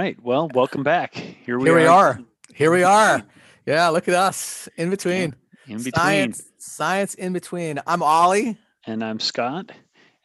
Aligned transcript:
right. 0.00 0.16
Well, 0.22 0.48
welcome 0.54 0.82
back. 0.82 1.14
Here 1.14 1.58
we 1.58 1.64
Here 1.68 1.74
are. 1.74 1.80
we 1.80 1.86
are. 1.86 2.18
Here 2.54 2.70
we 2.72 2.82
are. 2.82 3.22
Yeah, 3.66 3.88
look 3.88 4.08
at 4.08 4.14
us 4.14 4.66
in 4.76 4.88
between. 4.90 5.34
In 5.68 5.76
between. 5.76 5.92
Science, 5.92 6.42
science 6.58 7.14
in 7.14 7.32
between. 7.34 7.78
I'm 7.86 8.02
Ollie. 8.02 8.58
And 8.86 9.04
I'm 9.04 9.20
Scott. 9.20 9.70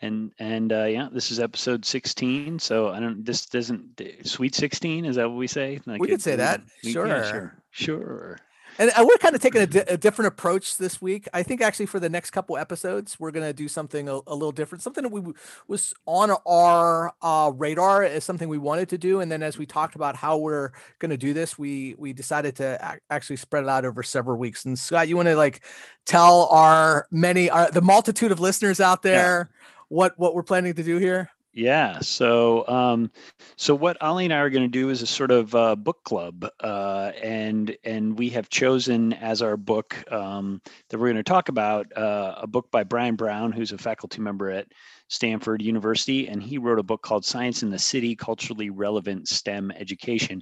And 0.02 0.32
and 0.40 0.72
uh, 0.72 0.86
yeah, 0.86 1.10
this 1.12 1.30
is 1.32 1.40
episode 1.42 1.84
16. 1.86 2.60
So 2.60 2.90
I 2.90 3.00
don't. 3.02 3.26
This 3.26 3.46
doesn't. 3.48 4.02
Sweet 4.24 4.56
16 4.56 5.04
is 5.06 5.16
that 5.18 5.28
what 5.30 5.38
we 5.38 5.48
say? 5.48 5.82
Like 5.86 6.00
We 6.02 6.08
could 6.08 6.22
say 6.22 6.38
that. 6.38 6.62
we- 6.84 6.92
Sure. 6.94 7.08
yeah, 7.08 7.30
sure. 7.30 7.54
Sure. 7.72 8.40
And 8.78 8.92
uh, 8.92 9.06
we're 9.08 9.18
kind 9.18 9.36
of 9.36 9.42
taking 9.42 9.62
a, 9.62 9.68
di- 9.68 9.84
a 9.88 9.98
different 9.98 10.28
approach 10.28 10.78
this 10.78 11.02
week. 11.02 11.28
I 11.34 11.44
think 11.44 11.62
actually 11.62 11.86
for 11.86 12.00
the 12.00 12.10
next 12.10 12.32
couple 12.32 12.58
episodes, 12.58 13.18
we're 13.20 13.32
going 13.32 13.46
to 13.46 13.54
do 13.54 13.68
something 13.68 14.10
a, 14.10 14.20
a 14.28 14.34
little 14.34 14.52
different, 14.52 14.82
something 14.82 15.04
that 15.04 15.12
we 15.12 15.22
w- 15.22 15.38
was 15.68 15.94
on 16.06 16.32
our 16.46 17.14
uh, 17.22 17.52
radar 17.56 18.04
as 18.04 18.24
something 18.24 18.50
we 18.50 18.58
wanted 18.58 18.90
to 18.90 18.98
do. 18.98 19.22
And 19.22 19.32
then 19.32 19.44
as 19.44 19.58
we 19.58 19.66
talked 19.66 19.96
about 19.96 20.16
how 20.16 20.38
we're 20.38 20.72
going 21.00 21.12
to 21.12 21.18
do 21.18 21.34
this, 21.34 21.58
we 21.58 21.96
we 21.98 22.12
decided 22.14 22.56
to 22.58 22.78
ac- 22.82 23.00
actually 23.10 23.38
spread 23.38 23.64
it 23.64 23.70
out 23.70 23.86
over 23.86 24.04
several 24.04 24.38
weeks. 24.38 24.66
And 24.66 24.78
Scott, 24.78 25.08
you 25.08 25.16
want 25.16 25.30
to 25.30 25.36
like 25.36 25.64
tell 26.06 26.48
our 26.52 27.08
many, 27.12 27.50
our, 27.50 27.72
the 27.72 27.82
multitude 27.82 28.32
of 28.32 28.40
listeners 28.40 28.80
out 28.80 29.02
there 29.02 29.50
what 29.90 30.18
what 30.18 30.36
we're 30.36 30.44
planning 30.44 30.74
to 30.74 30.84
do 30.84 30.98
here? 30.98 31.30
Yeah. 31.56 32.00
So, 32.02 32.68
um, 32.68 33.10
so 33.56 33.74
what 33.76 33.96
Ollie 34.02 34.26
and 34.26 34.34
I 34.34 34.40
are 34.40 34.50
going 34.50 34.66
to 34.66 34.68
do 34.68 34.90
is 34.90 35.02
a 35.02 35.08
sort 35.08 35.32
of 35.32 35.56
uh, 35.56 35.78
book 35.78 36.04
club, 36.04 36.46
uh, 36.60 37.14
and 37.24 37.78
and 37.86 38.20
we 38.20 38.30
have 38.32 38.50
chosen 38.50 39.14
as 39.14 39.42
our 39.42 39.56
book 39.56 40.04
um, 40.12 40.62
that 40.90 40.98
we're 41.00 41.08
going 41.08 41.16
to 41.16 41.24
talk 41.24 41.48
about 41.48 41.88
uh, 41.98 42.36
a 42.40 42.46
book 42.46 42.70
by 42.72 42.84
Bryan 42.84 43.16
Brown, 43.16 43.54
who's 43.54 43.72
a 43.72 43.78
faculty 43.78 44.20
member 44.20 44.50
at 44.50 44.68
Stanford 45.08 45.62
University, 45.62 46.28
and 46.28 46.44
he 46.44 46.58
wrote 46.58 46.78
a 46.78 46.84
book 46.84 47.02
called 47.04 47.24
"Science 47.24 47.64
in 47.64 47.70
the 47.70 47.80
City: 47.80 48.18
Culturally 48.18 48.70
Relevant 48.70 49.30
STEM 49.30 49.72
Education," 49.72 50.42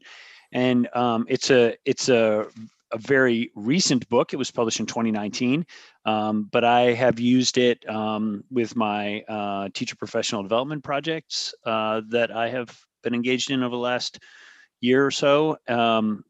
and 0.51 0.89
um, 0.95 1.27
it's 1.29 1.51
a 1.51 1.75
it's 1.85 2.09
a 2.09 2.47
a 2.93 2.97
very 2.97 3.51
recent 3.55 4.07
book. 4.07 4.33
It 4.33 4.37
was 4.37 4.51
published 4.51 4.79
in 4.79 4.85
2019, 4.85 5.65
um, 6.05 6.47
but 6.51 6.63
I 6.63 6.93
have 6.93 7.19
used 7.19 7.57
it 7.57 7.87
um, 7.89 8.43
with 8.51 8.75
my 8.75 9.21
uh, 9.21 9.69
teacher 9.73 9.95
professional 9.95 10.43
development 10.43 10.83
projects 10.83 11.53
uh, 11.65 12.01
that 12.09 12.31
I 12.31 12.49
have 12.49 12.77
been 13.01 13.15
engaged 13.15 13.51
in 13.51 13.63
over 13.63 13.75
the 13.75 13.81
last 13.81 14.19
year 14.79 15.05
or 15.05 15.11
so. 15.11 15.57
Um, 15.67 16.23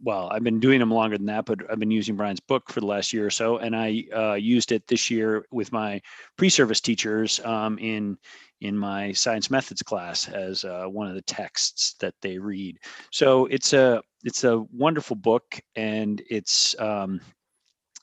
well, 0.00 0.28
I've 0.30 0.44
been 0.44 0.60
doing 0.60 0.78
them 0.80 0.90
longer 0.90 1.16
than 1.16 1.26
that, 1.26 1.44
but 1.44 1.58
I've 1.70 1.78
been 1.78 1.90
using 1.90 2.16
Bryan's 2.16 2.40
book 2.40 2.70
for 2.70 2.80
the 2.80 2.86
last 2.86 3.12
year 3.12 3.26
or 3.26 3.30
so, 3.30 3.58
and 3.58 3.74
I 3.76 4.04
uh, 4.14 4.34
used 4.34 4.72
it 4.72 4.86
this 4.86 5.10
year 5.10 5.44
with 5.50 5.72
my 5.72 6.00
pre-service 6.36 6.80
teachers 6.80 7.40
um, 7.44 7.78
in 7.78 8.16
in 8.60 8.78
my 8.78 9.10
science 9.12 9.50
methods 9.50 9.82
class 9.82 10.28
as 10.28 10.64
uh, 10.64 10.84
one 10.84 11.08
of 11.08 11.14
the 11.14 11.22
texts 11.22 11.94
that 11.98 12.14
they 12.22 12.38
read. 12.38 12.78
So 13.10 13.46
it's 13.46 13.72
a 13.72 14.02
it's 14.24 14.44
a 14.44 14.64
wonderful 14.72 15.16
book, 15.16 15.60
and 15.74 16.22
it's 16.30 16.78
um, 16.78 17.20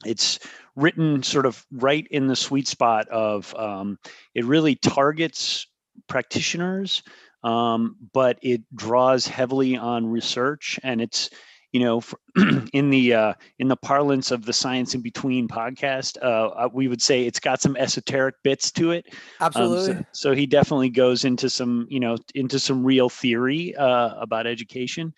it's 0.06 0.40
written 0.76 1.23
sort 1.23 1.45
of 1.45 1.66
right 1.72 2.08
in 2.12 2.28
the 2.28 2.36
sweet 2.36 2.67
spot 2.67 3.08
of 3.10 3.54
um, 3.56 3.98
it 4.36 4.45
really 4.45 4.76
targets 4.76 5.67
practitioners, 6.08 7.04
um, 7.44 7.95
but 8.14 8.38
it 8.42 8.62
draws 8.76 9.28
heavily 9.28 9.78
on 9.78 10.06
research, 10.06 10.80
and 10.84 11.02
it's 11.02 11.30
you 11.72 11.80
know 11.80 12.02
for, 12.02 12.20
in 12.73 12.89
the 12.89 13.14
uh, 13.14 13.34
in 13.59 13.67
the 13.67 13.75
parlance 13.75 14.31
of 14.31 14.45
the 14.45 14.53
science 14.53 14.95
in 14.95 15.02
between 15.02 15.48
podcast, 15.48 16.17
uh, 16.22 16.48
uh, 16.48 16.70
we 16.72 16.88
would 16.88 17.02
say 17.02 17.26
it's 17.26 17.39
got 17.39 17.61
some 17.61 17.76
esoteric 17.78 18.36
bits 18.44 18.72
to 18.72 18.92
it. 18.92 19.06
Um, 19.39 19.48
Absolutely. 19.48 19.94
so, 19.94 20.06
so 20.11 20.36
he 20.36 20.45
definitely 20.45 20.89
goes 20.89 21.26
into 21.26 21.50
some, 21.50 21.88
you 21.89 22.00
know, 22.00 22.17
into 22.36 22.59
some 22.59 22.86
real 22.86 23.09
theory 23.09 23.76
uh, 23.76 24.16
about 24.20 24.48
education, 24.48 25.14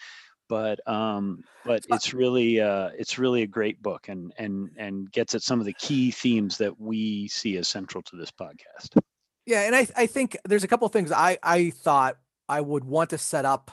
but 0.50 0.86
um, 0.88 1.44
but 1.64 1.86
it's 1.90 2.14
really 2.14 2.60
uh, 2.60 2.90
it's 2.98 3.18
really 3.18 3.44
a 3.44 3.48
great 3.48 3.82
book 3.82 4.10
and 4.10 4.34
and 4.38 4.70
and 4.78 5.12
gets 5.12 5.34
at 5.34 5.42
some 5.42 5.60
of 5.60 5.66
the 5.66 5.74
key 5.74 6.12
themes 6.12 6.58
that 6.58 6.80
we 6.80 7.28
see 7.30 7.58
as 7.58 7.70
central 7.70 8.04
to 8.04 8.18
this 8.18 8.32
podcast. 8.32 9.00
Yeah, 9.46 9.62
and 9.62 9.76
I 9.76 9.88
I 9.96 10.06
think 10.08 10.38
there's 10.46 10.64
a 10.66 10.68
couple 10.68 10.86
of 10.86 10.92
things 10.92 11.12
I 11.12 11.38
I 11.42 11.70
thought 11.70 12.18
I 12.50 12.60
would 12.60 12.84
want 12.84 13.12
to 13.12 13.18
set 13.18 13.46
up, 13.46 13.72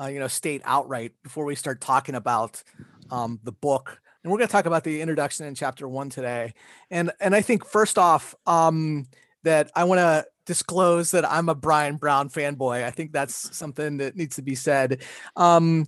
uh, 0.00 0.06
you 0.06 0.18
know, 0.18 0.28
state 0.28 0.62
outright 0.64 1.12
before 1.22 1.44
we 1.44 1.54
start 1.54 1.80
talking 1.80 2.14
about 2.14 2.62
um, 3.10 3.38
the 3.44 3.52
book. 3.52 4.00
And 4.22 4.30
we're 4.30 4.38
going 4.38 4.48
to 4.48 4.52
talk 4.52 4.66
about 4.66 4.84
the 4.84 5.00
introduction 5.00 5.46
in 5.46 5.54
chapter 5.54 5.88
one 5.88 6.10
today. 6.10 6.54
And 6.90 7.10
and 7.20 7.34
I 7.34 7.40
think 7.40 7.64
first 7.64 7.98
off, 7.98 8.34
um, 8.46 9.06
that 9.42 9.70
I 9.74 9.84
want 9.84 9.98
to 9.98 10.26
disclose 10.44 11.12
that 11.12 11.30
I'm 11.30 11.48
a 11.48 11.54
Bryan 11.54 11.96
Brown 11.96 12.28
fanboy. 12.28 12.84
I 12.84 12.90
think 12.90 13.12
that's 13.12 13.56
something 13.56 13.98
that 13.98 14.16
needs 14.16 14.36
to 14.36 14.42
be 14.42 14.54
said. 14.54 15.02
Um, 15.36 15.86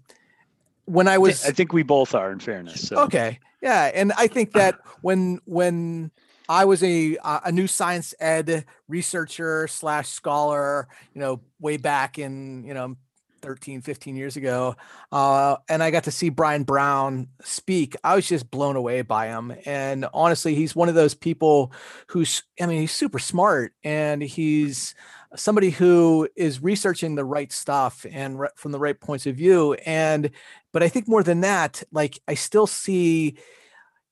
when 0.87 1.09
I 1.09 1.19
was 1.19 1.45
I 1.45 1.53
think 1.53 1.73
we 1.73 1.83
both 1.83 2.15
are, 2.15 2.33
in 2.33 2.39
fairness. 2.39 2.89
So. 2.89 2.97
Okay. 3.01 3.39
Yeah, 3.63 3.91
and 3.95 4.13
I 4.17 4.27
think 4.27 4.53
that 4.53 4.81
when 5.03 5.39
when 5.45 6.11
I 6.49 6.65
was 6.65 6.83
a 6.83 7.17
uh, 7.19 7.41
a 7.45 7.53
new 7.53 7.67
science 7.67 8.15
ed 8.19 8.65
researcher 8.89 9.69
slash 9.69 10.09
scholar, 10.09 10.89
you 11.15 11.21
know, 11.21 11.41
way 11.61 11.77
back 11.77 12.19
in 12.19 12.65
you 12.65 12.75
know 12.75 12.97
13, 13.43 13.83
15 13.83 14.17
years 14.17 14.37
ago, 14.37 14.77
uh, 15.11 15.57
and 15.69 15.83
I 15.83 15.91
got 15.91 16.05
to 16.05 16.11
see 16.11 16.31
Bryan 16.31 16.63
Brown 16.63 17.29
speak. 17.43 17.97
I 18.03 18.15
was 18.15 18.27
just 18.27 18.51
blown 18.51 18.77
away 18.77 19.03
by 19.03 19.27
him, 19.27 19.53
and 19.67 20.07
honestly, 20.15 20.55
he's 20.55 20.75
one 20.75 20.89
of 20.89 20.95
those 20.95 21.15
people 21.15 21.73
who's 22.07 22.43
I 22.61 22.67
mean, 22.67 22.81
he's 22.81 22.93
super 22.93 23.19
smart, 23.19 23.75
and 23.85 24.23
he's 24.23 24.95
somebody 25.37 25.71
who 25.71 26.29
is 26.37 26.63
researching 26.63 27.15
the 27.15 27.25
right 27.25 27.53
stuff 27.53 28.05
and 28.11 28.39
re- 28.39 28.49
from 28.57 28.73
the 28.73 28.79
right 28.79 29.01
points 29.01 29.27
of 29.27 29.35
view 29.35 29.73
and 29.87 30.31
but 30.73 30.83
i 30.83 30.89
think 30.89 31.09
more 31.09 31.23
than 31.23 31.41
that 31.41 31.83
like 31.91 32.21
i 32.29 32.35
still 32.35 32.67
see 32.67 33.37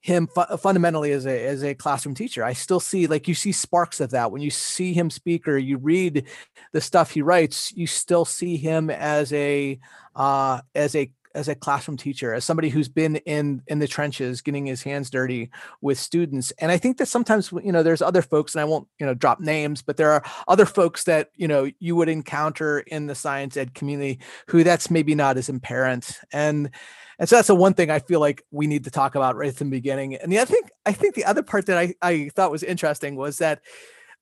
him 0.00 0.26
fu- 0.26 0.56
fundamentally 0.56 1.12
as 1.12 1.26
a 1.26 1.46
as 1.46 1.62
a 1.62 1.74
classroom 1.74 2.14
teacher. 2.14 2.42
I 2.42 2.54
still 2.54 2.80
see 2.80 3.06
like 3.06 3.28
you 3.28 3.34
see 3.34 3.52
sparks 3.52 4.00
of 4.00 4.10
that. 4.10 4.32
When 4.32 4.40
you 4.40 4.50
see 4.50 4.92
him 4.92 5.10
speak 5.10 5.46
or 5.46 5.58
you 5.58 5.76
read 5.76 6.26
the 6.72 6.80
stuff 6.80 7.10
he 7.10 7.22
writes 7.22 7.72
you 7.72 7.86
still 7.86 8.24
see 8.24 8.56
him 8.56 8.90
as 8.90 9.32
a 9.32 9.78
uh 10.16 10.60
as 10.74 10.96
a 10.96 11.10
as 11.34 11.48
a 11.48 11.54
classroom 11.54 11.96
teacher 11.96 12.34
as 12.34 12.44
somebody 12.44 12.68
who's 12.68 12.88
been 12.88 13.16
in 13.16 13.62
in 13.66 13.78
the 13.78 13.86
trenches 13.86 14.40
getting 14.40 14.66
his 14.66 14.82
hands 14.82 15.10
dirty 15.10 15.50
with 15.80 15.98
students 15.98 16.52
and 16.58 16.70
i 16.72 16.76
think 16.76 16.98
that 16.98 17.06
sometimes 17.06 17.52
you 17.62 17.72
know 17.72 17.82
there's 17.82 18.02
other 18.02 18.22
folks 18.22 18.54
and 18.54 18.60
i 18.60 18.64
won't 18.64 18.86
you 18.98 19.06
know 19.06 19.14
drop 19.14 19.40
names 19.40 19.82
but 19.82 19.96
there 19.96 20.10
are 20.10 20.22
other 20.48 20.66
folks 20.66 21.04
that 21.04 21.28
you 21.34 21.48
know 21.48 21.70
you 21.78 21.94
would 21.96 22.08
encounter 22.08 22.80
in 22.80 23.06
the 23.06 23.14
science 23.14 23.56
ed 23.56 23.74
community 23.74 24.18
who 24.48 24.64
that's 24.64 24.90
maybe 24.90 25.14
not 25.14 25.36
as 25.36 25.48
apparent 25.48 26.18
and 26.32 26.70
and 27.18 27.28
so 27.28 27.36
that's 27.36 27.48
the 27.48 27.54
one 27.54 27.74
thing 27.74 27.90
I 27.90 27.98
feel 27.98 28.18
like 28.18 28.42
we 28.50 28.66
need 28.66 28.84
to 28.84 28.90
talk 28.90 29.14
about 29.14 29.36
right 29.36 29.50
at 29.50 29.56
the 29.56 29.66
beginning. 29.66 30.14
And 30.14 30.32
the 30.32 30.38
other 30.38 30.54
thing, 30.54 30.62
I 30.86 30.92
think 30.92 31.14
the 31.14 31.26
other 31.26 31.42
part 31.42 31.66
that 31.66 31.76
I, 31.76 31.94
I 32.00 32.30
thought 32.34 32.50
was 32.50 32.62
interesting 32.62 33.14
was 33.14 33.36
that 33.38 33.60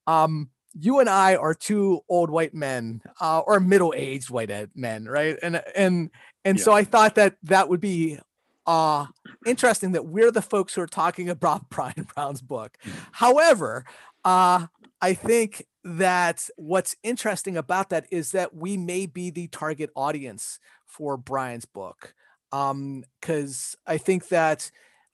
um, 0.08 0.50
you 0.74 1.00
and 1.00 1.08
I 1.08 1.36
are 1.36 1.54
two 1.54 2.00
old 2.08 2.28
white 2.28 2.54
men 2.54 3.00
uh, 3.20 3.40
or 3.40 3.60
middle-aged 3.60 4.30
white 4.30 4.50
men, 4.74 5.04
right? 5.06 5.38
And 5.42 5.62
and 5.74 6.10
and 6.44 6.60
so 6.60 6.72
I 6.72 6.84
thought 6.84 7.14
that 7.16 7.36
that 7.44 7.68
would 7.68 7.80
be 7.80 8.18
uh, 8.66 9.06
interesting 9.46 9.92
that 9.92 10.06
we're 10.06 10.30
the 10.30 10.42
folks 10.42 10.74
who 10.74 10.80
are 10.82 10.86
talking 10.86 11.28
about 11.28 11.68
Bryan 11.70 12.06
Brown's 12.14 12.42
book. 12.42 12.76
However, 13.12 13.84
uh, 14.24 14.66
I 15.00 15.14
think 15.14 15.66
that 15.84 16.48
what's 16.56 16.96
interesting 17.02 17.56
about 17.56 17.90
that 17.90 18.06
is 18.10 18.32
that 18.32 18.54
we 18.54 18.76
may 18.76 19.06
be 19.06 19.30
the 19.30 19.48
target 19.48 19.90
audience 19.94 20.58
for 20.86 21.16
Bryan's 21.16 21.64
book 21.64 22.14
um 22.52 23.04
because 23.20 23.76
i 23.86 23.98
think 23.98 24.28
that 24.28 24.70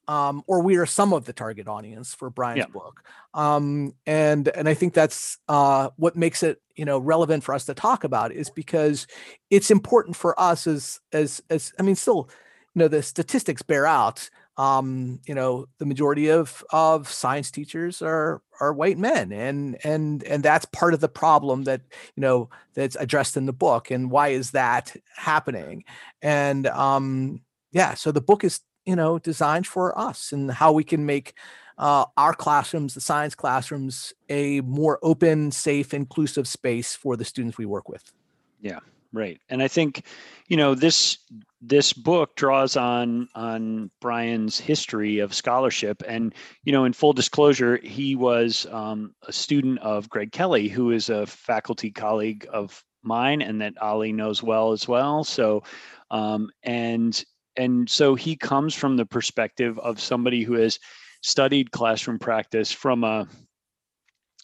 um 0.08 0.42
or 0.46 0.62
we 0.62 0.76
are 0.76 0.86
some 0.86 1.12
of 1.12 1.24
the 1.24 1.32
target 1.32 1.68
audience 1.68 2.14
for 2.14 2.30
bryan's 2.30 2.66
Yeah. 2.66 2.72
book. 2.72 3.02
Um 3.32 3.94
and 4.06 4.48
and 4.48 4.68
i 4.68 4.74
think 4.74 4.94
that's 4.94 5.38
uh 5.48 5.90
what 5.96 6.16
makes 6.16 6.42
it 6.42 6.60
you 6.76 6.84
know 6.84 6.98
relevant 6.98 7.44
for 7.44 7.54
us 7.54 7.64
to 7.66 7.74
talk 7.74 8.04
about 8.04 8.32
is 8.32 8.50
because 8.50 9.06
it's 9.50 9.70
important 9.70 10.16
for 10.16 10.38
us 10.40 10.66
as 10.66 11.00
as 11.12 11.42
as 11.50 11.72
i 11.78 11.82
mean 11.82 11.96
still 11.96 12.28
you 12.74 12.80
know 12.80 12.88
the 12.88 13.02
statistics 13.02 13.62
bear 13.62 13.86
out. 13.86 14.28
Um 14.56 15.20
you 15.26 15.34
know 15.34 15.66
the 15.78 15.86
majority 15.86 16.28
of 16.30 16.64
of 16.70 17.08
science 17.10 17.50
teachers 17.50 18.02
are 18.02 18.40
are 18.60 18.72
white 18.72 18.98
men 18.98 19.32
and 19.32 19.76
and 19.84 20.22
and 20.24 20.42
that's 20.44 20.64
part 20.66 20.94
of 20.94 21.00
the 21.00 21.08
problem 21.08 21.64
that 21.64 21.80
you 22.14 22.20
know 22.20 22.50
that's 22.74 22.94
addressed 22.96 23.36
in 23.36 23.46
the 23.46 23.52
book 23.52 23.90
and 23.90 24.10
why 24.12 24.28
is 24.28 24.52
that 24.52 24.94
happening? 25.16 25.84
And 26.22 26.66
um 26.68 27.40
yeah 27.72 27.94
so 27.94 28.12
the 28.12 28.20
book 28.20 28.44
is 28.44 28.60
you 28.86 28.96
know 28.96 29.18
designed 29.18 29.66
for 29.66 29.96
us 29.98 30.32
and 30.32 30.50
how 30.50 30.72
we 30.72 30.84
can 30.84 31.04
make 31.06 31.34
uh, 31.76 32.04
our 32.16 32.34
classrooms 32.34 32.94
the 32.94 33.00
science 33.00 33.34
classrooms 33.34 34.12
a 34.28 34.60
more 34.62 34.98
open 35.02 35.50
safe 35.50 35.92
inclusive 35.92 36.46
space 36.46 36.94
for 36.94 37.16
the 37.16 37.24
students 37.24 37.58
we 37.58 37.66
work 37.66 37.88
with 37.88 38.12
Yeah, 38.60 38.80
right 39.12 39.40
and 39.48 39.62
i 39.62 39.68
think 39.68 40.04
you 40.48 40.56
know 40.56 40.74
this 40.74 41.18
this 41.60 41.92
book 41.92 42.36
draws 42.36 42.76
on 42.76 43.28
on 43.34 43.90
bryan's 44.00 44.58
history 44.58 45.18
of 45.18 45.34
scholarship 45.34 46.02
and 46.06 46.34
you 46.64 46.72
know 46.72 46.84
in 46.84 46.92
full 46.92 47.12
disclosure 47.12 47.78
he 47.82 48.14
was 48.14 48.66
um, 48.70 49.14
a 49.26 49.32
student 49.32 49.78
of 49.80 50.08
greg 50.08 50.32
kelly 50.32 50.68
who 50.68 50.90
is 50.90 51.08
a 51.08 51.26
faculty 51.26 51.90
colleague 51.90 52.46
of 52.52 52.84
mine 53.04 53.42
and 53.42 53.60
that 53.60 53.80
Ali 53.80 54.12
knows 54.12 54.42
well 54.42 54.72
as 54.72 54.88
well. 54.88 55.24
So, 55.24 55.62
um, 56.10 56.50
and 56.62 57.22
and 57.56 57.88
so 57.88 58.14
he 58.14 58.36
comes 58.36 58.74
from 58.74 58.96
the 58.96 59.06
perspective 59.06 59.78
of 59.78 60.00
somebody 60.00 60.42
who 60.42 60.54
has 60.54 60.78
studied 61.22 61.70
classroom 61.70 62.18
practice 62.18 62.70
from 62.70 63.04
a 63.04 63.26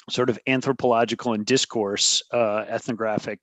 sort 0.09 0.31
of 0.31 0.39
anthropological 0.47 1.35
and 1.35 1.47
discourse 1.47 2.23
uh, 2.33 2.65
ethnographic 2.69 3.39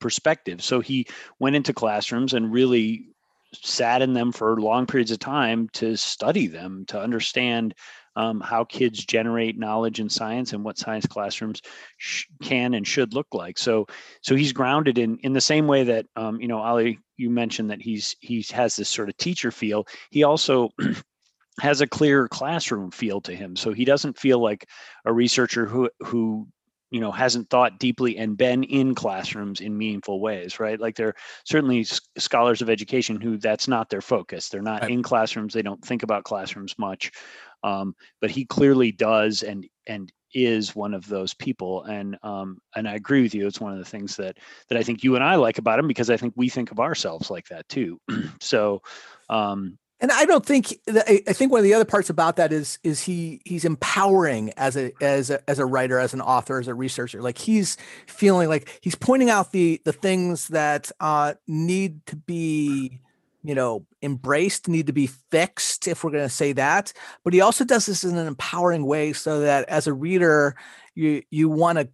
perspective. 0.00 0.62
So 0.62 0.80
he 0.80 1.06
went 1.38 1.56
into 1.56 1.72
classrooms 1.72 2.34
and 2.34 2.52
really 2.52 3.06
sat 3.52 4.02
in 4.02 4.14
them 4.14 4.32
for 4.32 4.60
long 4.60 4.86
periods 4.86 5.10
of 5.10 5.18
time 5.18 5.68
to 5.74 5.96
study 5.96 6.46
them, 6.46 6.84
to 6.88 7.00
understand 7.00 7.74
um, 8.16 8.40
how 8.40 8.64
kids 8.64 9.04
generate 9.04 9.58
knowledge 9.58 10.00
in 10.00 10.08
science 10.08 10.52
and 10.52 10.64
what 10.64 10.78
science 10.78 11.06
classrooms 11.06 11.62
sh- 11.96 12.26
can 12.42 12.74
and 12.74 12.86
should 12.86 13.14
look 13.14 13.28
like. 13.32 13.58
So, 13.58 13.86
so 14.20 14.34
he's 14.34 14.52
grounded 14.52 14.98
in 14.98 15.18
in 15.18 15.32
the 15.32 15.40
same 15.40 15.66
way 15.66 15.84
that 15.84 16.06
um, 16.16 16.40
you 16.40 16.48
know, 16.48 16.58
Ali, 16.58 16.98
you 17.16 17.30
mentioned 17.30 17.70
that 17.70 17.80
he's 17.80 18.16
he 18.20 18.44
has 18.52 18.76
this 18.76 18.88
sort 18.88 19.08
of 19.08 19.16
teacher 19.16 19.50
feel. 19.50 19.86
He 20.10 20.24
also 20.24 20.70
has 21.60 21.80
a 21.80 21.86
clear 21.86 22.28
classroom 22.28 22.90
feel 22.90 23.20
to 23.22 23.34
him. 23.34 23.56
So 23.56 23.72
he 23.72 23.84
doesn't 23.84 24.18
feel 24.18 24.40
like 24.40 24.68
a 25.04 25.12
researcher 25.12 25.66
who 25.66 25.90
who 26.00 26.48
you 26.92 27.00
know 27.00 27.10
hasn't 27.10 27.50
thought 27.50 27.80
deeply 27.80 28.18
and 28.18 28.36
been 28.36 28.62
in 28.62 28.94
classrooms 28.94 29.60
in 29.60 29.76
meaningful 29.76 30.20
ways 30.20 30.60
right? 30.60 30.80
Like 30.80 30.96
there 30.96 31.08
are 31.08 31.16
certainly 31.44 31.84
scholars 31.84 32.62
of 32.62 32.70
education 32.70 33.20
who 33.20 33.36
that's 33.36 33.68
not 33.68 33.90
their 33.90 34.00
focus. 34.00 34.48
They're 34.48 34.62
not 34.62 34.82
right. 34.82 34.90
in 34.90 35.02
classrooms. 35.02 35.52
They 35.52 35.62
don't 35.62 35.84
think 35.84 36.02
about 36.02 36.24
classrooms 36.24 36.74
much. 36.78 37.12
Um, 37.64 37.94
but 38.20 38.30
he 38.30 38.44
clearly 38.44 38.92
does 38.92 39.42
and 39.42 39.66
and 39.86 40.12
is 40.34 40.74
one 40.74 40.94
of 40.94 41.06
those 41.08 41.34
people. 41.34 41.84
And 41.84 42.16
um, 42.22 42.58
and 42.74 42.88
I 42.88 42.94
agree 42.94 43.22
with 43.22 43.34
you. 43.34 43.46
It's 43.46 43.60
one 43.60 43.72
of 43.72 43.78
the 43.78 43.84
things 43.84 44.16
that 44.16 44.38
that 44.68 44.78
I 44.78 44.82
think 44.82 45.04
you 45.04 45.14
and 45.14 45.24
I 45.24 45.36
like 45.36 45.58
about 45.58 45.78
him 45.78 45.88
because 45.88 46.10
I 46.10 46.16
think 46.16 46.34
we 46.36 46.48
think 46.48 46.70
of 46.70 46.80
ourselves 46.80 47.30
like 47.30 47.48
that 47.48 47.68
too. 47.68 48.00
So 48.40 48.82
um, 49.28 49.78
and 50.02 50.10
I 50.10 50.24
don't 50.24 50.44
think 50.44 50.76
I 50.88 51.32
think 51.32 51.52
one 51.52 51.60
of 51.60 51.64
the 51.64 51.74
other 51.74 51.84
parts 51.84 52.10
about 52.10 52.34
that 52.36 52.52
is 52.52 52.80
is 52.82 53.00
he 53.00 53.40
he's 53.44 53.64
empowering 53.64 54.52
as 54.56 54.76
a 54.76 54.92
as 55.00 55.30
a 55.30 55.48
as 55.48 55.60
a 55.60 55.64
writer, 55.64 56.00
as 56.00 56.12
an 56.12 56.20
author, 56.20 56.58
as 56.58 56.66
a 56.66 56.74
researcher. 56.74 57.22
Like 57.22 57.38
he's 57.38 57.76
feeling 58.08 58.48
like 58.48 58.80
he's 58.82 58.96
pointing 58.96 59.30
out 59.30 59.52
the 59.52 59.80
the 59.84 59.92
things 59.92 60.48
that 60.48 60.90
uh, 60.98 61.34
need 61.46 62.04
to 62.06 62.16
be 62.16 62.98
you 63.44 63.54
know 63.54 63.86
embraced, 64.02 64.66
need 64.66 64.88
to 64.88 64.92
be 64.92 65.06
fixed, 65.06 65.86
if 65.86 66.02
we're 66.02 66.10
going 66.10 66.24
to 66.24 66.28
say 66.28 66.52
that. 66.52 66.92
But 67.22 67.32
he 67.32 67.40
also 67.40 67.64
does 67.64 67.86
this 67.86 68.02
in 68.02 68.18
an 68.18 68.26
empowering 68.26 68.84
way, 68.84 69.12
so 69.12 69.40
that 69.40 69.68
as 69.68 69.86
a 69.86 69.92
reader, 69.92 70.56
you 70.96 71.22
you 71.30 71.48
want 71.48 71.78
to 71.78 71.88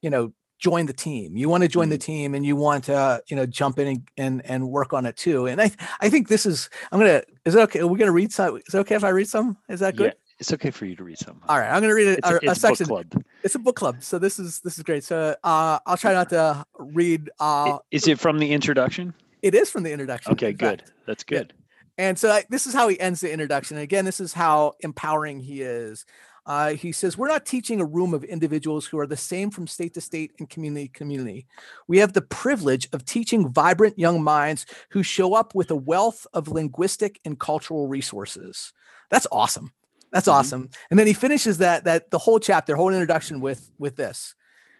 you 0.00 0.08
know 0.08 0.32
join 0.64 0.86
the 0.86 0.94
team. 0.94 1.36
You 1.36 1.50
want 1.50 1.62
to 1.62 1.68
join 1.68 1.90
the 1.90 1.96
mm-hmm. 1.96 2.12
team 2.12 2.34
and 2.34 2.46
you 2.46 2.56
want 2.56 2.84
to, 2.84 3.22
you 3.26 3.36
know, 3.36 3.44
jump 3.44 3.78
in 3.78 3.86
and, 3.86 4.08
and, 4.16 4.46
and 4.46 4.70
work 4.70 4.94
on 4.94 5.04
it 5.04 5.14
too. 5.14 5.46
And 5.46 5.60
I, 5.60 5.70
I 6.00 6.08
think 6.08 6.28
this 6.28 6.46
is, 6.46 6.70
I'm 6.90 6.98
going 6.98 7.20
to, 7.20 7.26
is 7.44 7.54
it 7.54 7.60
okay? 7.64 7.80
Are 7.80 7.86
we 7.86 7.98
going 7.98 8.08
to 8.08 8.12
read 8.12 8.32
some? 8.32 8.56
Is 8.56 8.74
it 8.74 8.78
okay 8.78 8.94
if 8.94 9.04
I 9.04 9.10
read 9.10 9.28
some? 9.28 9.58
Is 9.68 9.80
that 9.80 9.94
good? 9.94 10.14
Yeah, 10.14 10.32
it's 10.38 10.54
okay 10.54 10.70
for 10.70 10.86
you 10.86 10.96
to 10.96 11.04
read 11.04 11.18
some. 11.18 11.42
All 11.50 11.58
right. 11.58 11.68
I'm 11.68 11.82
going 11.82 11.90
to 11.90 11.94
read 11.94 12.08
it. 12.08 12.18
It's 12.20 12.30
a, 12.30 12.36
it's 12.36 12.52
a, 12.52 12.54
section. 12.54 12.86
Book 12.86 13.10
club. 13.10 13.24
It's 13.42 13.54
a 13.54 13.58
book 13.58 13.76
club. 13.76 14.02
So 14.02 14.18
this 14.18 14.38
is, 14.38 14.60
this 14.60 14.78
is 14.78 14.84
great. 14.84 15.04
So 15.04 15.36
uh, 15.44 15.78
I'll 15.84 15.98
try 15.98 16.14
not 16.14 16.30
to 16.30 16.64
read. 16.78 17.28
Uh, 17.38 17.78
is 17.90 18.08
it 18.08 18.18
from 18.18 18.38
the 18.38 18.50
introduction? 18.50 19.12
It 19.42 19.54
is 19.54 19.68
from 19.68 19.82
the 19.82 19.92
introduction. 19.92 20.32
Okay, 20.32 20.54
good. 20.54 20.80
Fact. 20.80 20.92
That's 21.06 21.24
good. 21.24 21.52
Yeah. 21.54 22.06
And 22.06 22.18
so 22.18 22.30
I, 22.30 22.44
this 22.48 22.66
is 22.66 22.72
how 22.72 22.88
he 22.88 22.98
ends 22.98 23.20
the 23.20 23.30
introduction. 23.30 23.76
And 23.76 23.84
again, 23.84 24.06
this 24.06 24.18
is 24.18 24.32
how 24.32 24.72
empowering 24.80 25.40
he 25.40 25.60
is. 25.60 26.06
Uh, 26.46 26.74
he 26.74 26.92
says, 26.92 27.16
We're 27.16 27.28
not 27.28 27.46
teaching 27.46 27.80
a 27.80 27.84
room 27.86 28.12
of 28.12 28.24
individuals 28.24 28.86
who 28.86 28.98
are 28.98 29.06
the 29.06 29.16
same 29.16 29.50
from 29.50 29.66
state 29.66 29.94
to 29.94 30.00
state 30.00 30.32
and 30.38 30.48
community 30.48 30.88
to 30.88 30.92
community. 30.92 31.46
We 31.88 31.98
have 31.98 32.12
the 32.12 32.22
privilege 32.22 32.88
of 32.92 33.04
teaching 33.04 33.48
vibrant 33.48 33.98
young 33.98 34.22
minds 34.22 34.66
who 34.90 35.02
show 35.02 35.34
up 35.34 35.54
with 35.54 35.70
a 35.70 35.76
wealth 35.76 36.26
of 36.34 36.48
linguistic 36.48 37.20
and 37.24 37.38
cultural 37.38 37.88
resources. 37.88 38.72
That's 39.10 39.26
awesome. 39.32 39.72
That's 40.12 40.28
mm-hmm. 40.28 40.38
awesome. 40.38 40.70
And 40.90 40.98
then 40.98 41.06
he 41.06 41.12
finishes 41.12 41.58
that 41.58 41.84
that 41.84 42.10
the 42.10 42.18
whole 42.18 42.38
chapter, 42.38 42.76
whole 42.76 42.90
introduction 42.90 43.40
with 43.40 43.70
with 43.78 43.96
this. 43.96 44.34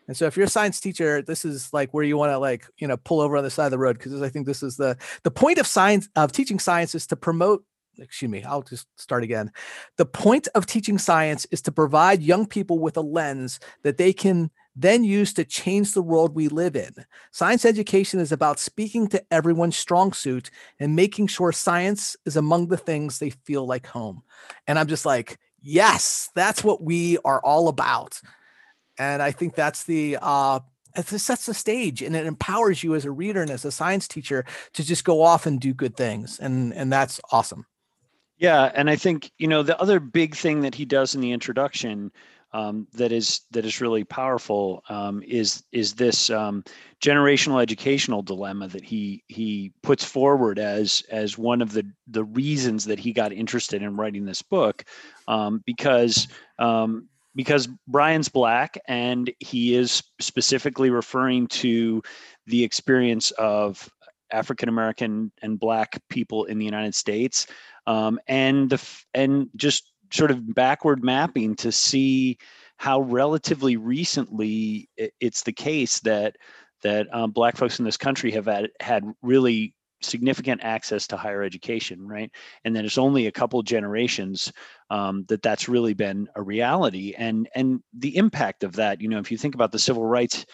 And 0.07 0.17
so 0.17 0.27
if 0.27 0.37
you're 0.37 0.47
a 0.47 0.51
science 0.51 0.81
teacher, 0.81 1.23
this 1.23 1.47
is 1.47 1.73
like 1.73 1.95
where 1.95 2.05
you 2.05 2.19
want 2.19 2.31
to 2.31 2.39
like, 2.39 2.67
you 2.77 2.87
know, 2.87 2.99
pull 2.99 3.21
over 3.21 3.39
on 3.39 3.45
the 3.45 3.51
side 3.51 3.67
of 3.67 3.71
the 3.71 3.79
road 3.79 3.97
because 3.97 4.21
I 4.21 4.29
think 4.29 4.47
this 4.47 4.63
is 4.63 4.77
the 4.77 4.97
the 5.23 5.31
point 5.31 5.59
of 5.59 5.67
science 5.67 6.09
of 6.15 6.31
teaching 6.31 6.59
science 6.59 6.95
is 6.95 7.07
to 7.09 7.17
promote 7.17 7.65
excuse 7.99 8.31
me, 8.31 8.43
I'll 8.43 8.63
just 8.63 8.87
start 9.01 9.25
again. 9.25 9.53
The 9.97 10.07
point 10.07 10.49
of 10.55 10.67
teaching 10.67 10.99
science 10.99 11.47
is 11.51 11.63
to 11.63 11.73
provide 11.73 12.23
young 12.23 12.47
people 12.47 12.79
with 12.79 12.97
a 12.97 13.01
lens 13.03 13.61
that 13.83 13.99
they 13.99 14.13
can 14.13 14.51
then 14.77 15.05
use 15.05 15.33
to 15.35 15.45
change 15.45 15.93
the 15.93 16.03
world 16.03 16.35
we 16.35 16.49
live 16.49 16.75
in. 16.75 16.93
Science 17.31 17.65
education 17.65 18.19
is 18.19 18.33
about 18.33 18.59
speaking 18.59 19.07
to 19.09 19.23
everyone's 19.31 19.77
strong 19.77 20.13
suit 20.13 20.51
and 20.81 20.97
making 20.97 21.29
sure 21.29 21.53
science 21.53 22.17
is 22.27 22.37
among 22.37 22.69
the 22.69 22.77
things 22.77 23.19
they 23.19 23.31
feel 23.31 23.67
like 23.67 23.87
home. 23.87 24.23
And 24.67 24.79
I'm 24.79 24.89
just 24.89 25.07
like, 25.07 25.39
yes, 25.63 26.29
that's 26.35 26.65
what 26.65 26.83
we 26.83 27.19
are 27.25 27.41
all 27.41 27.69
about. 27.69 28.21
And 28.99 29.23
I 29.23 29.31
think 29.31 29.55
that's 29.55 29.85
the 29.85 30.19
uh 30.21 30.61
it 30.97 31.07
sets 31.09 31.47
the 31.47 31.55
stage 31.55 32.03
and 32.03 32.15
it 32.15 32.27
empowers 32.27 32.85
you 32.85 32.95
as 32.95 33.05
a 33.05 33.11
reader 33.11 33.43
and 33.43 33.51
as 33.51 33.65
a 33.65 33.73
science 33.73 34.07
teacher 34.07 34.45
to 34.75 34.85
just 34.85 35.05
go 35.05 35.23
off 35.23 35.47
and 35.47 35.61
do 35.61 35.75
good 35.75 35.97
things 35.97 36.39
and 36.39 36.73
and 36.73 36.93
that's 36.93 37.21
awesome 37.33 37.67
yeah, 38.39 38.71
and 38.75 38.91
I 38.91 38.97
think 38.97 39.31
you 39.39 39.49
know 39.49 39.63
the 39.63 39.81
other 39.81 40.01
big 40.01 40.35
thing 40.35 40.61
that 40.63 40.75
he 40.75 40.85
does 40.85 41.15
in 41.15 41.21
the 41.21 41.33
introduction 41.33 42.11
um, 42.55 42.87
that 42.95 43.11
is 43.11 43.41
that 43.51 43.65
is 43.65 43.81
really 43.81 44.05
powerful 44.05 44.83
um, 44.89 45.23
is 45.27 45.65
is 45.73 45.95
this 45.95 46.31
um, 46.31 46.65
generational 47.01 47.61
educational 47.61 48.23
dilemma 48.23 48.69
that 48.69 48.85
he 48.85 49.25
he 49.27 49.73
puts 49.83 50.05
forward 50.05 50.59
as 50.59 51.03
as 51.11 51.37
one 51.37 51.61
of 51.61 51.73
the 51.73 51.85
the 52.07 52.25
reasons 52.25 52.85
that 52.85 53.01
he 53.01 53.13
got 53.13 53.33
interested 53.33 53.83
in 53.83 53.97
writing 53.97 54.25
this 54.25 54.41
book 54.41 54.85
um, 55.27 55.63
because 55.67 56.29
um, 56.61 57.09
because 57.35 57.69
Bryan's 57.89 58.29
black 58.29 58.79
and 58.87 59.33
he 59.41 59.75
is 59.75 60.03
specifically 60.21 60.91
referring 60.91 61.49
to 61.49 62.03
the 62.47 62.63
experience 62.63 63.33
of 63.33 63.89
African 64.33 64.69
American 64.69 65.33
and 65.43 65.59
black 65.59 66.01
people 66.09 66.45
in 66.45 66.59
the 66.59 66.65
United 66.65 66.95
States 66.95 67.47
um, 67.87 68.19
and 68.27 68.71
the 68.71 68.83
and 69.15 69.49
just 69.57 69.93
sort 70.13 70.31
of 70.31 70.55
backward 70.55 71.03
mapping 71.03 71.55
to 71.57 71.73
see 71.73 72.39
how 72.77 73.01
relatively 73.01 73.77
recently 73.77 74.89
it's 74.97 75.43
the 75.43 75.53
case 75.53 76.01
that 76.01 76.37
that 76.83 77.13
um, 77.15 77.31
black 77.31 77.57
folks 77.57 77.79
in 77.79 77.85
this 77.85 77.97
country 77.97 78.31
have 78.31 78.45
had, 78.45 78.69
had 78.81 79.05
really 79.23 79.75
significant 80.03 80.63
access 80.63 81.07
to 81.07 81.17
higher 81.17 81.43
education 81.43 82.07
right? 82.07 82.31
And 82.65 82.77
then 82.77 82.85
it's 82.85 82.99
only 82.99 83.27
a 83.27 83.33
couple 83.33 83.63
generations 83.63 84.53
um, 84.91 85.25
that 85.29 85.41
that's 85.41 85.69
really 85.69 85.95
been 85.95 86.29
a 86.37 86.43
reality. 86.43 87.15
And 87.17 87.49
and 87.55 87.81
the 87.93 88.17
impact 88.17 88.65
of 88.65 88.73
that 88.77 89.01
you 89.01 89.09
know 89.09 89.19
if 89.19 89.31
you 89.31 89.39
think 89.39 89.55
about 89.55 89.73
the 89.73 89.79
civil 89.79 90.05
rights 90.05 90.45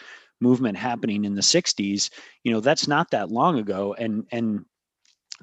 movement 0.41 0.77
happening 0.77 1.25
in 1.25 1.35
the 1.35 1.41
60s 1.41 2.11
you 2.45 2.53
know 2.53 2.61
that's 2.61 2.89
not 2.89 3.11
that 3.11 3.31
long 3.31 3.59
ago 3.59 3.95
and 3.99 4.27
and 4.33 4.65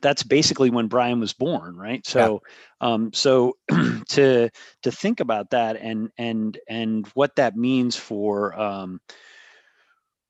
that's 0.02 0.24
basically 0.24 0.70
when 0.70 0.88
Bryan 0.88 1.20
was 1.20 1.34
born, 1.34 1.76
right? 1.76 2.06
So, 2.06 2.42
yeah. 2.82 2.88
um, 2.88 3.12
so 3.14 3.58
to 4.10 4.50
to 4.84 4.92
think 4.92 5.20
about 5.20 5.50
that 5.52 5.78
and 5.78 6.12
and 6.18 6.58
and 6.68 7.08
what 7.14 7.36
that 7.36 7.56
means 7.56 7.96
for, 7.96 8.60
um, 8.60 9.02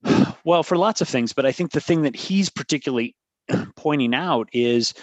well, 0.44 0.64
for 0.64 0.78
lots 0.78 1.02
of 1.02 1.10
things, 1.10 1.34
but 1.34 1.46
I 1.46 1.52
think 1.52 1.72
the 1.72 1.82
thing 1.82 2.04
that 2.04 2.16
he's 2.16 2.50
particularly 2.50 3.16
pointing 3.76 4.14
out 4.14 4.50
is 4.54 4.94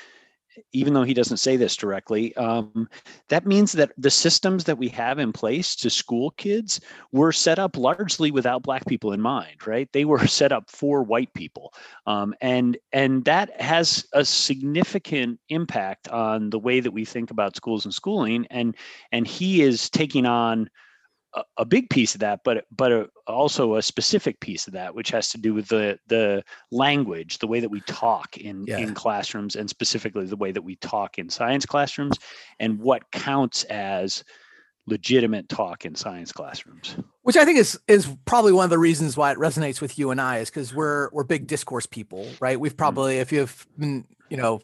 even 0.72 0.94
though 0.94 1.02
he 1.02 1.14
doesn't 1.14 1.38
say 1.38 1.56
this 1.56 1.76
directly, 1.76 2.34
um, 2.36 2.88
that 3.28 3.46
means 3.46 3.72
that 3.72 3.92
the 3.98 4.10
systems 4.10 4.64
that 4.64 4.78
we 4.78 4.88
have 4.88 5.18
in 5.18 5.32
place 5.32 5.74
to 5.76 5.90
school 5.90 6.30
kids 6.32 6.80
were 7.12 7.32
set 7.32 7.58
up 7.58 7.76
largely 7.76 8.30
without 8.30 8.62
black 8.62 8.86
people 8.86 9.12
in 9.12 9.20
mind, 9.20 9.66
right? 9.66 9.88
They 9.92 10.04
were 10.04 10.26
set 10.26 10.52
up 10.52 10.70
for 10.70 11.02
white 11.02 11.32
people, 11.34 11.72
um, 12.06 12.34
and 12.40 12.76
and 12.92 13.24
that 13.24 13.60
has 13.60 14.06
a 14.12 14.24
significant 14.24 15.40
impact 15.48 16.08
on 16.08 16.50
the 16.50 16.58
way 16.58 16.80
that 16.80 16.92
we 16.92 17.04
think 17.04 17.30
about 17.30 17.56
schools 17.56 17.84
and 17.84 17.94
schooling. 17.94 18.46
And 18.50 18.76
and 19.12 19.26
he 19.26 19.62
is 19.62 19.90
taking 19.90 20.26
on 20.26 20.68
a, 21.56 21.64
big 21.64 21.90
piece 21.90 22.14
of 22.14 22.20
that, 22.20 22.40
but 22.44 22.64
but 22.76 22.92
a, 22.92 23.08
also 23.26 23.76
a 23.76 23.82
specific 23.82 24.38
piece 24.40 24.66
of 24.66 24.72
that, 24.74 24.94
which 24.94 25.10
has 25.10 25.30
to 25.30 25.38
do 25.38 25.54
with 25.54 25.68
the 25.68 25.98
the 26.06 26.44
language, 26.70 27.38
the 27.38 27.46
way 27.46 27.60
that 27.60 27.68
we 27.68 27.80
talk 27.82 28.36
in 28.36 28.64
yeah. 28.66 28.78
in 28.78 28.94
classrooms, 28.94 29.56
and 29.56 29.68
specifically 29.68 30.26
the 30.26 30.36
way 30.36 30.52
that 30.52 30.62
we 30.62 30.76
talk 30.76 31.18
in 31.18 31.28
science 31.28 31.66
classrooms, 31.66 32.16
and 32.60 32.78
what 32.78 33.10
counts 33.10 33.64
as 33.64 34.24
legitimate 34.86 35.48
talk 35.48 35.84
in 35.84 35.94
science 35.94 36.30
classrooms. 36.30 36.96
Which 37.22 37.36
I 37.36 37.44
think 37.44 37.58
is 37.58 37.78
is 37.88 38.14
probably 38.26 38.52
one 38.52 38.64
of 38.64 38.70
the 38.70 38.78
reasons 38.78 39.16
why 39.16 39.32
it 39.32 39.38
resonates 39.38 39.80
with 39.80 39.98
you 39.98 40.10
and 40.10 40.20
I 40.20 40.38
is 40.38 40.50
because 40.50 40.74
we're 40.74 41.10
we're 41.12 41.24
big 41.24 41.46
discourse 41.46 41.86
people, 41.86 42.28
right? 42.40 42.58
We've 42.58 42.72
mm-hmm. 42.72 42.78
probably, 42.78 43.14
mm-hmm. 43.14 43.22
if 43.22 43.32
you've 43.32 43.66
been, 43.78 44.06
you 44.28 44.36
know, 44.36 44.60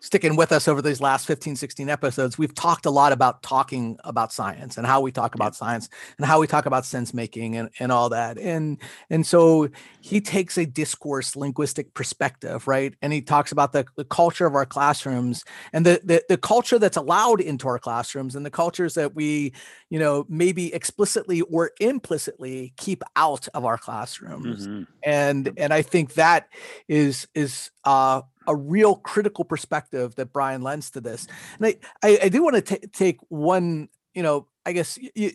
sticking 0.00 0.34
with 0.34 0.50
us 0.50 0.66
over 0.66 0.82
these 0.82 1.00
last 1.00 1.26
15 1.26 1.56
16 1.56 1.88
episodes 1.88 2.38
we've 2.38 2.54
talked 2.54 2.86
a 2.86 2.90
lot 2.90 3.12
about 3.12 3.42
talking 3.42 3.98
about 4.04 4.32
science 4.32 4.76
and 4.76 4.86
how 4.86 5.00
we 5.00 5.12
talk 5.12 5.34
about 5.34 5.52
yeah. 5.52 5.58
science 5.58 5.88
and 6.16 6.26
how 6.26 6.40
we 6.40 6.46
talk 6.46 6.66
about 6.66 6.84
sense 6.84 7.14
making 7.14 7.56
and, 7.56 7.68
and 7.78 7.92
all 7.92 8.08
that 8.08 8.38
and 8.38 8.78
and 9.10 9.26
so 9.26 9.68
he 10.00 10.20
takes 10.20 10.56
a 10.58 10.64
discourse 10.64 11.36
linguistic 11.36 11.92
perspective 11.94 12.66
right 12.66 12.94
and 13.02 13.12
he 13.12 13.20
talks 13.20 13.52
about 13.52 13.72
the, 13.72 13.84
the 13.96 14.04
culture 14.04 14.46
of 14.46 14.54
our 14.54 14.66
classrooms 14.66 15.44
and 15.72 15.84
the, 15.84 16.00
the 16.02 16.22
the 16.28 16.38
culture 16.38 16.78
that's 16.78 16.96
allowed 16.96 17.40
into 17.40 17.68
our 17.68 17.78
classrooms 17.78 18.34
and 18.34 18.44
the 18.44 18.50
cultures 18.50 18.94
that 18.94 19.14
we 19.14 19.52
you 19.90 19.98
know 19.98 20.24
maybe 20.28 20.72
explicitly 20.72 21.42
or 21.42 21.72
implicitly 21.80 22.72
keep 22.76 23.02
out 23.16 23.46
of 23.54 23.64
our 23.64 23.76
classrooms 23.76 24.66
mm-hmm. 24.66 24.82
and 25.04 25.52
and 25.58 25.74
i 25.74 25.82
think 25.82 26.14
that 26.14 26.48
is 26.88 27.28
is 27.34 27.70
uh 27.84 28.22
a 28.46 28.54
real 28.56 28.96
critical 28.96 29.44
perspective 29.44 30.14
that 30.16 30.32
Bryan 30.32 30.62
lends 30.62 30.90
to 30.92 31.00
this. 31.00 31.26
And 31.58 31.66
I, 31.66 31.76
I, 32.02 32.18
I 32.24 32.28
do 32.28 32.42
want 32.42 32.64
to 32.66 32.86
take 32.88 33.18
one, 33.28 33.88
you 34.14 34.22
know, 34.22 34.46
I 34.64 34.72
guess 34.72 34.98
you, 35.14 35.32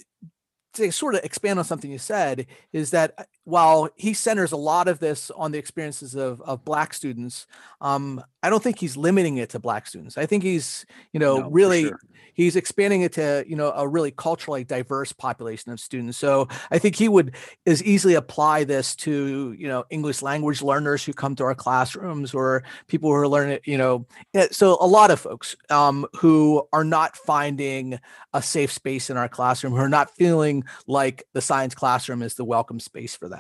to 0.74 0.92
sort 0.92 1.16
of 1.16 1.24
expand 1.24 1.60
on 1.60 1.66
something 1.66 1.92
you 1.92 1.98
said 1.98 2.48
is 2.74 2.92
that 2.92 3.28
while 3.46 3.90
he 3.96 4.14
centers 4.14 4.52
a 4.52 4.58
lot 4.58 4.88
of 4.88 5.00
this 5.00 5.32
on 5.32 5.52
the 5.52 5.58
experiences 5.58 6.16
of, 6.16 6.42
of 6.42 6.66
black 6.66 6.94
students 6.94 7.48
um, 7.82 8.22
i 8.44 8.50
don't 8.50 8.62
think 8.62 8.80
he's 8.80 8.98
limiting 8.98 9.38
it 9.38 9.50
to 9.50 9.60
black 9.60 9.88
students 9.88 10.18
i 10.18 10.26
think 10.26 10.44
he's 10.44 10.86
you 11.14 11.20
know 11.20 11.38
no, 11.38 11.50
really 11.50 11.84
sure. 11.84 12.00
he's 12.34 12.56
expanding 12.56 13.02
it 13.02 13.14
to 13.14 13.44
you 13.48 13.56
know 13.56 13.72
a 13.72 13.88
really 13.88 14.12
culturally 14.12 14.64
diverse 14.64 15.12
population 15.14 15.72
of 15.72 15.80
students 15.80 16.18
so 16.18 16.48
i 16.72 16.78
think 16.78 16.96
he 16.96 17.08
would 17.08 17.36
as 17.66 17.84
easily 17.84 18.16
apply 18.16 18.64
this 18.64 18.96
to 18.96 19.56
you 19.58 19.68
know 19.68 19.86
english 19.90 20.22
language 20.22 20.62
learners 20.62 21.04
who 21.04 21.14
come 21.14 21.36
to 21.36 21.44
our 21.44 21.56
classrooms 21.56 22.34
or 22.34 22.64
people 22.88 23.10
who 23.10 23.16
are 23.16 23.28
learning 23.28 23.60
you 23.66 23.78
know 23.78 24.06
eh, 24.34 24.48
so 24.52 24.78
a 24.82 24.88
lot 24.88 25.12
of 25.12 25.20
folks 25.20 25.56
um, 25.70 26.06
who 26.14 26.68
are 26.74 26.84
not 26.84 27.16
finding 27.16 28.00
a 28.34 28.42
safe 28.42 28.72
space 28.72 29.10
in 29.10 29.18
our 29.18 29.30
classroom 29.30 29.74
who 29.74 29.80
are 29.80 29.90
not 29.90 30.14
feeling 30.16 30.64
like 30.88 31.24
the 31.34 31.42
science 31.42 31.74
classroom 31.74 32.22
is 32.22 32.34
the 32.36 32.44
welcome 32.44 32.80
space 32.80 33.16
for 33.16 33.30
them. 33.30 33.35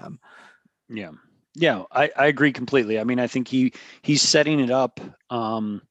Yeah. 0.89 1.11
Yeah, 1.55 1.83
I, 1.91 2.11
I 2.17 2.25
agree 2.27 2.51
completely. 2.51 2.99
I 2.99 3.05
mean, 3.05 3.19
I 3.19 3.27
think 3.27 3.47
he 3.47 3.73
he's 4.01 4.21
setting 4.21 4.59
it 4.59 4.71
up. 4.71 4.99
Um, 5.29 5.81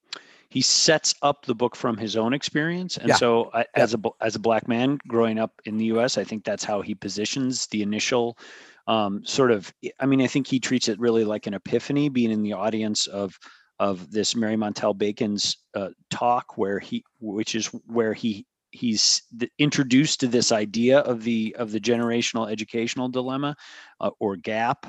he 0.50 0.60
sets 0.60 1.14
up 1.22 1.46
the 1.46 1.54
book 1.54 1.74
from 1.74 1.96
his 1.96 2.16
own 2.16 2.34
experience, 2.34 2.98
and 2.98 3.08
yeah. 3.08 3.16
so 3.16 3.50
I, 3.54 3.64
as 3.74 3.94
a 3.94 3.98
as 4.20 4.36
a 4.36 4.38
black 4.38 4.68
man 4.68 4.98
growing 5.08 5.38
up 5.38 5.52
in 5.64 5.78
the 5.78 5.86
U.S., 5.86 6.18
I 6.18 6.24
think 6.24 6.44
that's 6.44 6.64
how 6.64 6.82
he 6.82 6.94
positions 6.94 7.66
the 7.68 7.82
initial 7.82 8.38
um, 8.86 9.24
sort 9.24 9.50
of. 9.50 9.72
I 9.98 10.06
mean, 10.06 10.20
I 10.20 10.26
think 10.26 10.46
he 10.46 10.60
treats 10.60 10.88
it 10.88 11.00
really 11.00 11.24
like 11.24 11.46
an 11.46 11.54
epiphany, 11.54 12.10
being 12.10 12.30
in 12.30 12.42
the 12.42 12.52
audience 12.52 13.06
of 13.06 13.38
of 13.80 14.10
this 14.12 14.36
Mary 14.36 14.56
Montle 14.56 14.94
Bacon's 14.94 15.56
uh, 15.74 15.88
talk, 16.10 16.56
where 16.56 16.78
he, 16.78 17.04
which 17.20 17.54
is 17.54 17.66
where 17.86 18.12
he 18.12 18.46
he's 18.74 19.22
introduced 19.58 20.20
to 20.20 20.26
this 20.26 20.52
idea 20.52 20.98
of 21.00 21.22
the 21.22 21.54
of 21.58 21.70
the 21.72 21.80
generational 21.80 22.50
educational 22.50 23.08
dilemma 23.08 23.56
uh, 24.00 24.10
or 24.18 24.36
gap. 24.36 24.86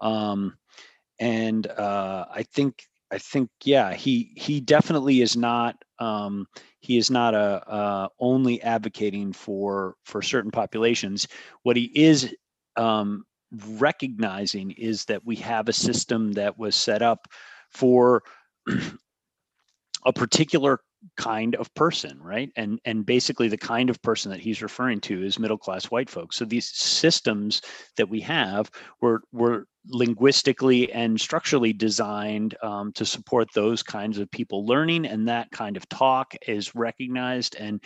Um, 0.00 0.56
and 1.20 1.66
uh, 1.66 2.26
i 2.32 2.44
think 2.44 2.84
i 3.10 3.18
think 3.18 3.50
yeah 3.64 3.92
he 3.92 4.32
he 4.36 4.60
definitely 4.60 5.20
is 5.20 5.36
not 5.36 5.76
um, 5.98 6.46
he 6.80 6.96
is 6.96 7.10
not 7.10 7.34
a 7.34 7.68
uh, 7.68 8.08
only 8.20 8.62
advocating 8.62 9.32
for 9.32 9.96
for 10.04 10.22
certain 10.22 10.50
populations. 10.50 11.26
What 11.62 11.76
he 11.76 11.90
is 11.94 12.34
um, 12.76 13.24
recognizing 13.78 14.70
is 14.72 15.04
that 15.06 15.24
we 15.24 15.36
have 15.36 15.68
a 15.68 15.72
system 15.72 16.32
that 16.32 16.58
was 16.58 16.76
set 16.76 17.02
up 17.02 17.26
for 17.70 18.22
a 20.06 20.12
particular 20.12 20.80
kind 21.16 21.54
of 21.56 21.72
person 21.74 22.18
right? 22.20 22.50
And 22.56 22.80
and 22.84 23.06
basically 23.06 23.48
the 23.48 23.56
kind 23.56 23.90
of 23.90 24.02
person 24.02 24.30
that 24.30 24.40
he's 24.40 24.62
referring 24.62 25.00
to 25.02 25.22
is 25.22 25.38
middle 25.38 25.58
class 25.58 25.86
white 25.86 26.10
folks. 26.10 26.36
So 26.36 26.44
these 26.44 26.68
systems 26.68 27.62
that 27.96 28.08
we 28.08 28.20
have 28.20 28.70
were 29.00 29.22
were 29.32 29.66
linguistically 29.86 30.92
and 30.92 31.20
structurally 31.20 31.72
designed 31.72 32.54
um, 32.62 32.92
to 32.92 33.06
support 33.06 33.48
those 33.54 33.82
kinds 33.82 34.18
of 34.18 34.30
people 34.30 34.66
learning 34.66 35.06
and 35.06 35.28
that 35.28 35.50
kind 35.50 35.76
of 35.76 35.88
talk 35.88 36.34
is 36.46 36.74
recognized. 36.74 37.56
And 37.58 37.82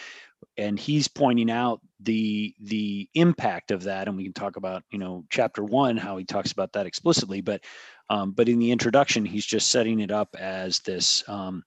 and 0.56 0.78
he's 0.78 1.08
pointing 1.08 1.50
out 1.50 1.80
the 2.00 2.54
the 2.60 3.08
impact 3.14 3.70
of 3.70 3.84
that. 3.84 4.08
And 4.08 4.16
we 4.16 4.24
can 4.24 4.32
talk 4.32 4.56
about 4.56 4.82
you 4.90 4.98
know 4.98 5.24
chapter 5.30 5.62
one 5.62 5.96
how 5.96 6.16
he 6.16 6.24
talks 6.24 6.52
about 6.52 6.72
that 6.72 6.86
explicitly 6.86 7.40
but 7.40 7.62
um, 8.10 8.32
but 8.32 8.48
in 8.48 8.58
the 8.58 8.72
introduction 8.72 9.24
he's 9.24 9.46
just 9.46 9.68
setting 9.68 10.00
it 10.00 10.10
up 10.10 10.34
as 10.38 10.80
this 10.80 11.22
um, 11.28 11.62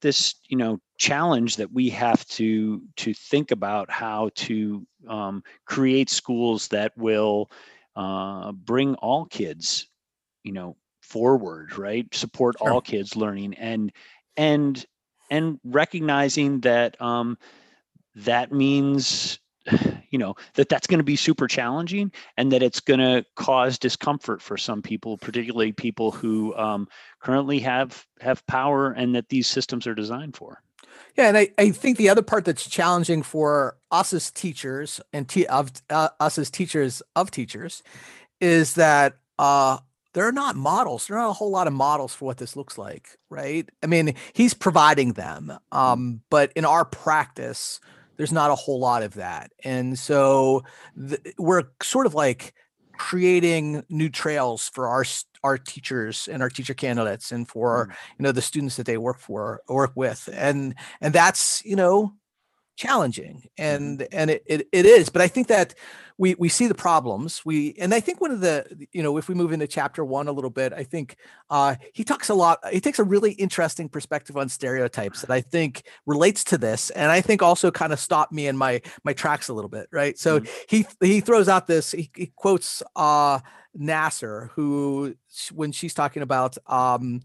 this 0.00 0.34
you 0.48 0.56
know 0.56 0.78
challenge 0.98 1.56
that 1.56 1.72
we 1.72 1.90
have 1.90 2.24
to 2.26 2.82
to 2.96 3.12
think 3.14 3.50
about 3.50 3.90
how 3.90 4.30
to 4.34 4.86
um, 5.08 5.42
create 5.66 6.10
schools 6.10 6.68
that 6.68 6.92
will 6.96 7.50
uh, 7.96 8.52
bring 8.52 8.94
all 8.96 9.26
kids 9.26 9.88
you 10.44 10.52
know 10.52 10.76
forward 11.02 11.76
right 11.76 12.06
support 12.14 12.56
sure. 12.58 12.72
all 12.72 12.80
kids 12.80 13.16
learning 13.16 13.54
and 13.54 13.92
and 14.36 14.86
and 15.30 15.58
recognizing 15.64 16.60
that 16.60 17.00
um, 17.00 17.36
that 18.14 18.52
means 18.52 19.39
you 20.10 20.18
know 20.18 20.34
that 20.54 20.68
that's 20.68 20.86
going 20.86 20.98
to 20.98 21.04
be 21.04 21.16
super 21.16 21.46
challenging 21.46 22.10
and 22.36 22.52
that 22.52 22.62
it's 22.62 22.80
going 22.80 23.00
to 23.00 23.24
cause 23.36 23.78
discomfort 23.78 24.40
for 24.40 24.56
some 24.56 24.82
people 24.82 25.18
particularly 25.18 25.72
people 25.72 26.10
who 26.10 26.54
um, 26.56 26.88
currently 27.20 27.58
have 27.58 28.06
have 28.20 28.46
power 28.46 28.92
and 28.92 29.14
that 29.14 29.28
these 29.28 29.46
systems 29.46 29.86
are 29.86 29.94
designed 29.94 30.36
for 30.36 30.62
yeah 31.16 31.28
and 31.28 31.36
i, 31.36 31.48
I 31.58 31.70
think 31.70 31.98
the 31.98 32.08
other 32.08 32.22
part 32.22 32.44
that's 32.44 32.68
challenging 32.68 33.22
for 33.22 33.76
us 33.90 34.12
as 34.12 34.30
teachers 34.30 35.00
and 35.12 35.28
te- 35.28 35.46
of 35.46 35.72
uh, 35.90 36.08
us 36.18 36.38
as 36.38 36.50
teachers 36.50 37.02
of 37.14 37.30
teachers 37.30 37.82
is 38.40 38.74
that 38.74 39.18
uh, 39.38 39.78
there 40.14 40.26
are 40.26 40.32
not 40.32 40.56
models 40.56 41.06
there 41.06 41.18
are 41.18 41.22
not 41.24 41.30
a 41.30 41.34
whole 41.34 41.50
lot 41.50 41.66
of 41.66 41.72
models 41.72 42.14
for 42.14 42.24
what 42.24 42.38
this 42.38 42.56
looks 42.56 42.78
like 42.78 43.18
right 43.28 43.68
i 43.82 43.86
mean 43.86 44.14
he's 44.32 44.54
providing 44.54 45.12
them 45.12 45.52
mm. 45.72 45.76
um, 45.76 46.22
but 46.30 46.50
in 46.56 46.64
our 46.64 46.84
practice 46.84 47.78
there's 48.20 48.32
not 48.32 48.50
a 48.50 48.54
whole 48.54 48.78
lot 48.78 49.02
of 49.02 49.14
that. 49.14 49.50
And 49.64 49.98
so 49.98 50.62
th- 51.08 51.34
we're 51.38 51.62
sort 51.82 52.04
of 52.04 52.12
like 52.12 52.52
creating 52.98 53.82
new 53.88 54.10
trails 54.10 54.68
for 54.74 54.88
our 54.88 55.06
our 55.42 55.56
teachers 55.56 56.28
and 56.30 56.42
our 56.42 56.50
teacher 56.50 56.74
candidates 56.74 57.32
and 57.32 57.48
for 57.48 57.86
mm. 57.86 57.94
you 58.18 58.22
know 58.22 58.30
the 58.30 58.42
students 58.42 58.76
that 58.76 58.84
they 58.84 58.98
work 58.98 59.18
for 59.18 59.62
work 59.70 59.92
with 59.94 60.28
and 60.34 60.74
and 61.00 61.14
that's 61.14 61.64
you 61.64 61.76
know 61.76 62.12
challenging 62.80 63.34
mm-hmm. 63.34 63.48
and 63.58 64.08
and 64.10 64.30
it, 64.30 64.42
it, 64.46 64.68
it 64.72 64.86
is 64.86 65.10
but 65.10 65.20
i 65.20 65.28
think 65.28 65.48
that 65.48 65.74
we 66.16 66.34
we 66.36 66.48
see 66.48 66.66
the 66.66 66.74
problems 66.74 67.44
we 67.44 67.74
and 67.78 67.92
i 67.92 68.00
think 68.00 68.22
one 68.22 68.30
of 68.30 68.40
the 68.40 68.64
you 68.90 69.02
know 69.02 69.18
if 69.18 69.28
we 69.28 69.34
move 69.34 69.52
into 69.52 69.66
chapter 69.66 70.02
one 70.02 70.28
a 70.28 70.32
little 70.32 70.48
bit 70.48 70.72
i 70.72 70.82
think 70.82 71.16
uh 71.50 71.74
he 71.92 72.04
talks 72.04 72.30
a 72.30 72.34
lot 72.34 72.58
he 72.72 72.80
takes 72.80 72.98
a 72.98 73.04
really 73.04 73.32
interesting 73.32 73.86
perspective 73.86 74.34
on 74.34 74.48
stereotypes 74.48 75.20
that 75.20 75.30
i 75.30 75.42
think 75.42 75.82
relates 76.06 76.42
to 76.42 76.56
this 76.56 76.88
and 76.90 77.12
i 77.12 77.20
think 77.20 77.42
also 77.42 77.70
kind 77.70 77.92
of 77.92 78.00
stopped 78.00 78.32
me 78.32 78.46
in 78.46 78.56
my 78.56 78.80
my 79.04 79.12
tracks 79.12 79.48
a 79.48 79.52
little 79.52 79.68
bit 79.68 79.86
right 79.92 80.18
so 80.18 80.40
mm-hmm. 80.40 80.50
he 80.66 80.86
he 81.06 81.20
throws 81.20 81.50
out 81.50 81.66
this 81.66 81.90
he, 81.90 82.10
he 82.16 82.32
quotes 82.34 82.82
uh 82.96 83.38
nasir 83.74 84.50
who 84.54 85.14
when 85.52 85.70
she's 85.70 85.92
talking 85.92 86.22
about 86.22 86.56
um 86.66 87.20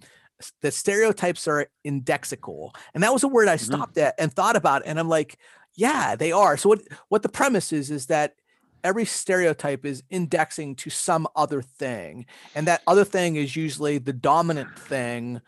the 0.62 0.72
stereotypes 0.72 1.48
are 1.48 1.68
indexical 1.86 2.72
and 2.94 3.04
that 3.04 3.14
was 3.14 3.24
a 3.24 3.28
word 3.28 3.48
i 3.48 3.56
mm-hmm. 3.56 3.74
stopped 3.74 3.96
mm-hmm. 3.96 4.08
at 4.08 4.16
and 4.20 4.34
thought 4.34 4.56
about 4.56 4.82
and 4.86 5.00
i'm 5.00 5.10
like 5.10 5.38
yeah 5.76 6.16
they 6.16 6.32
are 6.32 6.58
so 6.58 6.70
what 6.70 6.82
what 7.10 7.24
the 7.24 7.30
premise 7.30 7.72
is 7.72 7.92
is 7.92 8.08
that 8.08 8.36
every 8.84 9.06
stereotype 9.06 9.86
is 9.86 10.04
indexing 10.10 10.76
to 10.76 10.90
some 10.90 11.28
other 11.36 11.62
thing 11.62 12.26
and 12.54 12.68
that 12.68 12.82
other 12.86 13.04
thing 13.06 13.36
is 13.36 13.56
usually 13.56 13.98
the 13.98 14.14
dominant 14.14 14.78
thing 14.78 15.42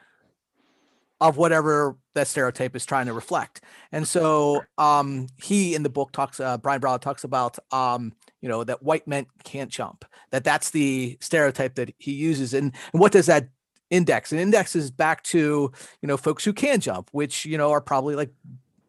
of 1.19 1.37
whatever 1.37 1.97
that 2.13 2.27
stereotype 2.27 2.75
is 2.75 2.85
trying 2.85 3.07
to 3.07 3.13
reflect 3.13 3.61
and 3.91 4.07
so 4.07 4.63
um 4.77 5.27
he 5.41 5.75
in 5.75 5.83
the 5.83 5.89
book 5.89 6.11
talks 6.11 6.39
uh, 6.39 6.57
bryan 6.57 6.79
brown 6.79 6.99
talks 6.99 7.23
about 7.23 7.57
um 7.71 8.13
you 8.41 8.49
know 8.49 8.63
that 8.63 8.83
white 8.83 9.07
men 9.07 9.25
can't 9.43 9.71
jump 9.71 10.05
that 10.31 10.43
that's 10.43 10.69
the 10.71 11.17
stereotype 11.21 11.75
that 11.75 11.93
he 11.97 12.13
uses 12.13 12.53
and, 12.53 12.73
and 12.93 13.01
what 13.01 13.11
does 13.11 13.25
that 13.25 13.49
index 13.89 14.31
and 14.31 14.41
indexes 14.41 14.91
back 14.91 15.23
to 15.23 15.71
you 16.01 16.07
know 16.07 16.17
folks 16.17 16.43
who 16.43 16.51
can 16.51 16.79
jump 16.81 17.09
which 17.13 17.45
you 17.45 17.57
know 17.57 17.71
are 17.71 17.81
probably 17.81 18.15
like 18.15 18.29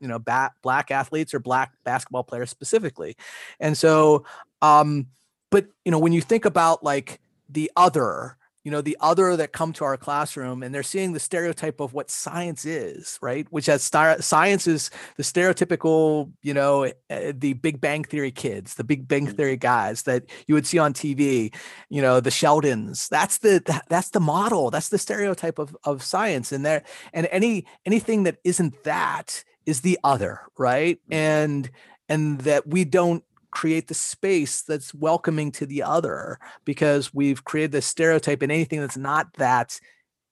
you 0.00 0.08
know 0.08 0.18
bat, 0.18 0.52
black 0.62 0.90
athletes 0.90 1.34
or 1.34 1.40
black 1.40 1.72
basketball 1.84 2.24
players 2.24 2.50
specifically. 2.50 3.16
And 3.60 3.76
so 3.76 4.24
um 4.62 5.06
but 5.50 5.66
you 5.84 5.90
know 5.90 5.98
when 5.98 6.12
you 6.12 6.20
think 6.20 6.44
about 6.44 6.82
like 6.82 7.20
the 7.48 7.70
other 7.76 8.37
you 8.68 8.72
know 8.72 8.82
the 8.82 8.98
other 9.00 9.34
that 9.34 9.54
come 9.54 9.72
to 9.72 9.82
our 9.82 9.96
classroom 9.96 10.62
and 10.62 10.74
they're 10.74 10.82
seeing 10.82 11.14
the 11.14 11.20
stereotype 11.20 11.80
of 11.80 11.94
what 11.94 12.10
science 12.10 12.66
is 12.66 13.18
right 13.22 13.46
which 13.48 13.64
has 13.64 13.82
star- 13.82 14.20
science 14.20 14.66
is 14.66 14.90
the 15.16 15.22
stereotypical 15.22 16.30
you 16.42 16.52
know 16.52 16.84
uh, 16.84 17.32
the 17.34 17.54
big 17.54 17.80
bang 17.80 18.04
theory 18.04 18.30
kids 18.30 18.74
the 18.74 18.84
big 18.84 19.08
bang 19.08 19.26
mm. 19.26 19.34
theory 19.34 19.56
guys 19.56 20.02
that 20.02 20.24
you 20.46 20.54
would 20.54 20.66
see 20.66 20.78
on 20.78 20.92
tv 20.92 21.50
you 21.88 22.02
know 22.02 22.20
the 22.20 22.30
sheldons 22.30 23.08
that's 23.08 23.38
the 23.38 23.82
that's 23.88 24.10
the 24.10 24.20
model 24.20 24.70
that's 24.70 24.90
the 24.90 24.98
stereotype 24.98 25.58
of 25.58 25.74
of 25.84 26.02
science 26.02 26.52
and 26.52 26.66
there 26.66 26.82
and 27.14 27.26
any 27.30 27.64
anything 27.86 28.24
that 28.24 28.36
isn't 28.44 28.84
that 28.84 29.42
is 29.64 29.80
the 29.80 29.98
other 30.04 30.42
right 30.58 30.98
mm. 31.10 31.16
and 31.16 31.70
and 32.10 32.40
that 32.40 32.66
we 32.66 32.84
don't 32.84 33.24
create 33.50 33.88
the 33.88 33.94
space 33.94 34.62
that's 34.62 34.94
welcoming 34.94 35.50
to 35.52 35.66
the 35.66 35.82
other 35.82 36.38
because 36.64 37.14
we've 37.14 37.44
created 37.44 37.72
this 37.72 37.86
stereotype 37.86 38.42
and 38.42 38.52
anything 38.52 38.80
that's 38.80 38.96
not 38.96 39.32
that 39.34 39.80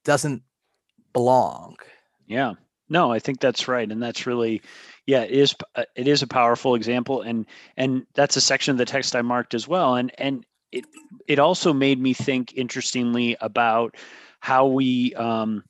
doesn't 0.03 0.43
belong. 1.13 1.75
Yeah. 2.27 2.53
No 2.89 3.11
i 3.11 3.19
think 3.19 3.39
that's 3.39 3.67
right 3.67 3.91
and 3.91 4.01
that's 4.01 4.25
really 4.25 4.61
yeah 5.05 5.23
it 5.23 5.31
is 5.31 5.55
uh, 5.75 5.83
it 5.95 6.07
is 6.07 6.21
a 6.21 6.27
powerful 6.27 6.75
example 6.75 7.21
and 7.21 7.45
and 7.75 8.05
that's 8.13 8.37
a 8.37 8.41
section 8.41 8.71
of 8.71 8.77
the 8.77 8.85
text 8.85 9.13
i 9.13 9.21
marked 9.21 9.53
as 9.53 9.67
well 9.67 9.95
and 9.95 10.11
and 10.17 10.45
it 10.71 10.85
it 11.27 11.39
also 11.39 11.73
made 11.73 11.99
me 11.99 12.13
think 12.13 12.53
interestingly 12.53 13.35
about 13.41 13.95
how 14.39 14.67
we 14.67 15.13
um 15.15 15.63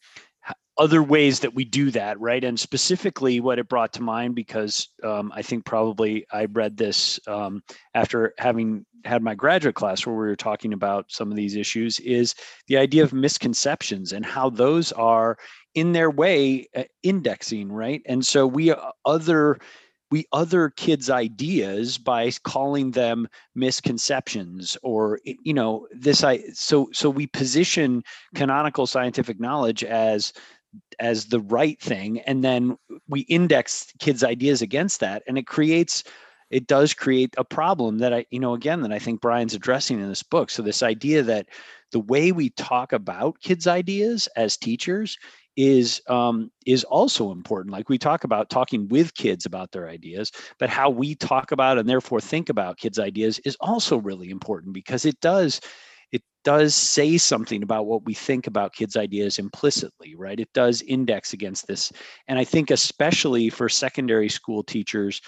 other 0.77 1.01
ways 1.01 1.39
that 1.39 1.53
we 1.53 1.65
do 1.65 1.91
that, 1.91 2.19
right? 2.19 2.43
And 2.43 2.59
specifically, 2.59 3.39
what 3.39 3.59
it 3.59 3.67
brought 3.67 3.93
to 3.93 4.01
mind 4.01 4.35
because 4.35 4.89
um, 5.03 5.31
I 5.35 5.41
think 5.41 5.65
probably 5.65 6.25
I 6.31 6.45
read 6.45 6.77
this 6.77 7.19
um, 7.27 7.63
after 7.93 8.33
having 8.37 8.85
had 9.03 9.23
my 9.23 9.35
graduate 9.35 9.75
class 9.75 10.05
where 10.05 10.15
we 10.15 10.27
were 10.27 10.35
talking 10.35 10.73
about 10.73 11.05
some 11.09 11.31
of 11.31 11.37
these 11.37 11.55
issues 11.55 11.99
is 11.99 12.35
the 12.67 12.77
idea 12.77 13.03
of 13.03 13.13
misconceptions 13.13 14.13
and 14.13 14.25
how 14.25 14.49
those 14.49 14.91
are 14.91 15.37
in 15.75 15.93
their 15.93 16.09
way 16.09 16.67
uh, 16.75 16.83
indexing, 17.03 17.71
right? 17.71 18.01
And 18.05 18.25
so 18.25 18.45
we 18.45 18.71
uh, 18.71 18.91
other 19.05 19.59
we 20.09 20.25
other 20.31 20.69
kids 20.69 21.09
ideas 21.09 21.97
by 21.97 22.31
calling 22.43 22.91
them 22.91 23.27
misconceptions 23.55 24.77
or 24.83 25.19
you 25.25 25.53
know 25.53 25.87
this 25.91 26.23
i 26.23 26.39
so 26.53 26.89
so 26.93 27.09
we 27.09 27.27
position 27.27 28.03
canonical 28.33 28.87
scientific 28.87 29.39
knowledge 29.39 29.83
as 29.83 30.31
as 30.99 31.25
the 31.25 31.39
right 31.39 31.79
thing 31.79 32.19
and 32.21 32.43
then 32.43 32.77
we 33.07 33.21
index 33.21 33.91
kids 33.99 34.23
ideas 34.23 34.61
against 34.61 34.99
that 34.99 35.23
and 35.27 35.37
it 35.37 35.47
creates 35.47 36.03
it 36.49 36.67
does 36.67 36.93
create 36.93 37.33
a 37.37 37.43
problem 37.43 37.97
that 37.99 38.13
i 38.13 38.25
you 38.31 38.39
know 38.39 38.53
again 38.53 38.81
that 38.81 38.91
i 38.91 38.99
think 38.99 39.21
bryan's 39.21 39.53
addressing 39.53 39.99
in 39.99 40.07
this 40.07 40.23
book. 40.23 40.49
So 40.49 40.61
this 40.61 40.83
idea 40.83 41.23
that 41.23 41.47
the 41.91 41.99
way 41.99 42.31
we 42.31 42.49
talk 42.51 42.93
about 42.93 43.39
kids 43.41 43.67
ideas 43.67 44.27
as 44.35 44.57
teachers 44.57 45.17
is 45.55 46.01
um, 46.07 46.51
is 46.67 46.83
also 46.83 47.31
important. 47.31 47.73
Like 47.73 47.89
we 47.89 47.97
talk 47.97 48.23
about 48.23 48.49
talking 48.49 48.87
with 48.89 49.15
kids 49.15 49.45
about 49.45 49.71
their 49.71 49.89
ideas 49.89 50.31
but 50.59 50.69
how 50.69 50.89
we 50.89 51.15
talk 51.15 51.51
about 51.51 51.77
and 51.77 51.89
therefore 51.89 52.21
think 52.21 52.49
about 52.49 52.77
kids 52.77 52.99
ideas 52.99 53.39
is 53.39 53.57
also 53.59 53.97
really 53.97 54.29
important 54.29 54.73
because 54.73 55.05
it 55.05 55.19
does 55.19 55.59
it 56.11 56.23
does 56.43 56.75
say 56.75 57.17
something 57.17 57.63
about 57.63 57.85
what 57.85 58.05
we 58.05 58.13
think 58.13 58.47
about 58.47 58.73
kids' 58.73 58.95
ideas 58.95 59.39
implicitly, 59.39 60.15
right? 60.15 60.39
It 60.39 60.51
does 60.53 60.81
index 60.81 61.33
against 61.33 61.67
this. 61.67 61.91
And 62.27 62.39
I 62.39 62.43
think, 62.43 62.71
especially 62.71 63.49
for 63.49 63.69
secondary 63.69 64.29
school 64.29 64.63
teachers, 64.63 65.21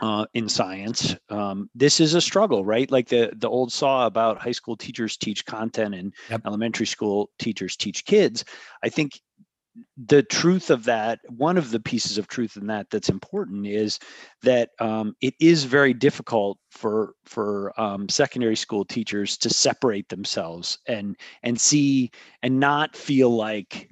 uh, 0.00 0.24
in 0.34 0.48
science. 0.48 1.14
Um, 1.28 1.68
this 1.74 2.00
is 2.00 2.14
a 2.14 2.20
struggle, 2.20 2.64
right? 2.64 2.90
Like 2.90 3.08
the 3.08 3.32
the 3.36 3.48
old 3.48 3.72
saw 3.72 4.06
about 4.06 4.40
high 4.40 4.52
school 4.52 4.76
teachers 4.76 5.16
teach 5.16 5.44
content 5.44 5.94
and 5.94 6.14
yep. 6.30 6.40
elementary 6.46 6.86
school 6.86 7.30
teachers 7.38 7.76
teach 7.76 8.04
kids. 8.04 8.44
I 8.82 8.88
think 8.88 9.20
the 10.06 10.22
truth 10.24 10.70
of 10.70 10.84
that 10.84 11.20
one 11.28 11.56
of 11.56 11.70
the 11.70 11.78
pieces 11.78 12.18
of 12.18 12.26
truth 12.26 12.56
in 12.56 12.66
that 12.66 12.90
that's 12.90 13.08
important 13.08 13.66
is 13.66 13.98
that 14.42 14.70
um, 14.80 15.14
it 15.20 15.34
is 15.40 15.64
very 15.64 15.94
difficult 15.94 16.58
for 16.70 17.14
for 17.24 17.78
um, 17.80 18.08
secondary 18.08 18.56
school 18.56 18.84
teachers 18.84 19.36
to 19.36 19.48
separate 19.48 20.08
themselves 20.08 20.78
and 20.86 21.16
and 21.42 21.60
see 21.60 22.10
and 22.42 22.58
not 22.58 22.96
feel 22.96 23.30
like 23.30 23.88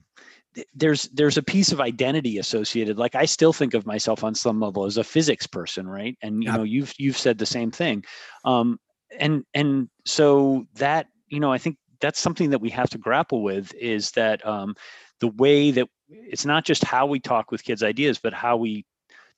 there's 0.75 1.05
there's 1.11 1.37
a 1.37 1.43
piece 1.43 1.71
of 1.71 1.81
identity 1.81 2.39
associated. 2.39 2.99
Like 2.99 3.15
i 3.15 3.25
still 3.25 3.53
think 3.53 3.75
of 3.75 3.87
myself 3.87 4.25
on 4.25 4.35
some 4.35 4.61
level 4.61 4.85
as 4.85 4.97
a 4.97 5.05
physics 5.05 5.47
person 5.47 5.87
right? 5.87 6.17
And 6.23 6.43
you 6.43 6.53
know 6.53 6.65
you've 6.65 6.93
you've 6.99 7.19
said 7.19 7.39
the 7.39 7.47
same 7.47 7.71
thing. 7.71 8.05
Um, 8.45 8.81
and 9.19 9.45
and 9.55 9.89
so 10.05 10.67
that 10.75 11.07
you 11.29 11.41
know 11.41 11.53
i 11.53 11.59
think 11.59 11.77
that's 12.01 12.21
something 12.21 12.51
that 12.51 12.61
we 12.61 12.71
have 12.71 12.91
to 12.91 12.99
grapple 12.99 13.43
with 13.43 13.73
is 13.75 14.13
that 14.13 14.45
um, 14.47 14.75
the 15.21 15.29
way 15.29 15.71
that 15.73 15.89
it's 16.09 16.47
not 16.47 16.65
just 16.65 16.85
how 16.85 17.07
we 17.07 17.21
talk 17.21 17.51
with 17.51 17.65
kids 17.65 17.83
ideas 17.83 18.19
but 18.19 18.33
how 18.33 18.57
we 18.57 18.85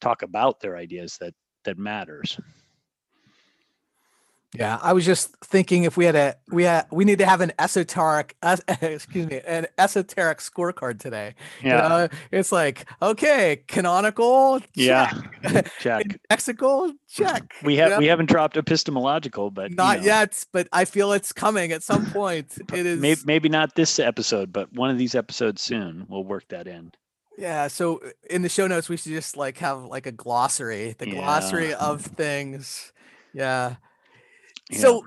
talk 0.01 0.23
about 0.23 0.61
their 0.61 0.77
ideas 0.77 1.17
that 1.21 1.35
that 1.65 1.79
matters 1.79 2.39
yeah, 4.53 4.79
I 4.83 4.93
was 4.93 5.07
just 5.07 5.37
thinking 5.45 5.85
if 5.85 5.97
we 5.97 6.05
had 6.05 6.17
a 6.17 6.35
we 6.49 6.65
had 6.65 6.87
we 6.91 7.05
need 7.05 7.19
to 7.19 7.27
have 7.27 7.41
an 7.41 7.53
esoteric 7.61 8.37
uh, 8.43 8.57
excuse 8.83 9.29
me 9.29 9.41
an 9.47 9.67
esoteric 9.79 10.39
scorecard 10.39 10.99
today. 10.99 11.37
Yeah, 11.63 11.83
you 11.83 11.89
know, 11.89 12.09
it's 12.33 12.51
like 12.51 12.89
okay, 13.01 13.63
canonical, 13.69 14.59
check. 14.59 14.69
yeah, 14.75 15.63
check, 15.79 16.19
lexical, 16.31 16.93
check. 17.09 17.55
We 17.63 17.77
have 17.77 17.99
we 17.99 18.07
haven't 18.07 18.27
dropped 18.27 18.57
epistemological, 18.57 19.53
but 19.53 19.73
not 19.73 19.99
you 19.99 20.07
know. 20.07 20.15
yet. 20.15 20.45
But 20.53 20.67
I 20.73 20.85
feel 20.85 21.13
it's 21.13 21.33
coming 21.33 21.71
at 21.71 21.85
some 21.85 22.07
point. 22.07 22.59
it 22.73 22.87
is 22.87 23.01
maybe, 23.01 23.21
maybe 23.25 23.49
not 23.49 23.77
this 23.77 24.01
episode, 24.01 24.53
but 24.53 24.73
one 24.73 24.91
of 24.91 24.99
these 24.99 25.15
episodes 25.15 25.63
soon. 25.63 26.07
We'll 26.09 26.25
work 26.25 26.49
that 26.49 26.67
in. 26.67 26.91
Yeah, 27.39 27.69
so 27.69 27.99
uh, 27.99 28.11
in 28.29 28.43
the 28.43 28.49
show 28.49 28.67
notes, 28.67 28.89
we 28.89 28.97
should 28.97 29.13
just 29.13 29.37
like 29.37 29.59
have 29.59 29.85
like 29.85 30.07
a 30.07 30.13
glossary, 30.13 30.97
the 30.99 31.09
yeah. 31.09 31.15
glossary 31.15 31.73
of 31.73 32.03
things. 32.03 32.93
Yeah. 33.33 33.77
So 34.73 35.05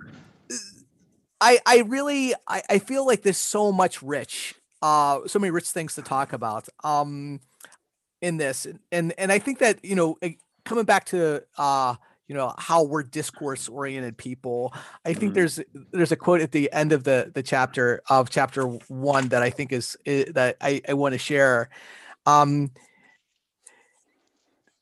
I 1.41 1.59
I 1.65 1.79
really 1.79 2.33
I, 2.47 2.63
I 2.69 2.79
feel 2.79 3.05
like 3.05 3.21
there's 3.21 3.37
so 3.37 3.71
much 3.71 4.01
rich 4.01 4.55
uh 4.81 5.21
so 5.27 5.39
many 5.39 5.51
rich 5.51 5.69
things 5.69 5.95
to 5.95 6.01
talk 6.01 6.33
about 6.33 6.67
um 6.83 7.39
in 8.21 8.37
this. 8.37 8.67
And 8.91 9.13
and 9.17 9.31
I 9.31 9.39
think 9.39 9.59
that 9.59 9.83
you 9.83 9.95
know 9.95 10.17
coming 10.65 10.85
back 10.85 11.05
to 11.07 11.43
uh 11.57 11.95
you 12.27 12.35
know 12.35 12.53
how 12.57 12.83
we're 12.83 13.03
discourse 13.03 13.67
oriented 13.67 14.17
people 14.17 14.73
i 15.05 15.13
think 15.13 15.31
mm-hmm. 15.31 15.33
there's 15.33 15.59
there's 15.91 16.13
a 16.13 16.15
quote 16.15 16.39
at 16.39 16.53
the 16.53 16.71
end 16.71 16.93
of 16.93 17.03
the 17.03 17.29
the 17.33 17.43
chapter 17.43 18.01
of 18.09 18.29
chapter 18.29 18.63
one 18.87 19.27
that 19.27 19.43
i 19.43 19.49
think 19.49 19.73
is, 19.73 19.97
is 20.05 20.33
that 20.33 20.55
i 20.61 20.81
i 20.87 20.93
want 20.93 21.11
to 21.11 21.19
share. 21.19 21.69
Um 22.25 22.71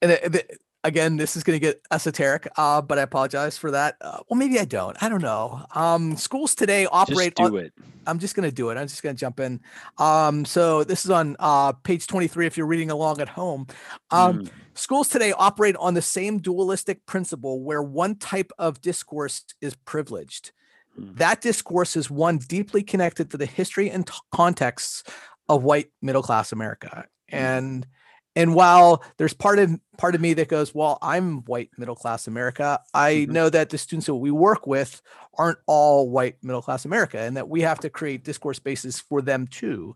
and 0.01 0.11
the, 0.11 0.43
again, 0.83 1.17
this 1.17 1.35
is 1.35 1.43
going 1.43 1.55
to 1.55 1.59
get 1.59 1.81
esoteric, 1.91 2.47
uh, 2.57 2.81
but 2.81 2.97
I 2.97 3.03
apologize 3.03 3.57
for 3.57 3.71
that. 3.71 3.95
Uh, 4.01 4.19
well, 4.29 4.37
maybe 4.37 4.59
I 4.59 4.65
don't. 4.65 5.01
I 5.01 5.09
don't 5.09 5.21
know. 5.21 5.65
Um, 5.75 6.17
schools 6.17 6.55
today 6.55 6.85
operate. 6.85 7.35
Just 7.35 7.51
do 7.51 7.57
on, 7.57 7.65
it. 7.65 7.73
I'm 8.07 8.19
just 8.19 8.35
going 8.35 8.49
to 8.49 8.55
do 8.55 8.69
it. 8.69 8.77
I'm 8.77 8.87
just 8.87 9.03
going 9.03 9.15
to 9.15 9.19
jump 9.19 9.39
in. 9.39 9.59
Um, 9.97 10.45
so 10.45 10.83
this 10.83 11.05
is 11.05 11.11
on 11.11 11.35
uh, 11.39 11.73
page 11.73 12.07
23 12.07 12.47
if 12.47 12.57
you're 12.57 12.65
reading 12.65 12.91
along 12.91 13.21
at 13.21 13.29
home. 13.29 13.67
Um, 14.09 14.43
mm. 14.43 14.49
Schools 14.73 15.07
today 15.07 15.33
operate 15.33 15.75
on 15.75 15.93
the 15.93 16.01
same 16.01 16.39
dualistic 16.39 17.05
principle 17.05 17.61
where 17.61 17.83
one 17.83 18.15
type 18.15 18.51
of 18.57 18.81
discourse 18.81 19.43
is 19.59 19.75
privileged. 19.75 20.51
Mm. 20.99 21.17
That 21.17 21.41
discourse 21.41 21.95
is 21.95 22.09
one 22.09 22.37
deeply 22.37 22.81
connected 22.81 23.31
to 23.31 23.37
the 23.37 23.45
history 23.45 23.89
and 23.89 24.07
t- 24.07 24.13
contexts 24.31 25.03
of 25.47 25.63
white 25.63 25.91
middle 26.01 26.23
class 26.23 26.51
America. 26.51 27.05
Mm. 27.31 27.37
And 27.37 27.87
and 28.35 28.55
while 28.55 29.03
there's 29.17 29.33
part 29.33 29.59
of 29.59 29.79
part 29.97 30.15
of 30.15 30.21
me 30.21 30.33
that 30.33 30.47
goes 30.47 30.73
well 30.73 30.97
i'm 31.01 31.39
white 31.45 31.69
middle 31.77 31.95
class 31.95 32.27
america 32.27 32.79
i 32.93 33.13
mm-hmm. 33.13 33.33
know 33.33 33.49
that 33.49 33.69
the 33.69 33.77
students 33.77 34.07
that 34.07 34.15
we 34.15 34.31
work 34.31 34.65
with 34.65 35.01
aren't 35.37 35.59
all 35.67 36.09
white 36.09 36.37
middle 36.43 36.61
class 36.61 36.85
america 36.85 37.19
and 37.19 37.37
that 37.37 37.47
we 37.47 37.61
have 37.61 37.79
to 37.79 37.89
create 37.89 38.23
discourse 38.23 38.57
spaces 38.57 38.99
for 38.99 39.21
them 39.21 39.47
too. 39.47 39.95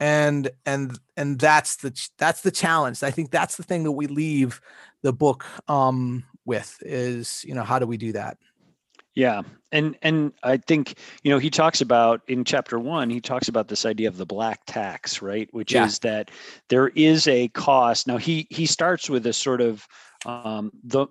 And 0.00 0.50
and 0.66 0.98
and 1.16 1.38
that's 1.38 1.76
the 1.76 1.92
that's 2.18 2.40
the 2.40 2.50
challenge. 2.50 3.02
I 3.02 3.12
think 3.12 3.30
that's 3.30 3.56
the 3.56 3.62
thing 3.62 3.84
that 3.84 3.92
we 3.92 4.08
leave 4.08 4.60
the 5.02 5.12
book 5.12 5.44
um 5.68 6.24
with 6.44 6.76
is 6.80 7.44
you 7.46 7.54
know 7.54 7.62
how 7.62 7.78
do 7.78 7.86
we 7.86 7.96
do 7.96 8.12
that 8.12 8.36
yeah. 9.14 9.42
And 9.72 9.96
and 10.02 10.32
I 10.42 10.58
think, 10.58 10.98
you 11.22 11.30
know, 11.30 11.38
he 11.38 11.50
talks 11.50 11.80
about 11.80 12.20
in 12.28 12.44
chapter 12.44 12.78
1, 12.78 13.10
he 13.10 13.20
talks 13.20 13.48
about 13.48 13.68
this 13.68 13.86
idea 13.86 14.08
of 14.08 14.16
the 14.16 14.26
black 14.26 14.60
tax, 14.66 15.22
right? 15.22 15.48
Which 15.52 15.72
yeah. 15.72 15.86
is 15.86 15.98
that 16.00 16.30
there 16.68 16.88
is 16.88 17.26
a 17.26 17.48
cost. 17.48 18.06
Now 18.06 18.18
he 18.18 18.46
he 18.50 18.66
starts 18.66 19.08
with 19.08 19.26
a 19.26 19.32
sort 19.32 19.60
of 19.60 19.86
um 20.24 20.70
the 20.84 21.06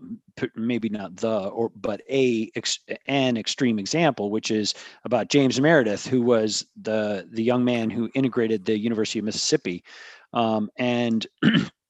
maybe 0.55 0.89
not 0.89 1.17
the 1.17 1.47
or 1.49 1.69
but 1.75 2.01
a 2.09 2.49
ex, 2.55 2.79
an 3.07 3.35
extreme 3.35 3.77
example 3.77 4.31
which 4.31 4.51
is 4.51 4.73
about 5.03 5.27
James 5.27 5.59
Meredith 5.59 6.07
who 6.07 6.21
was 6.21 6.65
the 6.81 7.27
the 7.29 7.43
young 7.43 7.65
man 7.65 7.89
who 7.89 8.09
integrated 8.13 8.63
the 8.63 8.77
University 8.77 9.19
of 9.19 9.25
Mississippi 9.25 9.83
um 10.31 10.69
and 10.77 11.27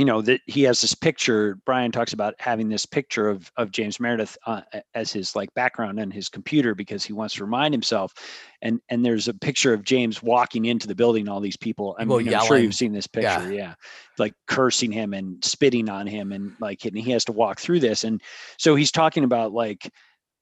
you 0.00 0.06
know 0.06 0.22
that 0.22 0.40
he 0.46 0.62
has 0.62 0.80
this 0.80 0.94
picture 0.94 1.56
bryan 1.66 1.92
talks 1.92 2.14
about 2.14 2.34
having 2.38 2.70
this 2.70 2.86
picture 2.86 3.28
of 3.28 3.52
of 3.58 3.70
james 3.70 4.00
meredith 4.00 4.36
uh, 4.46 4.62
as 4.94 5.12
his 5.12 5.36
like 5.36 5.52
background 5.52 6.00
on 6.00 6.10
his 6.10 6.30
computer 6.30 6.74
because 6.74 7.04
he 7.04 7.12
wants 7.12 7.34
to 7.34 7.44
remind 7.44 7.74
himself 7.74 8.14
and 8.62 8.80
and 8.88 9.04
there's 9.04 9.28
a 9.28 9.34
picture 9.34 9.74
of 9.74 9.84
james 9.84 10.22
walking 10.22 10.64
into 10.64 10.88
the 10.88 10.94
building 10.94 11.28
all 11.28 11.38
these 11.38 11.56
people 11.56 11.94
i 11.98 12.04
mean 12.04 12.32
i'm 12.34 12.46
sure 12.46 12.56
you've 12.56 12.74
seen 12.74 12.94
this 12.94 13.06
picture 13.06 13.52
yeah. 13.52 13.58
yeah. 13.66 13.74
like 14.18 14.32
cursing 14.46 14.90
him 14.90 15.12
and 15.12 15.44
spitting 15.44 15.90
on 15.90 16.06
him 16.06 16.32
and 16.32 16.54
like 16.60 16.82
and 16.86 16.96
he 16.96 17.10
has 17.10 17.24
to 17.26 17.32
walk 17.32 17.60
through 17.60 17.78
this 17.78 18.02
and 18.02 18.22
so 18.56 18.74
he's 18.74 18.90
talking 18.90 19.24
about 19.24 19.52
like 19.52 19.92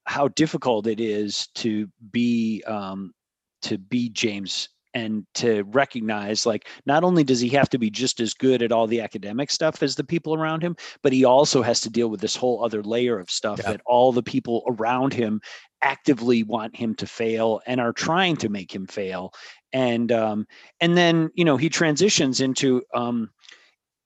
how 0.04 0.28
difficult 0.28 0.86
it 0.86 1.00
is 1.00 1.48
to 1.56 1.88
be 2.12 2.62
um 2.68 3.12
to 3.60 3.76
be 3.76 4.08
james 4.08 4.68
and 4.94 5.26
to 5.34 5.62
recognize 5.64 6.46
like 6.46 6.68
not 6.86 7.04
only 7.04 7.22
does 7.22 7.40
he 7.40 7.48
have 7.48 7.68
to 7.68 7.78
be 7.78 7.90
just 7.90 8.20
as 8.20 8.34
good 8.34 8.62
at 8.62 8.72
all 8.72 8.86
the 8.86 9.00
academic 9.00 9.50
stuff 9.50 9.82
as 9.82 9.94
the 9.94 10.04
people 10.04 10.34
around 10.34 10.62
him 10.62 10.74
but 11.02 11.12
he 11.12 11.24
also 11.24 11.62
has 11.62 11.80
to 11.80 11.90
deal 11.90 12.08
with 12.08 12.20
this 12.20 12.36
whole 12.36 12.64
other 12.64 12.82
layer 12.82 13.18
of 13.18 13.30
stuff 13.30 13.60
yeah. 13.62 13.72
that 13.72 13.82
all 13.86 14.12
the 14.12 14.22
people 14.22 14.64
around 14.66 15.12
him 15.12 15.40
actively 15.82 16.42
want 16.42 16.74
him 16.74 16.94
to 16.94 17.06
fail 17.06 17.60
and 17.66 17.80
are 17.80 17.92
trying 17.92 18.36
to 18.36 18.48
make 18.48 18.74
him 18.74 18.86
fail 18.86 19.32
and 19.72 20.10
um 20.10 20.46
and 20.80 20.96
then 20.96 21.30
you 21.34 21.44
know 21.44 21.56
he 21.56 21.68
transitions 21.68 22.40
into 22.40 22.82
um 22.94 23.30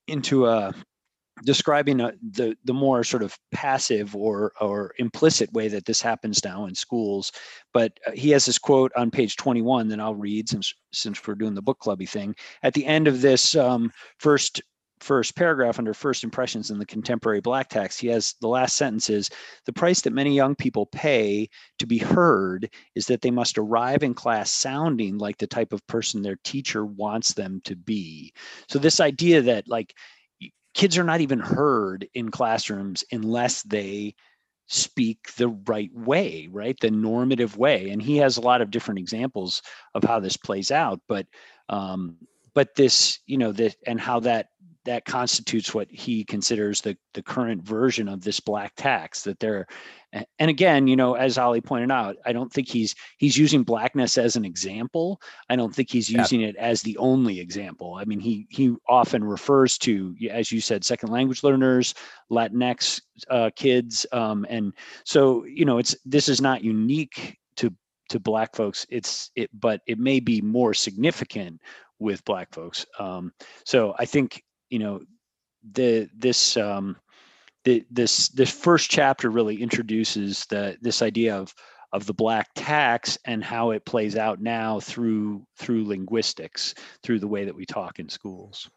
into 0.09 0.47
a 0.47 0.75
describing 1.45 2.01
a, 2.01 2.13
the 2.33 2.57
the 2.65 2.75
more 2.75 3.03
sort 3.03 3.23
of 3.23 3.37
passive 3.53 4.15
or 4.15 4.53
or 4.61 4.93
implicit 4.99 5.53
way 5.53 5.67
that 5.67 5.85
this 5.87 6.01
happens 6.01 6.45
now 6.45 6.67
in 6.67 6.75
schools 6.75 7.33
but 7.73 7.99
uh, 8.07 8.13
he 8.13 8.31
has 8.31 8.45
this 8.45 8.59
quote 8.59 8.93
on 8.97 9.11
page 9.11 9.37
21 9.37 9.89
that 9.89 10.01
I'll 10.01 10.15
read 10.15 10.49
since 10.49 10.75
since 10.93 11.27
we're 11.27 11.35
doing 11.35 11.55
the 11.55 11.63
book 11.63 11.79
clubby 11.79 12.07
thing. 12.07 12.35
At 12.63 12.75
the 12.75 12.85
end 12.87 13.09
of 13.09 13.21
this 13.21 13.55
um, 13.57 13.93
first 14.19 14.63
first 15.01 15.35
paragraph 15.35 15.81
under 15.81 15.93
first 15.93 16.23
impressions 16.23 16.71
in 16.71 16.79
the 16.79 16.87
contemporary 16.87 17.41
black 17.41 17.69
tax 17.69 17.99
he 17.99 18.07
has 18.07 18.37
the 18.41 18.47
last 18.47 18.77
sentence 18.77 19.11
is 19.11 19.31
the 19.67 19.73
price 19.73 20.01
that 20.01 20.13
many 20.13 20.33
young 20.33 20.55
people 20.55 20.87
pay 20.87 21.49
to 21.81 21.87
be 21.87 21.99
heard 21.99 22.71
is 22.95 23.07
that 23.07 23.21
they 23.21 23.31
must 23.31 23.59
arrive 23.59 24.05
in 24.05 24.15
class 24.15 24.53
sounding 24.53 25.19
like 25.19 25.37
the 25.39 25.47
type 25.47 25.73
of 25.73 25.85
person 25.89 26.23
their 26.23 26.39
teacher 26.45 26.87
wants 26.87 27.35
them 27.35 27.61
to 27.65 27.75
be. 27.75 28.33
So 28.69 28.79
this 28.79 29.01
idea 29.01 29.43
that 29.43 29.67
like 29.67 29.93
kids 30.75 30.99
are 30.99 31.05
not 31.05 31.21
even 31.21 31.39
heard 31.39 32.09
in 32.15 32.31
classrooms 32.31 33.05
unless 33.13 33.63
they 33.63 34.15
speak 34.67 35.35
the 35.35 35.49
right 35.49 35.91
way 35.95 36.49
right? 36.51 36.79
The 36.81 36.91
normative 36.91 37.57
way. 37.57 37.91
And 37.91 38.01
he 38.01 38.17
has 38.19 38.37
a 38.37 38.41
lot 38.41 38.63
of 38.63 38.71
different 38.71 39.01
examples 39.01 39.61
of 39.95 40.05
how 40.05 40.21
this 40.21 40.37
plays 40.37 40.71
out. 40.71 41.01
But 41.09 41.27
um 41.69 42.17
but 42.55 42.75
this 42.75 43.19
you 43.27 43.39
know 43.39 43.53
that 43.53 43.77
and 43.87 44.01
how 44.01 44.21
that 44.21 44.49
that 44.85 45.05
constitutes 45.05 45.75
what 45.75 45.91
he 45.91 46.25
considers 46.25 46.81
the 46.81 46.97
the 47.15 47.23
current 47.23 47.63
version 47.63 48.09
of 48.09 48.23
this 48.23 48.41
black 48.41 48.73
tax 48.77 49.23
that 49.23 49.39
they're 49.39 49.67
and 50.13 50.51
again 50.51 50.87
you 50.87 50.97
know 50.97 51.15
as 51.15 51.39
ali 51.39 51.61
pointed 51.61 51.91
out 51.91 52.17
i 52.27 52.33
don't 52.33 52.53
think 52.53 52.69
he's 52.69 52.95
he's 53.17 53.37
using 53.37 53.63
blackness 53.63 54.19
as 54.19 54.37
an 54.37 54.45
example. 54.45 55.21
I 55.49 55.57
don't 55.57 55.75
think 55.75 55.91
he's 55.91 56.11
using 56.11 56.43
it 56.43 56.57
as 56.57 56.83
the 56.83 56.97
only 56.99 57.41
example. 57.41 57.97
I 58.01 58.05
mean 58.05 58.21
he 58.21 58.47
he 58.51 58.75
often 58.89 59.23
refers 59.25 59.79
to 59.79 60.15
as 60.31 60.51
you 60.51 60.61
said 60.61 60.85
second 60.85 61.11
language 61.11 61.43
learners 61.43 61.95
latinx 62.31 63.01
uh, 63.31 63.51
kids 63.55 64.07
um, 64.13 64.47
and 64.49 64.73
so 65.05 65.45
you 65.45 65.65
know 65.65 65.79
it's 65.79 65.97
this 66.05 66.29
is 66.29 66.41
not 66.41 66.65
unique 66.65 67.39
to 67.57 67.73
to 68.09 68.21
black 68.21 68.55
folks. 68.55 68.87
It's 68.91 69.31
it 69.37 69.51
but 69.59 69.81
it 69.87 69.99
may 69.99 70.21
be 70.21 70.41
more 70.41 70.75
significant 70.75 71.61
with 71.99 72.25
black 72.25 72.53
folks. 72.53 72.85
Um, 72.99 73.33
so 73.65 73.95
i 73.99 74.05
think 74.05 74.43
you 74.73 74.79
know 74.79 75.01
the 75.75 76.09
this 76.17 76.57
um, 76.57 76.97
the, 77.65 77.85
this 77.91 78.29
this 78.31 78.51
first 78.51 78.91
chapter 78.91 79.31
really 79.31 79.63
introduces 79.63 80.47
the 80.47 80.77
this 80.81 81.03
idea 81.03 81.37
of 81.37 81.55
of 81.93 82.07
the 82.07 82.15
black 82.15 82.49
tax 82.55 83.19
and 83.27 83.45
how 83.45 83.71
it 83.71 83.85
plays 83.85 84.17
out 84.17 84.41
now 84.41 84.81
through 84.81 85.47
through 85.59 85.87
linguistics 85.87 86.75
through 87.03 87.19
the 87.19 87.29
way 87.29 87.45
that 87.45 87.55
we 87.55 87.67
talk 87.67 87.99
in 87.99 88.09
schools. 88.09 88.69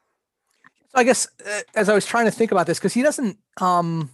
So 0.89 0.99
i 0.99 1.03
guess 1.05 1.27
uh, 1.47 1.61
as 1.73 1.87
i 1.87 1.93
was 1.93 2.05
trying 2.05 2.25
to 2.25 2.31
think 2.31 2.51
about 2.51 2.67
this 2.67 2.77
because 2.77 2.93
he 2.93 3.01
doesn't 3.01 3.37
um 3.61 4.11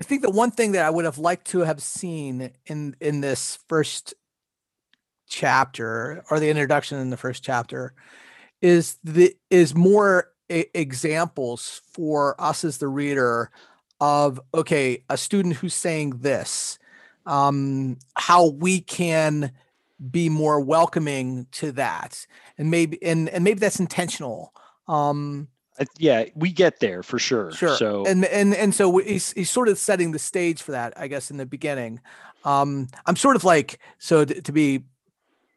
i 0.00 0.02
think 0.02 0.22
the 0.22 0.30
one 0.30 0.50
thing 0.50 0.72
that 0.72 0.84
i 0.84 0.90
would 0.90 1.04
have 1.04 1.18
liked 1.18 1.46
to 1.48 1.60
have 1.60 1.80
seen 1.80 2.50
in 2.66 2.96
in 3.00 3.20
this 3.20 3.58
first 3.68 4.14
chapter 5.28 6.24
or 6.28 6.40
the 6.40 6.50
introduction 6.50 6.98
in 6.98 7.10
the 7.10 7.16
first 7.16 7.44
chapter 7.44 7.94
is 8.60 8.98
the 9.02 9.34
is 9.48 9.74
more 9.74 10.31
examples 10.74 11.82
for 11.92 12.40
us 12.40 12.64
as 12.64 12.78
the 12.78 12.88
reader 12.88 13.50
of 14.00 14.40
okay 14.52 15.02
a 15.08 15.16
student 15.16 15.56
who's 15.56 15.74
saying 15.74 16.10
this 16.18 16.78
um 17.26 17.96
how 18.16 18.48
we 18.48 18.80
can 18.80 19.52
be 20.10 20.28
more 20.28 20.60
welcoming 20.60 21.46
to 21.52 21.72
that. 21.72 22.26
And 22.58 22.70
maybe 22.70 23.02
and 23.02 23.28
and 23.28 23.44
maybe 23.44 23.60
that's 23.60 23.80
intentional 23.80 24.52
um 24.88 25.48
yeah 25.98 26.24
we 26.34 26.52
get 26.52 26.80
there 26.80 27.02
for 27.02 27.18
sure 27.18 27.50
sure 27.52 27.76
so 27.76 28.04
and 28.04 28.24
and 28.26 28.54
and 28.54 28.74
so 28.74 28.98
he's, 28.98 29.32
he's 29.32 29.50
sort 29.50 29.68
of 29.68 29.78
setting 29.78 30.12
the 30.12 30.18
stage 30.18 30.60
for 30.60 30.72
that 30.72 30.92
i 30.96 31.06
guess 31.06 31.30
in 31.30 31.38
the 31.38 31.46
beginning 31.46 32.00
um 32.44 32.88
i'm 33.06 33.16
sort 33.16 33.36
of 33.36 33.44
like 33.44 33.78
so 33.98 34.24
to, 34.24 34.42
to 34.42 34.52
be 34.52 34.84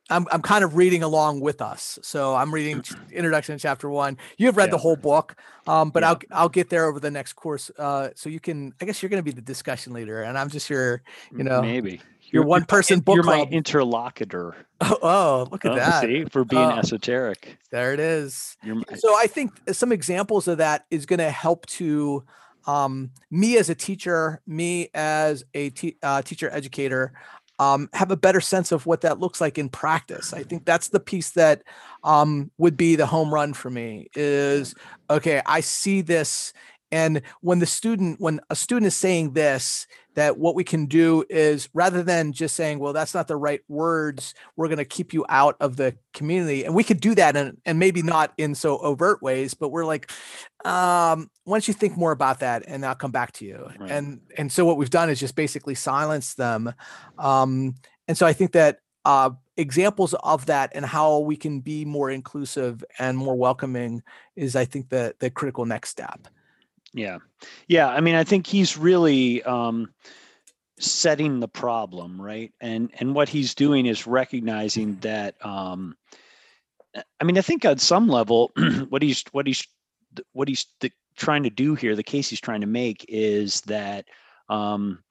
I'm 0.09 0.27
I'm 0.31 0.41
kind 0.41 0.63
of 0.63 0.75
reading 0.75 1.01
along 1.01 1.39
with 1.39 1.61
us. 1.61 1.97
So 2.03 2.35
I'm 2.35 2.53
reading 2.53 2.83
introduction 3.11 3.55
to 3.55 3.61
chapter 3.61 3.89
one. 3.89 4.17
You 4.37 4.45
have 4.45 4.57
read 4.57 4.65
yeah. 4.65 4.71
the 4.71 4.77
whole 4.77 4.95
book, 4.95 5.35
um, 5.65 5.89
but 5.89 6.03
yeah. 6.03 6.09
I'll 6.09 6.19
I'll 6.31 6.49
get 6.49 6.69
there 6.69 6.85
over 6.85 6.99
the 6.99 7.09
next 7.09 7.33
course. 7.33 7.71
Uh, 7.77 8.09
so 8.15 8.29
you 8.29 8.39
can. 8.39 8.73
I 8.79 8.85
guess 8.85 9.01
you're 9.01 9.09
going 9.09 9.19
to 9.19 9.23
be 9.23 9.31
the 9.31 9.41
discussion 9.41 9.93
leader, 9.93 10.21
and 10.21 10.37
I'm 10.37 10.49
just 10.49 10.69
your, 10.69 11.01
you 11.35 11.43
know, 11.43 11.61
maybe 11.61 12.01
you're, 12.21 12.43
you're 12.43 12.45
one 12.45 12.65
person 12.65 12.99
book 12.99 13.15
You're 13.15 13.23
club. 13.23 13.49
my 13.49 13.55
interlocutor. 13.55 14.55
Oh, 14.81 14.97
oh 15.01 15.47
look 15.51 15.65
at 15.65 15.71
oh, 15.71 15.75
that! 15.75 16.03
See, 16.03 16.25
for 16.25 16.45
being 16.45 16.61
uh, 16.61 16.77
esoteric. 16.77 17.57
There 17.71 17.93
it 17.93 17.99
is. 17.99 18.57
My- 18.63 18.83
so 18.97 19.15
I 19.17 19.25
think 19.25 19.53
some 19.71 19.91
examples 19.91 20.47
of 20.47 20.59
that 20.59 20.85
is 20.91 21.07
going 21.07 21.19
to 21.19 21.31
help 21.31 21.65
to 21.67 22.23
um, 22.67 23.09
me 23.31 23.57
as 23.57 23.69
a 23.69 23.75
teacher, 23.75 24.41
me 24.45 24.89
as 24.93 25.43
a 25.55 25.71
te- 25.71 25.97
uh, 26.03 26.21
teacher 26.21 26.49
educator 26.51 27.13
um, 27.59 27.89
have 27.93 28.11
a 28.11 28.17
better 28.17 28.41
sense 28.41 28.71
of 28.71 28.85
what 28.85 29.01
that 29.01 29.19
looks 29.19 29.39
like 29.39 29.57
in 29.57 29.69
practice. 29.69 30.33
I 30.33 30.43
think 30.43 30.65
that's 30.65 30.89
the 30.89 30.99
piece 30.99 31.31
that 31.31 31.63
um, 32.03 32.51
would 32.57 32.77
be 32.77 32.95
the 32.95 33.05
home 33.05 33.33
run 33.33 33.53
for 33.53 33.69
me 33.69 34.07
is 34.15 34.75
okay, 35.09 35.41
I 35.45 35.61
see 35.61 36.01
this. 36.01 36.53
And 36.91 37.21
when 37.41 37.59
the 37.59 37.65
student, 37.65 38.19
when 38.19 38.39
a 38.49 38.55
student 38.55 38.87
is 38.87 38.95
saying 38.95 39.33
this, 39.33 39.87
that 40.15 40.37
what 40.37 40.55
we 40.55 40.63
can 40.63 40.85
do 40.85 41.23
is 41.29 41.69
rather 41.73 42.03
than 42.03 42.33
just 42.33 42.55
saying, 42.55 42.79
well, 42.79 42.93
that's 42.93 43.13
not 43.13 43.27
the 43.27 43.35
right 43.35 43.61
words, 43.67 44.33
we're 44.55 44.67
going 44.67 44.77
to 44.77 44.85
keep 44.85 45.13
you 45.13 45.25
out 45.29 45.55
of 45.59 45.75
the 45.75 45.95
community. 46.13 46.63
And 46.65 46.73
we 46.73 46.83
could 46.83 46.99
do 46.99 47.15
that 47.15 47.35
and, 47.35 47.57
and 47.65 47.77
maybe 47.79 48.01
not 48.01 48.33
in 48.37 48.55
so 48.55 48.77
overt 48.79 49.21
ways, 49.21 49.53
but 49.53 49.69
we're 49.69 49.85
like, 49.85 50.11
um, 50.63 51.29
why 51.43 51.55
don't 51.55 51.67
you 51.67 51.73
think 51.73 51.95
more 51.95 52.11
about 52.11 52.39
that 52.39 52.63
and 52.67 52.85
I'll 52.85 52.95
come 52.95 53.11
back 53.11 53.33
to 53.33 53.45
you. 53.45 53.69
Right. 53.79 53.91
And 53.91 54.21
and 54.37 54.51
so 54.51 54.65
what 54.65 54.77
we've 54.77 54.89
done 54.89 55.09
is 55.09 55.19
just 55.19 55.35
basically 55.35 55.75
silence 55.75 56.33
them. 56.33 56.73
Um, 57.19 57.75
and 58.07 58.17
so 58.17 58.25
I 58.25 58.33
think 58.33 58.53
that 58.53 58.79
uh, 59.03 59.29
examples 59.57 60.15
of 60.15 60.47
that 60.47 60.71
and 60.73 60.85
how 60.85 61.19
we 61.19 61.35
can 61.35 61.59
be 61.59 61.85
more 61.85 62.09
inclusive 62.09 62.83
and 62.97 63.17
more 63.17 63.35
welcoming 63.35 64.01
is 64.35 64.55
I 64.55 64.65
think 64.65 64.89
the 64.89 65.15
the 65.19 65.29
critical 65.29 65.65
next 65.65 65.89
step. 65.89 66.27
Yeah. 66.95 67.17
Yeah. 67.67 67.89
I 67.89 67.99
mean, 67.99 68.15
I 68.15 68.23
think 68.23 68.47
he's 68.47 68.77
really 68.77 69.43
um, 69.43 69.93
setting 70.79 71.41
the 71.41 71.47
problem, 71.47 72.19
right? 72.19 72.53
And 72.61 72.89
and 72.99 73.13
what 73.13 73.29
he's 73.29 73.53
doing 73.53 73.85
is 73.85 74.07
recognizing 74.07 74.97
that. 75.01 75.35
Um, 75.45 75.95
I 77.19 77.25
mean, 77.25 77.37
I 77.37 77.41
think 77.41 77.65
on 77.65 77.77
some 77.77 78.07
level, 78.07 78.53
what 78.89 79.01
he's 79.01 79.23
what 79.33 79.45
he's 79.45 79.67
what 80.31 80.47
he's 80.47 80.65
trying 81.17 81.43
to 81.43 81.49
do 81.49 81.75
here, 81.75 81.95
the 81.95 82.03
case 82.03 82.29
he's 82.29 82.39
trying 82.39 82.61
to 82.61 82.67
make 82.67 83.05
is 83.09 83.59
that 83.61 84.05
um, 84.47 85.03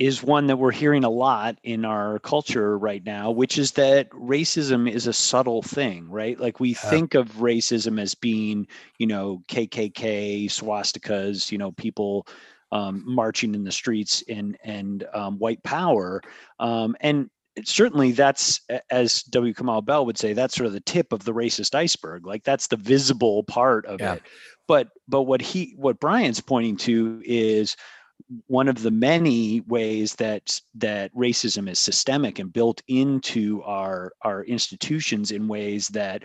is 0.00 0.22
one 0.22 0.46
that 0.46 0.56
we're 0.56 0.70
hearing 0.70 1.04
a 1.04 1.10
lot 1.10 1.58
in 1.62 1.84
our 1.84 2.18
culture 2.20 2.78
right 2.78 3.04
now, 3.04 3.30
which 3.30 3.58
is 3.58 3.72
that 3.72 4.08
racism 4.12 4.90
is 4.90 5.06
a 5.06 5.12
subtle 5.12 5.60
thing, 5.60 6.08
right? 6.08 6.40
Like 6.40 6.58
we 6.58 6.70
yeah. 6.70 6.88
think 6.88 7.14
of 7.14 7.28
racism 7.32 8.00
as 8.00 8.14
being, 8.14 8.66
you 8.98 9.06
know, 9.06 9.42
KKK, 9.48 10.46
swastikas, 10.46 11.52
you 11.52 11.58
know, 11.58 11.72
people 11.72 12.26
um, 12.72 13.04
marching 13.06 13.54
in 13.54 13.62
the 13.62 13.70
streets 13.70 14.24
and 14.26 14.56
and 14.64 15.04
um, 15.12 15.38
white 15.38 15.62
power, 15.64 16.22
um, 16.58 16.96
and 17.02 17.28
certainly 17.62 18.12
that's 18.12 18.62
as 18.88 19.22
W. 19.24 19.52
Kamau 19.52 19.84
Bell 19.84 20.06
would 20.06 20.16
say, 20.16 20.32
that's 20.32 20.56
sort 20.56 20.66
of 20.68 20.72
the 20.72 20.80
tip 20.80 21.12
of 21.12 21.24
the 21.24 21.34
racist 21.34 21.74
iceberg. 21.74 22.26
Like 22.26 22.44
that's 22.44 22.68
the 22.68 22.76
visible 22.78 23.42
part 23.42 23.84
of 23.84 24.00
yeah. 24.00 24.14
it. 24.14 24.22
But 24.66 24.88
but 25.08 25.22
what 25.22 25.42
he 25.42 25.74
what 25.76 26.00
Bryan's 26.00 26.40
pointing 26.40 26.78
to 26.78 27.20
is 27.22 27.76
one 28.46 28.68
of 28.68 28.82
the 28.82 28.90
many 28.90 29.60
ways 29.62 30.14
that 30.16 30.60
that 30.74 31.14
racism 31.14 31.68
is 31.68 31.78
systemic 31.78 32.38
and 32.38 32.52
built 32.52 32.82
into 32.88 33.62
our 33.62 34.12
our 34.22 34.44
institutions 34.44 35.30
in 35.30 35.48
ways 35.48 35.88
that 35.88 36.22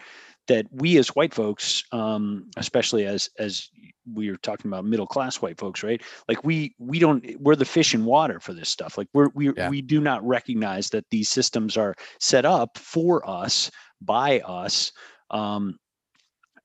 that 0.48 0.68
we 0.72 0.98
as 0.98 1.10
white 1.10 1.34
folks, 1.34 1.84
um, 1.92 2.50
especially 2.58 3.06
as 3.06 3.30
as 3.40 3.70
we 4.14 4.30
are 4.30 4.38
talking 4.38 4.70
about 4.70 4.86
middle 4.86 5.08
class 5.08 5.42
white 5.42 5.58
folks, 5.58 5.84
right? 5.84 6.02
Like 6.28 6.44
we 6.44 6.76
we 6.80 7.00
don't 7.00 7.26
we're 7.40 7.56
the 7.56 7.66
fish 7.66 7.94
in 7.94 8.06
water 8.06 8.40
for 8.40 8.54
this 8.54 8.70
stuff. 8.70 8.98
Like 8.98 9.08
we're 9.14 9.30
we 9.34 9.52
yeah. 9.54 9.70
we 9.70 9.82
do 9.82 10.00
not 10.00 10.26
recognize 10.26 10.90
that 10.92 11.06
these 11.10 11.30
systems 11.30 11.78
are 11.78 11.96
set 12.20 12.46
up 12.46 12.78
for 12.78 13.28
us 13.28 13.72
by 14.02 14.40
us, 14.42 14.92
um, 15.32 15.80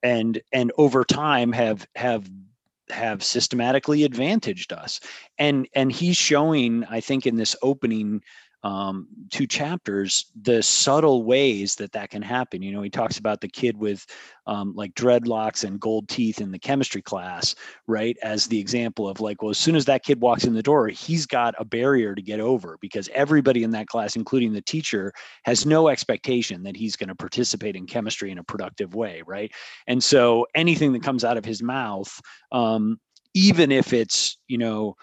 and 0.03 0.39
and 0.51 0.71
over 0.77 1.03
time 1.03 1.51
have 1.51 1.87
have 1.95 2.29
have 2.91 3.23
systematically 3.23 4.03
advantaged 4.03 4.73
us. 4.73 4.99
And 5.37 5.67
and 5.73 5.91
he's 5.91 6.17
showing 6.17 6.83
i 6.85 6.99
think 6.99 7.25
in 7.25 7.35
this 7.35 7.55
opening 7.61 8.21
um, 8.63 9.07
two 9.31 9.47
chapters 9.47 10.31
the 10.41 10.61
subtle 10.61 11.23
ways 11.23 11.75
that 11.75 11.91
that 11.93 12.09
can 12.09 12.21
happen. 12.21 12.61
You 12.61 12.71
know 12.71 12.81
he 12.81 12.89
talks 12.89 13.17
about 13.17 13.41
the 13.41 13.47
kid 13.47 13.75
with 13.77 14.05
um, 14.47 14.73
like 14.75 14.93
dreadlocks 14.93 15.63
and 15.63 15.79
gold 15.79 16.09
teeth 16.09 16.41
in 16.41 16.51
the 16.51 16.59
chemistry 16.59 17.01
class 17.01 17.55
right 17.87 18.17
as 18.23 18.47
the 18.47 18.59
example 18.59 19.07
of 19.07 19.19
like 19.19 19.41
well 19.41 19.51
as 19.51 19.57
soon 19.57 19.75
as 19.75 19.85
that 19.85 20.03
kid 20.03 20.19
walks 20.19 20.45
in 20.45 20.53
the 20.53 20.63
door 20.63 20.87
he's 20.87 21.25
got 21.25 21.53
a 21.59 21.65
barrier 21.65 22.15
to 22.15 22.21
get 22.21 22.39
over 22.39 22.77
because 22.81 23.09
everybody 23.13 23.63
in 23.63 23.71
that 23.71 23.87
class 23.87 24.15
including 24.15 24.51
the 24.51 24.61
teacher 24.61 25.13
has 25.43 25.65
no 25.65 25.87
expectation 25.87 26.63
that 26.63 26.75
he's 26.75 26.95
going 26.95 27.09
to 27.09 27.15
participate 27.15 27.75
in 27.75 27.85
chemistry 27.85 28.31
in 28.31 28.39
a 28.39 28.43
productive 28.43 28.95
way 28.95 29.21
right? 29.25 29.51
And 29.87 30.03
so 30.03 30.47
anything 30.55 30.91
that 30.93 31.03
comes 31.03 31.23
out 31.23 31.37
of 31.37 31.45
his 31.45 31.61
mouth 31.61 32.19
um, 32.51 32.99
even 33.33 33.71
if 33.71 33.93
it's 33.93 34.37
you 34.47 34.57
know 34.57 34.95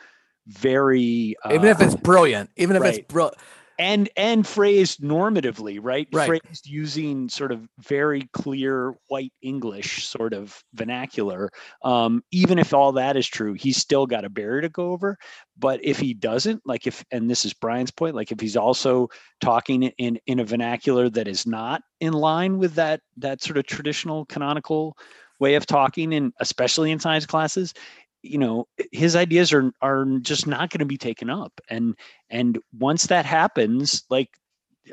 very 0.48 1.36
uh, 1.44 1.52
even 1.52 1.66
if 1.68 1.80
it's 1.80 1.94
brilliant 1.94 2.50
even 2.56 2.74
if 2.74 2.82
right. 2.82 2.94
it's 2.94 3.12
brilliant 3.12 3.36
and 3.78 4.08
and 4.16 4.46
phrased 4.46 5.00
normatively 5.00 5.78
right? 5.80 6.08
right 6.12 6.26
phrased 6.26 6.66
using 6.66 7.28
sort 7.28 7.52
of 7.52 7.68
very 7.78 8.28
clear 8.32 8.94
white 9.08 9.32
english 9.42 10.06
sort 10.06 10.32
of 10.32 10.62
vernacular 10.74 11.50
um, 11.84 12.22
even 12.32 12.58
if 12.58 12.74
all 12.74 12.92
that 12.92 13.16
is 13.16 13.26
true 13.26 13.52
he's 13.52 13.76
still 13.76 14.06
got 14.06 14.24
a 14.24 14.30
barrier 14.30 14.62
to 14.62 14.68
go 14.68 14.92
over 14.92 15.16
but 15.58 15.80
if 15.84 15.98
he 15.98 16.14
doesn't 16.14 16.60
like 16.66 16.86
if 16.86 17.04
and 17.12 17.30
this 17.30 17.44
is 17.44 17.52
bryan's 17.52 17.90
point 17.90 18.14
like 18.14 18.32
if 18.32 18.40
he's 18.40 18.56
also 18.56 19.08
talking 19.40 19.84
in 19.98 20.18
in 20.26 20.40
a 20.40 20.44
vernacular 20.44 21.08
that 21.08 21.28
is 21.28 21.46
not 21.46 21.82
in 22.00 22.12
line 22.12 22.58
with 22.58 22.74
that 22.74 23.00
that 23.16 23.42
sort 23.42 23.58
of 23.58 23.66
traditional 23.66 24.24
canonical 24.26 24.96
way 25.40 25.54
of 25.54 25.66
talking 25.66 26.14
and 26.14 26.32
especially 26.40 26.90
in 26.90 26.98
science 26.98 27.26
classes 27.26 27.74
you 28.22 28.38
know 28.38 28.66
his 28.92 29.16
ideas 29.16 29.52
are 29.52 29.72
are 29.80 30.04
just 30.20 30.46
not 30.46 30.70
going 30.70 30.80
to 30.80 30.84
be 30.84 30.98
taken 30.98 31.30
up 31.30 31.60
and 31.70 31.96
and 32.30 32.58
once 32.78 33.06
that 33.06 33.24
happens 33.24 34.04
like 34.10 34.28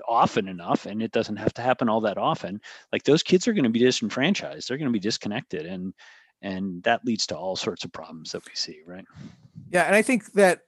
often 0.07 0.47
enough 0.47 0.85
and 0.85 1.01
it 1.01 1.11
doesn't 1.11 1.37
have 1.37 1.53
to 1.53 1.61
happen 1.61 1.89
all 1.89 2.01
that 2.01 2.17
often 2.17 2.59
like 2.91 3.03
those 3.03 3.23
kids 3.23 3.47
are 3.47 3.53
going 3.53 3.63
to 3.63 3.69
be 3.69 3.79
disenfranchised 3.79 4.67
they're 4.67 4.77
going 4.77 4.89
to 4.89 4.93
be 4.93 4.99
disconnected 4.99 5.65
and 5.65 5.93
and 6.41 6.83
that 6.83 7.03
leads 7.05 7.25
to 7.25 7.35
all 7.35 7.55
sorts 7.55 7.83
of 7.83 7.91
problems 7.91 8.31
that 8.31 8.45
we 8.45 8.51
see 8.53 8.81
right 8.85 9.05
yeah 9.69 9.83
and 9.83 9.95
i 9.95 10.01
think 10.01 10.31
that 10.33 10.61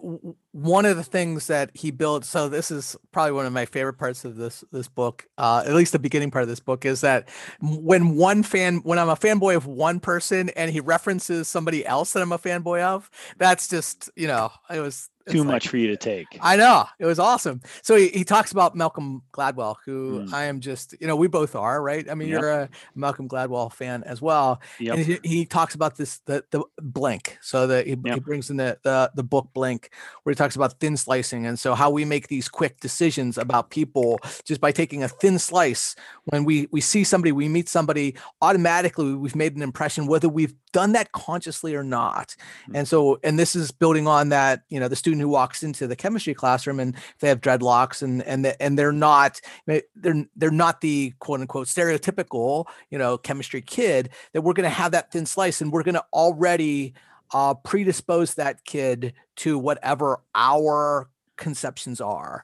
one 0.51 0.85
of 0.85 0.97
the 0.97 1.03
things 1.03 1.47
that 1.47 1.69
he 1.73 1.91
built 1.91 2.25
so 2.25 2.49
this 2.49 2.71
is 2.71 2.95
probably 3.11 3.31
one 3.31 3.45
of 3.45 3.53
my 3.53 3.65
favorite 3.65 3.93
parts 3.93 4.25
of 4.25 4.35
this 4.35 4.63
this 4.71 4.87
book 4.87 5.25
uh, 5.37 5.63
at 5.65 5.73
least 5.73 5.91
the 5.91 5.99
beginning 5.99 6.31
part 6.31 6.43
of 6.43 6.49
this 6.49 6.59
book 6.59 6.85
is 6.85 7.01
that 7.01 7.29
when 7.61 8.15
one 8.15 8.43
fan 8.43 8.77
when 8.77 8.99
i'm 8.99 9.09
a 9.09 9.15
fanboy 9.15 9.55
of 9.55 9.65
one 9.65 9.99
person 9.99 10.49
and 10.49 10.71
he 10.71 10.79
references 10.79 11.47
somebody 11.47 11.85
else 11.85 12.13
that 12.13 12.21
i'm 12.21 12.31
a 12.31 12.39
fanboy 12.39 12.81
of 12.81 13.09
that's 13.37 13.67
just 13.67 14.09
you 14.15 14.27
know 14.27 14.51
it 14.69 14.79
was 14.79 15.09
too 15.29 15.39
like, 15.39 15.47
much 15.47 15.67
for 15.67 15.77
you 15.77 15.87
to 15.87 15.97
take. 15.97 16.27
I 16.41 16.55
know 16.55 16.85
it 16.99 17.05
was 17.05 17.19
awesome. 17.19 17.61
So 17.81 17.95
he, 17.95 18.09
he 18.09 18.23
talks 18.23 18.51
about 18.51 18.75
Malcolm 18.75 19.23
Gladwell, 19.33 19.75
who 19.85 20.21
mm. 20.21 20.33
I 20.33 20.45
am 20.45 20.59
just, 20.59 20.95
you 20.99 21.07
know, 21.07 21.15
we 21.15 21.27
both 21.27 21.55
are, 21.55 21.81
right? 21.81 22.09
I 22.09 22.15
mean, 22.15 22.29
yep. 22.29 22.41
you're 22.41 22.51
a 22.51 22.69
Malcolm 22.95 23.27
Gladwell 23.27 23.71
fan 23.71 24.03
as 24.03 24.21
well. 24.21 24.61
Yep. 24.79 24.95
And 24.95 25.05
he, 25.05 25.19
he, 25.23 25.45
talks 25.45 25.75
about 25.75 25.97
this, 25.97 26.19
the, 26.25 26.43
the 26.51 26.63
blink. 26.77 27.37
So 27.41 27.67
that 27.67 27.87
he, 27.87 27.97
yep. 28.03 28.15
he, 28.15 28.19
brings 28.19 28.49
in 28.49 28.57
the, 28.57 28.76
the, 28.83 29.11
the 29.15 29.23
book 29.23 29.49
blink 29.53 29.89
where 30.23 30.31
he 30.31 30.35
talks 30.35 30.55
about 30.55 30.79
thin 30.79 30.97
slicing. 30.97 31.45
And 31.45 31.59
so 31.59 31.75
how 31.75 31.89
we 31.89 32.05
make 32.05 32.27
these 32.27 32.47
quick 32.49 32.79
decisions 32.79 33.37
about 33.37 33.69
people 33.69 34.19
just 34.43 34.61
by 34.61 34.71
taking 34.71 35.03
a 35.03 35.07
thin 35.07 35.39
slice 35.39 35.95
when 36.25 36.43
we, 36.43 36.67
we 36.71 36.81
see 36.81 37.03
somebody, 37.03 37.31
we 37.31 37.47
meet 37.47 37.69
somebody 37.69 38.15
automatically, 38.41 39.13
we've 39.13 39.35
made 39.35 39.55
an 39.55 39.61
impression, 39.61 40.07
whether 40.07 40.29
we've 40.29 40.53
done 40.73 40.91
that 40.91 41.11
consciously 41.11 41.75
or 41.75 41.83
not. 41.83 42.35
Mm. 42.69 42.79
And 42.79 42.87
so, 42.87 43.19
and 43.23 43.39
this 43.39 43.55
is 43.55 43.71
building 43.71 44.07
on 44.07 44.29
that, 44.29 44.63
you 44.69 44.79
know, 44.79 44.87
the 44.87 44.95
student 44.95 45.21
who 45.21 45.29
walks 45.29 45.63
into 45.63 45.87
the 45.87 45.95
chemistry 45.95 46.33
classroom 46.33 46.79
and 46.79 46.95
they 47.19 47.27
have 47.27 47.41
dreadlocks 47.41 48.01
and 48.01 48.21
and 48.23 48.55
and 48.59 48.77
they're 48.77 48.91
not 48.91 49.41
they're 49.65 50.25
they're 50.35 50.51
not 50.51 50.81
the 50.81 51.13
quote 51.19 51.41
unquote 51.41 51.67
stereotypical 51.67 52.65
you 52.89 52.97
know 52.97 53.17
chemistry 53.17 53.61
kid 53.61 54.09
that 54.33 54.41
we're 54.41 54.53
going 54.53 54.69
to 54.69 54.69
have 54.69 54.91
that 54.91 55.11
thin 55.11 55.25
slice 55.25 55.61
and 55.61 55.71
we're 55.71 55.83
going 55.83 55.95
to 55.95 56.05
already 56.13 56.93
uh, 57.33 57.53
predispose 57.53 58.35
that 58.35 58.63
kid 58.65 59.13
to 59.37 59.57
whatever 59.57 60.21
our 60.35 61.09
conceptions 61.35 62.01
are. 62.01 62.43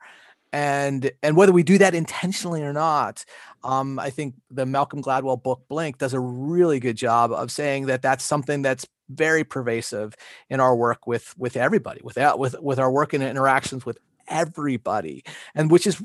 And 0.52 1.12
and 1.24 1.36
whether 1.36 1.52
we 1.52 1.64
do 1.64 1.80
that 1.80 1.96
intentionally 1.96 2.62
or 2.62 2.74
not 2.74 3.26
um, 3.64 3.98
i 3.98 4.12
think 4.12 4.36
the 4.52 4.68
malcolm 4.68 5.02
gladwell 5.02 5.42
book 5.42 5.64
blink 5.68 5.98
does 5.98 6.14
a 6.14 6.20
really 6.20 6.80
good 6.80 6.96
job 6.96 7.32
of 7.32 7.50
saying 7.50 7.88
that 7.88 8.04
that's 8.04 8.24
something 8.24 8.62
that's 8.62 8.86
very 9.10 9.44
pervasive 9.44 10.14
in 10.52 10.60
our 10.60 10.76
work 10.76 11.08
with 11.08 11.34
with 11.40 11.58
everybody 11.58 12.02
without 12.04 12.38
with 12.38 12.56
with 12.62 12.78
our 12.78 12.92
work 12.92 13.14
and 13.14 13.24
interactions 13.24 13.84
with 13.84 13.98
everybody 14.28 15.24
and 15.56 15.72
which 15.72 15.88
is 15.88 16.02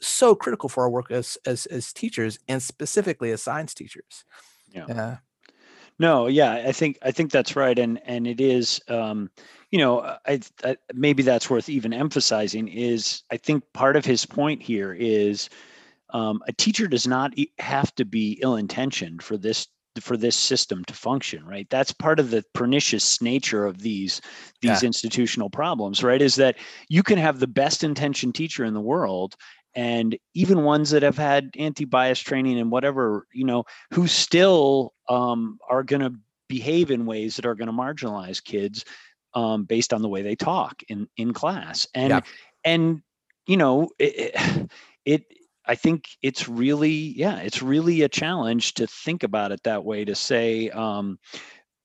so 0.00 0.34
critical 0.34 0.68
for 0.68 0.84
our 0.84 0.90
work 0.90 1.10
as 1.10 1.38
as 1.46 1.66
as 1.66 1.92
teachers 1.92 2.38
and 2.48 2.62
specifically 2.62 3.30
as 3.30 3.42
science 3.42 3.74
teachers. 3.74 4.24
Yeah, 4.72 4.86
yeah. 4.88 5.16
No 6.00 6.26
yeah 6.26 6.64
i 6.66 6.72
think 6.72 6.98
i 7.02 7.12
think 7.12 7.30
that's 7.30 7.54
right 7.54 7.78
and 7.78 8.00
and 8.04 8.26
it 8.26 8.40
is 8.40 8.80
um 8.88 9.30
you 9.70 9.78
know 9.78 10.00
I, 10.26 10.40
I 10.64 10.76
maybe 10.92 11.22
that's 11.22 11.48
worth 11.48 11.68
even 11.68 11.92
emphasizing 11.92 12.66
is 12.66 13.22
i 13.30 13.36
think 13.36 13.62
part 13.72 13.94
of 13.94 14.04
his 14.04 14.26
point 14.26 14.60
here 14.60 14.92
is 14.98 15.48
um, 16.12 16.42
a 16.48 16.52
teacher 16.52 16.88
does 16.88 17.06
not 17.06 17.32
have 17.60 17.94
to 17.94 18.04
be 18.04 18.40
ill-intentioned 18.42 19.22
for 19.22 19.36
this 19.36 19.68
for 20.00 20.16
this 20.16 20.36
system 20.36 20.84
to 20.84 20.94
function 20.94 21.44
right 21.44 21.68
that's 21.68 21.92
part 21.92 22.18
of 22.18 22.30
the 22.30 22.44
pernicious 22.54 23.20
nature 23.20 23.66
of 23.66 23.80
these 23.80 24.20
these 24.62 24.82
yeah. 24.82 24.86
institutional 24.86 25.50
problems 25.50 26.02
right 26.02 26.22
is 26.22 26.36
that 26.36 26.56
you 26.88 27.02
can 27.02 27.18
have 27.18 27.38
the 27.38 27.46
best 27.46 27.84
intention 27.84 28.32
teacher 28.32 28.64
in 28.64 28.72
the 28.72 28.80
world 28.80 29.36
and 29.74 30.18
even 30.34 30.64
ones 30.64 30.90
that 30.90 31.02
have 31.02 31.16
had 31.16 31.50
anti-bias 31.58 32.20
training 32.20 32.58
and 32.58 32.70
whatever 32.70 33.26
you 33.32 33.44
know 33.44 33.64
who 33.92 34.06
still 34.06 34.92
um, 35.08 35.58
are 35.68 35.82
going 35.82 36.02
to 36.02 36.12
behave 36.48 36.90
in 36.90 37.06
ways 37.06 37.36
that 37.36 37.46
are 37.46 37.54
going 37.54 37.66
to 37.66 37.72
marginalize 37.72 38.42
kids 38.42 38.84
um, 39.34 39.64
based 39.64 39.92
on 39.92 40.02
the 40.02 40.08
way 40.08 40.22
they 40.22 40.34
talk 40.34 40.82
in 40.88 41.08
in 41.16 41.32
class 41.32 41.86
and 41.94 42.10
yeah. 42.10 42.20
and 42.64 43.02
you 43.46 43.56
know 43.56 43.88
it, 43.98 44.70
it 45.04 45.24
I 45.70 45.76
think 45.76 46.08
it's 46.20 46.48
really, 46.48 46.90
yeah, 46.90 47.36
it's 47.38 47.62
really 47.62 48.02
a 48.02 48.08
challenge 48.08 48.74
to 48.74 48.88
think 48.88 49.22
about 49.22 49.52
it 49.52 49.62
that 49.62 49.84
way 49.84 50.04
to 50.04 50.16
say, 50.16 50.68
um, 50.70 51.20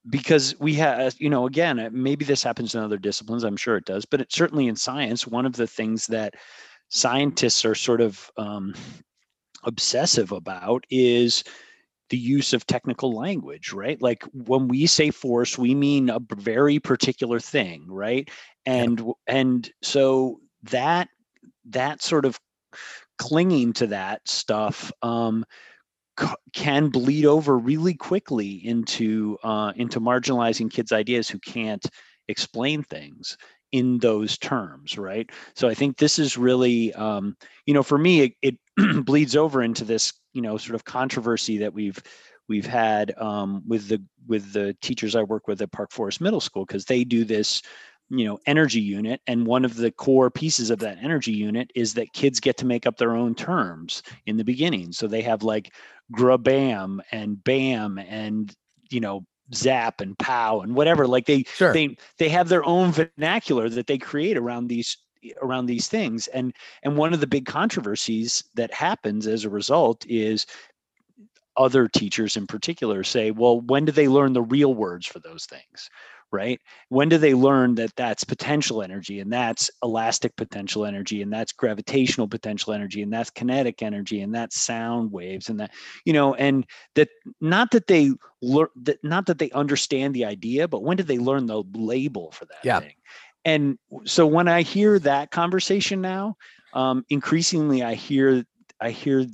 because 0.09 0.59
we 0.59 0.73
have, 0.73 1.15
you 1.19 1.29
know, 1.29 1.45
again, 1.45 1.79
uh, 1.79 1.89
maybe 1.91 2.25
this 2.25 2.41
happens 2.41 2.73
in 2.73 2.81
other 2.81 2.97
disciplines, 2.97 3.43
I'm 3.43 3.57
sure 3.57 3.77
it 3.77 3.85
does, 3.85 4.03
but 4.03 4.21
it 4.21 4.33
certainly 4.33 4.67
in 4.67 4.75
science, 4.75 5.27
one 5.27 5.45
of 5.45 5.53
the 5.53 5.67
things 5.67 6.07
that 6.07 6.33
scientists 6.89 7.65
are 7.65 7.75
sort 7.75 8.01
of 8.01 8.31
um, 8.37 8.73
obsessive 9.63 10.31
about 10.31 10.85
is 10.89 11.43
the 12.09 12.17
use 12.17 12.53
of 12.53 12.67
technical 12.67 13.13
language, 13.13 13.73
right? 13.73 14.01
Like 14.01 14.23
when 14.33 14.67
we 14.67 14.85
say 14.85 15.09
force, 15.09 15.57
we 15.57 15.73
mean 15.73 16.09
a 16.09 16.19
very 16.37 16.79
particular 16.79 17.39
thing, 17.39 17.85
right? 17.89 18.29
And 18.65 18.99
yeah. 18.99 19.13
and 19.27 19.69
so 19.81 20.39
that 20.63 21.09
that 21.65 22.01
sort 22.01 22.25
of 22.25 22.39
clinging 23.17 23.73
to 23.73 23.87
that 23.87 24.27
stuff 24.27 24.91
um, 25.01 25.45
c- 26.19 26.27
can 26.53 26.89
bleed 26.89 27.25
over 27.25 27.57
really 27.57 27.95
quickly 27.95 28.65
into 28.65 29.37
uh, 29.43 29.73
into 29.75 29.99
marginalizing 29.99 30.71
kids' 30.71 30.91
ideas 30.91 31.27
who 31.27 31.39
can't 31.39 31.85
explain 32.27 32.83
things 32.83 33.37
in 33.75 33.97
those 33.97 34.37
terms, 34.37 34.97
right? 34.97 35.29
So 35.53 35.67
I 35.67 35.73
think 35.73 35.97
this 35.97 36.17
is 36.17 36.37
really, 36.37 36.93
um, 36.93 37.35
you 37.65 37.73
know, 37.73 37.83
for 37.83 37.97
me, 37.97 38.21
it, 38.21 38.33
it 38.41 38.57
bleeds 39.05 39.35
over 39.35 39.61
into 39.61 39.83
this, 39.83 40.13
you 40.31 40.41
know, 40.41 40.55
sort 40.55 40.75
of 40.75 40.85
controversy 40.85 41.57
that 41.57 41.73
we've 41.73 42.01
we've 42.47 42.65
had 42.65 43.13
um, 43.17 43.63
with 43.67 43.89
the 43.89 44.01
with 44.27 44.53
the 44.53 44.77
teachers 44.81 45.13
I 45.13 45.23
work 45.23 45.49
with 45.49 45.61
at 45.61 45.73
Park 45.73 45.91
Forest 45.91 46.21
Middle 46.21 46.39
School 46.39 46.65
because 46.65 46.85
they 46.85 47.03
do 47.03 47.25
this 47.25 47.61
you 48.09 48.23
know 48.23 48.37
energy 48.45 48.79
unit 48.79 49.19
and 49.25 49.47
one 49.47 49.65
of 49.65 49.75
the 49.75 49.89
core 49.89 50.29
pieces 50.29 50.69
of 50.69 50.77
that 50.77 50.99
energy 51.01 51.33
unit 51.33 51.71
is 51.73 51.95
that 51.95 52.13
kids 52.13 52.39
get 52.39 52.55
to 52.55 52.65
make 52.65 52.85
up 52.85 52.97
their 52.97 53.15
own 53.15 53.33
terms 53.33 54.03
in 54.27 54.37
the 54.37 54.43
beginning 54.43 54.91
so 54.91 55.07
they 55.07 55.23
have 55.23 55.41
like 55.41 55.73
grabam 56.11 56.99
and 57.11 57.43
bam 57.43 57.97
and 57.97 58.55
you 58.91 58.99
know 58.99 59.25
zap 59.53 60.01
and 60.01 60.17
pow 60.17 60.61
and 60.61 60.75
whatever 60.75 61.07
like 61.07 61.25
they 61.25 61.43
sure. 61.43 61.73
they 61.73 61.95
they 62.17 62.29
have 62.29 62.49
their 62.49 62.65
own 62.65 62.91
vernacular 62.91 63.69
that 63.69 63.87
they 63.87 63.97
create 63.97 64.37
around 64.37 64.67
these 64.67 64.97
around 65.41 65.65
these 65.65 65.87
things 65.87 66.27
and 66.27 66.53
and 66.83 66.97
one 66.97 67.13
of 67.13 67.19
the 67.19 67.27
big 67.27 67.45
controversies 67.45 68.43
that 68.55 68.73
happens 68.73 69.27
as 69.27 69.45
a 69.45 69.49
result 69.49 70.05
is 70.07 70.45
other 71.57 71.87
teachers 71.87 72.35
in 72.35 72.47
particular 72.47 73.03
say, 73.03 73.31
well, 73.31 73.61
when 73.61 73.85
do 73.85 73.91
they 73.91 74.07
learn 74.07 74.33
the 74.33 74.41
real 74.41 74.73
words 74.73 75.07
for 75.07 75.19
those 75.19 75.45
things? 75.45 75.89
Right? 76.31 76.59
When 76.89 77.07
do 77.07 77.17
they 77.17 77.33
learn 77.33 77.75
that 77.75 77.95
that's 77.95 78.23
potential 78.23 78.81
energy 78.81 79.19
and 79.19 79.31
that's 79.31 79.71
elastic 79.83 80.35
potential 80.35 80.85
energy 80.85 81.21
and 81.21 81.31
that's 81.31 81.53
gravitational 81.53 82.27
potential 82.27 82.73
energy 82.73 83.01
and 83.01 83.13
that's 83.13 83.29
kinetic 83.29 83.81
energy 83.81 84.21
and 84.21 84.35
that's 84.35 84.61
sound 84.61 85.11
waves 85.11 85.49
and 85.49 85.59
that, 85.59 85.71
you 86.03 86.13
know, 86.13 86.33
and 86.35 86.65
that 86.95 87.09
not 87.39 87.71
that 87.71 87.87
they 87.87 88.11
learn 88.41 88.67
that 88.83 89.01
not 89.03 89.27
that 89.27 89.39
they 89.39 89.51
understand 89.51 90.13
the 90.13 90.25
idea, 90.25 90.67
but 90.67 90.83
when 90.83 90.97
did 90.97 91.07
they 91.07 91.19
learn 91.19 91.45
the 91.45 91.63
label 91.73 92.31
for 92.31 92.45
that 92.45 92.63
Yeah. 92.63 92.79
thing? 92.79 92.93
And 93.45 93.77
so 94.05 94.25
when 94.25 94.47
I 94.47 94.63
hear 94.63 94.99
that 94.99 95.31
conversation 95.31 96.01
now, 96.01 96.35
um, 96.73 97.05
increasingly 97.09 97.83
I 97.83 97.93
hear 97.93 98.43
I 98.81 98.89
hear 98.89 99.25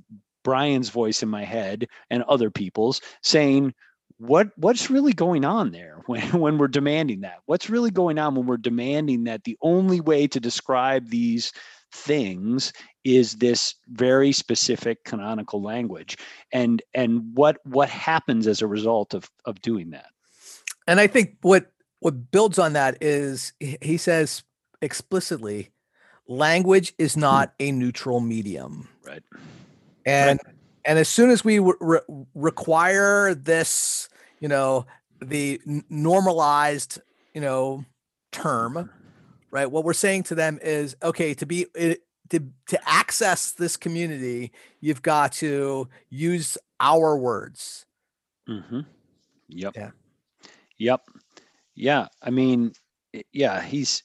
Bryan's 0.43 0.89
voice 0.89 1.23
in 1.23 1.29
my 1.29 1.43
head 1.43 1.87
and 2.09 2.23
other 2.23 2.49
people's 2.49 3.01
saying, 3.23 3.73
what 4.21 4.49
what's 4.55 4.91
really 4.91 5.13
going 5.13 5.43
on 5.43 5.71
there 5.71 6.01
when, 6.05 6.21
when 6.39 6.57
we're 6.57 6.67
demanding 6.67 7.21
that? 7.21 7.39
What's 7.45 7.69
really 7.69 7.91
going 7.91 8.19
on 8.19 8.35
when 8.35 8.45
we're 8.45 8.57
demanding 8.57 9.23
that 9.25 9.43
the 9.43 9.57
only 9.61 9.99
way 9.99 10.27
to 10.27 10.39
describe 10.39 11.09
these 11.09 11.51
things 11.91 12.71
is 13.03 13.37
this 13.37 13.75
very 13.87 14.31
specific 14.31 15.03
canonical 15.03 15.61
language? 15.61 16.17
And 16.53 16.81
and 16.93 17.33
what 17.33 17.57
what 17.63 17.89
happens 17.89 18.47
as 18.47 18.61
a 18.61 18.67
result 18.67 19.13
of 19.13 19.29
of 19.45 19.61
doing 19.61 19.89
that? 19.91 20.07
And 20.87 20.99
I 20.99 21.07
think 21.07 21.37
what 21.41 21.71
what 21.99 22.31
builds 22.31 22.59
on 22.59 22.73
that 22.73 22.97
is 23.01 23.53
he 23.59 23.97
says 23.97 24.43
explicitly, 24.81 25.71
language 26.27 26.93
is 26.97 27.15
hmm. 27.15 27.21
not 27.21 27.53
a 27.59 27.71
neutral 27.71 28.19
medium. 28.19 28.87
right. 29.03 29.23
And 30.05 30.39
and 30.85 30.97
as 30.97 31.07
soon 31.07 31.29
as 31.29 31.43
we 31.43 31.59
re- 31.59 31.99
require 32.33 33.35
this 33.35 34.09
you 34.41 34.49
know 34.49 34.85
the 35.21 35.61
n- 35.65 35.85
normalized 35.89 36.99
you 37.33 37.39
know 37.39 37.85
term 38.33 38.89
right 39.51 39.71
what 39.71 39.85
we're 39.85 39.93
saying 39.93 40.23
to 40.23 40.35
them 40.35 40.59
is 40.61 40.97
okay 41.01 41.33
to 41.33 41.45
be 41.45 41.65
it, 41.75 42.01
to 42.29 42.41
to 42.67 42.79
access 42.89 43.53
this 43.53 43.77
community 43.77 44.51
you've 44.81 45.01
got 45.01 45.31
to 45.31 45.87
use 46.09 46.57
our 46.81 47.15
words 47.15 47.85
Mm-hmm. 48.49 48.81
Yep. 49.49 49.73
Yeah. 49.75 49.89
Yep. 50.77 51.01
Yeah. 51.75 52.07
I 52.21 52.29
mean, 52.29 52.73
yeah, 53.31 53.61
he's, 53.61 54.03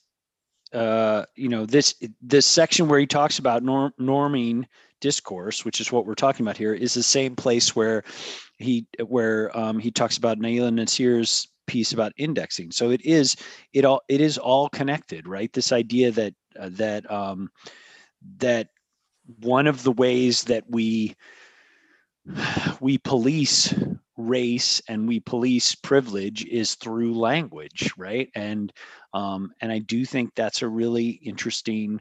uh, 0.72 1.24
you 1.34 1.48
know, 1.48 1.66
this 1.66 1.94
this 2.20 2.46
section 2.46 2.88
where 2.88 2.98
he 2.98 3.06
talks 3.06 3.38
about 3.38 3.62
norm, 3.62 3.92
norming 4.00 4.66
discourse, 5.00 5.64
which 5.64 5.80
is 5.80 5.92
what 5.92 6.06
we're 6.06 6.14
talking 6.14 6.44
about 6.44 6.56
here, 6.56 6.74
is 6.74 6.94
the 6.94 7.02
same 7.02 7.36
place 7.36 7.74
where 7.76 8.04
he 8.58 8.86
where 9.06 9.56
um, 9.56 9.78
he 9.78 9.90
talks 9.90 10.16
about 10.16 10.38
Naila 10.38 10.72
Nasir's 10.72 11.48
piece 11.66 11.92
about 11.92 12.12
indexing. 12.16 12.70
So 12.70 12.90
it 12.90 13.04
is 13.04 13.36
it 13.72 13.84
all 13.84 14.02
it 14.08 14.20
is 14.20 14.38
all 14.38 14.68
connected, 14.68 15.26
right? 15.26 15.52
This 15.52 15.72
idea 15.72 16.10
that 16.12 16.34
uh, 16.58 16.70
that 16.72 17.10
um, 17.10 17.50
that 18.38 18.68
one 19.40 19.66
of 19.66 19.82
the 19.82 19.92
ways 19.92 20.44
that 20.44 20.64
we 20.68 21.14
we 22.80 22.98
police 22.98 23.74
race 24.16 24.80
and 24.88 25.06
we 25.06 25.20
police 25.20 25.74
privilege 25.74 26.44
is 26.46 26.74
through 26.74 27.18
language 27.18 27.92
right 27.98 28.30
and 28.34 28.72
um 29.12 29.52
and 29.60 29.70
i 29.70 29.78
do 29.78 30.04
think 30.06 30.30
that's 30.34 30.62
a 30.62 30.68
really 30.68 31.10
interesting 31.22 32.00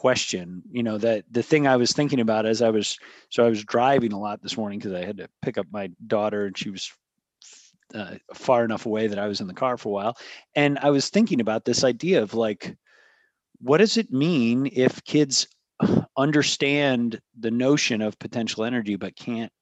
question 0.00 0.62
you 0.72 0.82
know 0.82 0.96
that 0.96 1.26
the 1.30 1.42
thing 1.42 1.66
i 1.66 1.76
was 1.76 1.92
thinking 1.92 2.20
about 2.20 2.46
as 2.46 2.62
i 2.62 2.70
was 2.70 2.98
so 3.28 3.44
i 3.44 3.50
was 3.50 3.62
driving 3.62 4.14
a 4.14 4.18
lot 4.18 4.40
this 4.40 4.56
morning 4.56 4.78
because 4.78 4.94
i 4.94 5.04
had 5.04 5.18
to 5.18 5.28
pick 5.42 5.58
up 5.58 5.66
my 5.70 5.90
daughter 6.06 6.46
and 6.46 6.56
she 6.56 6.70
was 6.70 6.90
uh, 7.94 8.14
far 8.32 8.64
enough 8.64 8.86
away 8.86 9.08
that 9.08 9.18
i 9.18 9.28
was 9.28 9.42
in 9.42 9.46
the 9.46 9.52
car 9.52 9.76
for 9.76 9.90
a 9.90 9.92
while. 9.92 10.16
And 10.54 10.78
i 10.78 10.88
was 10.88 11.10
thinking 11.10 11.38
about 11.38 11.66
this 11.66 11.84
idea 11.84 12.22
of 12.22 12.32
like 12.32 12.74
what 13.60 13.76
does 13.76 13.98
it 13.98 14.10
mean 14.10 14.70
if 14.72 15.04
kids 15.04 15.46
understand 16.16 17.20
the 17.38 17.50
notion 17.50 18.00
of 18.00 18.18
potential 18.18 18.64
energy 18.64 18.96
but 18.96 19.16
can't 19.16 19.52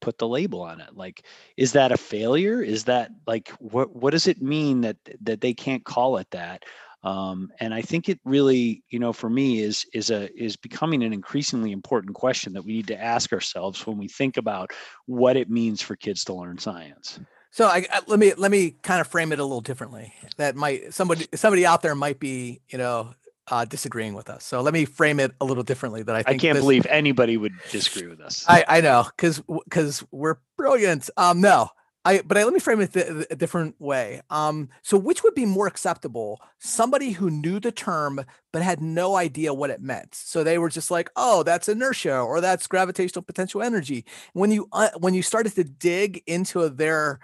put 0.00 0.16
the 0.16 0.26
label 0.26 0.62
on 0.62 0.80
it? 0.80 0.96
Like 0.96 1.26
is 1.58 1.72
that 1.72 1.92
a 1.92 1.98
failure? 1.98 2.62
Is 2.62 2.84
that 2.84 3.10
like 3.26 3.50
what 3.58 3.94
what 3.94 4.12
does 4.12 4.26
it 4.26 4.40
mean 4.40 4.80
that 4.80 4.96
that 5.20 5.42
they 5.42 5.52
can't 5.52 5.84
call 5.84 6.16
it 6.16 6.30
that 6.30 6.64
um, 7.04 7.50
and 7.60 7.74
i 7.74 7.82
think 7.82 8.08
it 8.08 8.18
really 8.24 8.82
you 8.90 8.98
know 8.98 9.12
for 9.12 9.30
me 9.30 9.60
is 9.60 9.86
is 9.92 10.10
a 10.10 10.30
is 10.40 10.56
becoming 10.56 11.02
an 11.02 11.12
increasingly 11.12 11.72
important 11.72 12.14
question 12.14 12.52
that 12.52 12.64
we 12.64 12.72
need 12.72 12.86
to 12.86 13.00
ask 13.00 13.32
ourselves 13.32 13.86
when 13.86 13.98
we 13.98 14.08
think 14.08 14.36
about 14.36 14.70
what 15.06 15.36
it 15.36 15.50
means 15.50 15.80
for 15.82 15.96
kids 15.96 16.24
to 16.24 16.34
learn 16.34 16.58
science. 16.58 17.20
So 17.50 17.66
I, 17.66 17.86
I 17.92 18.00
let 18.06 18.18
me 18.18 18.32
let 18.34 18.50
me 18.50 18.76
kind 18.82 19.00
of 19.00 19.06
frame 19.06 19.32
it 19.32 19.38
a 19.38 19.44
little 19.44 19.60
differently. 19.60 20.14
That 20.36 20.56
might 20.56 20.94
somebody 20.94 21.26
somebody 21.34 21.66
out 21.66 21.82
there 21.82 21.94
might 21.94 22.18
be 22.18 22.60
you 22.68 22.78
know 22.78 23.14
uh, 23.48 23.64
disagreeing 23.64 24.14
with 24.14 24.30
us. 24.30 24.44
So 24.44 24.62
let 24.62 24.72
me 24.72 24.84
frame 24.84 25.20
it 25.20 25.32
a 25.40 25.44
little 25.44 25.62
differently 25.62 26.02
that 26.04 26.14
i 26.14 26.20
i 26.20 26.38
can't 26.38 26.54
this- 26.54 26.62
believe 26.62 26.86
anybody 26.86 27.36
would 27.36 27.52
disagree 27.70 28.08
with 28.08 28.20
us. 28.20 28.44
I, 28.48 28.64
I 28.66 28.80
know 28.80 29.06
because 29.16 29.42
because 29.64 30.04
we're 30.10 30.36
brilliant. 30.56 31.10
Um, 31.16 31.40
no, 31.40 31.68
I 32.04 32.22
but 32.22 32.36
I, 32.36 32.44
let 32.44 32.52
me 32.52 32.58
frame 32.58 32.80
it 32.80 32.92
th- 32.92 33.26
a 33.30 33.36
different 33.36 33.80
way. 33.80 34.22
Um, 34.30 34.68
so 34.82 34.96
which 34.96 35.22
would 35.22 35.34
be 35.34 35.46
more 35.46 35.66
acceptable? 35.66 36.40
Somebody 36.58 37.12
who 37.12 37.30
knew 37.30 37.60
the 37.60 37.72
term 37.72 38.24
but 38.52 38.62
had 38.62 38.80
no 38.80 39.16
idea 39.16 39.54
what 39.54 39.70
it 39.70 39.80
meant. 39.80 40.14
So 40.14 40.42
they 40.42 40.58
were 40.58 40.68
just 40.68 40.90
like, 40.90 41.10
"Oh, 41.16 41.42
that's 41.42 41.68
inertia 41.68 42.18
or 42.18 42.40
that's 42.40 42.66
gravitational 42.66 43.22
potential 43.22 43.62
energy." 43.62 44.04
When 44.32 44.50
you 44.50 44.68
uh, 44.72 44.90
when 44.98 45.14
you 45.14 45.22
started 45.22 45.54
to 45.54 45.64
dig 45.64 46.22
into 46.26 46.68
their 46.68 47.20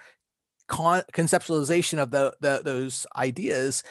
con- 0.69 1.03
conceptualization 1.13 1.99
of 1.99 2.11
the, 2.13 2.35
the 2.41 2.61
those 2.65 3.07
ideas, 3.17 3.83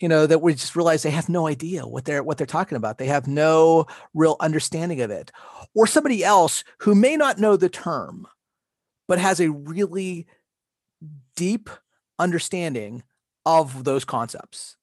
you 0.00 0.08
know 0.08 0.26
that 0.26 0.42
we 0.42 0.54
just 0.54 0.74
realize 0.74 1.02
they 1.02 1.10
have 1.10 1.28
no 1.28 1.46
idea 1.46 1.86
what 1.86 2.04
they're 2.04 2.22
what 2.24 2.38
they're 2.38 2.46
talking 2.46 2.76
about. 2.76 2.98
They 2.98 3.06
have 3.06 3.28
no 3.28 3.86
real 4.14 4.36
understanding 4.40 5.00
of 5.00 5.10
it 5.10 5.30
or 5.74 5.86
somebody 5.86 6.24
else 6.24 6.64
who 6.78 6.94
may 6.94 7.16
not 7.16 7.38
know 7.38 7.56
the 7.56 7.68
term, 7.68 8.26
but 9.08 9.18
has 9.18 9.40
a 9.40 9.50
really 9.50 10.26
deep 11.36 11.70
understanding 12.18 13.02
of 13.46 13.84
those 13.84 14.04
concepts. 14.04 14.76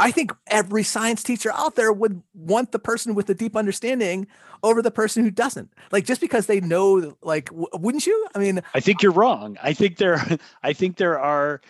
I 0.00 0.12
think 0.12 0.32
every 0.46 0.84
science 0.84 1.24
teacher 1.24 1.50
out 1.52 1.74
there 1.74 1.92
would 1.92 2.22
want 2.32 2.70
the 2.70 2.78
person 2.78 3.16
with 3.16 3.26
the 3.26 3.34
deep 3.34 3.56
understanding 3.56 4.28
over 4.62 4.80
the 4.80 4.92
person 4.92 5.24
who 5.24 5.30
doesn't. 5.30 5.72
Like 5.90 6.04
just 6.04 6.20
because 6.20 6.46
they 6.46 6.60
know, 6.60 7.16
like, 7.20 7.46
w- 7.46 7.66
wouldn't 7.74 8.06
you? 8.06 8.28
I 8.34 8.38
mean, 8.38 8.60
I 8.74 8.80
think 8.80 9.02
you're 9.02 9.12
wrong. 9.12 9.58
I 9.60 9.72
think 9.72 9.96
there, 9.96 10.22
I 10.62 10.72
think 10.72 10.96
there 10.98 11.18
are. 11.18 11.60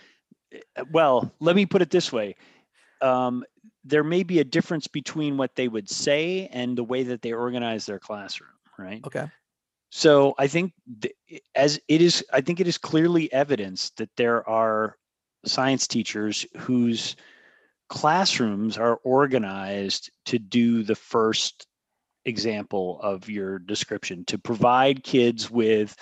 uh, 0.76 0.84
Well, 0.90 1.32
let 1.40 1.56
me 1.56 1.64
put 1.64 1.80
it 1.80 1.90
this 1.90 2.12
way: 2.12 2.36
um, 3.00 3.44
there 3.82 4.04
may 4.04 4.22
be 4.24 4.40
a 4.40 4.44
difference 4.44 4.86
between 4.88 5.38
what 5.38 5.54
they 5.54 5.68
would 5.68 5.88
say 5.88 6.48
and 6.52 6.76
the 6.76 6.84
way 6.84 7.04
that 7.04 7.22
they 7.22 7.32
organize 7.32 7.86
their 7.86 7.98
classroom, 7.98 8.50
right? 8.78 9.00
okay, 9.06 9.26
So 9.90 10.34
I 10.38 10.46
think 10.46 10.72
th- 11.00 11.14
as 11.54 11.80
it 11.88 12.02
is, 12.02 12.24
I 12.32 12.40
think 12.40 12.60
it 12.60 12.68
is 12.68 12.78
clearly 12.78 13.32
evidence 13.32 13.90
that 13.96 14.10
there 14.16 14.48
are 14.48 14.96
science 15.44 15.86
teachers 15.86 16.46
whose 16.58 17.16
classrooms 17.88 18.76
are 18.76 18.96
organized 18.96 20.10
to 20.26 20.38
do 20.38 20.82
the 20.82 20.94
first 20.94 21.66
example 22.24 23.00
of 23.02 23.30
your 23.30 23.58
description 23.58 24.24
to 24.26 24.38
provide 24.38 25.02
kids 25.02 25.50
with 25.50 25.96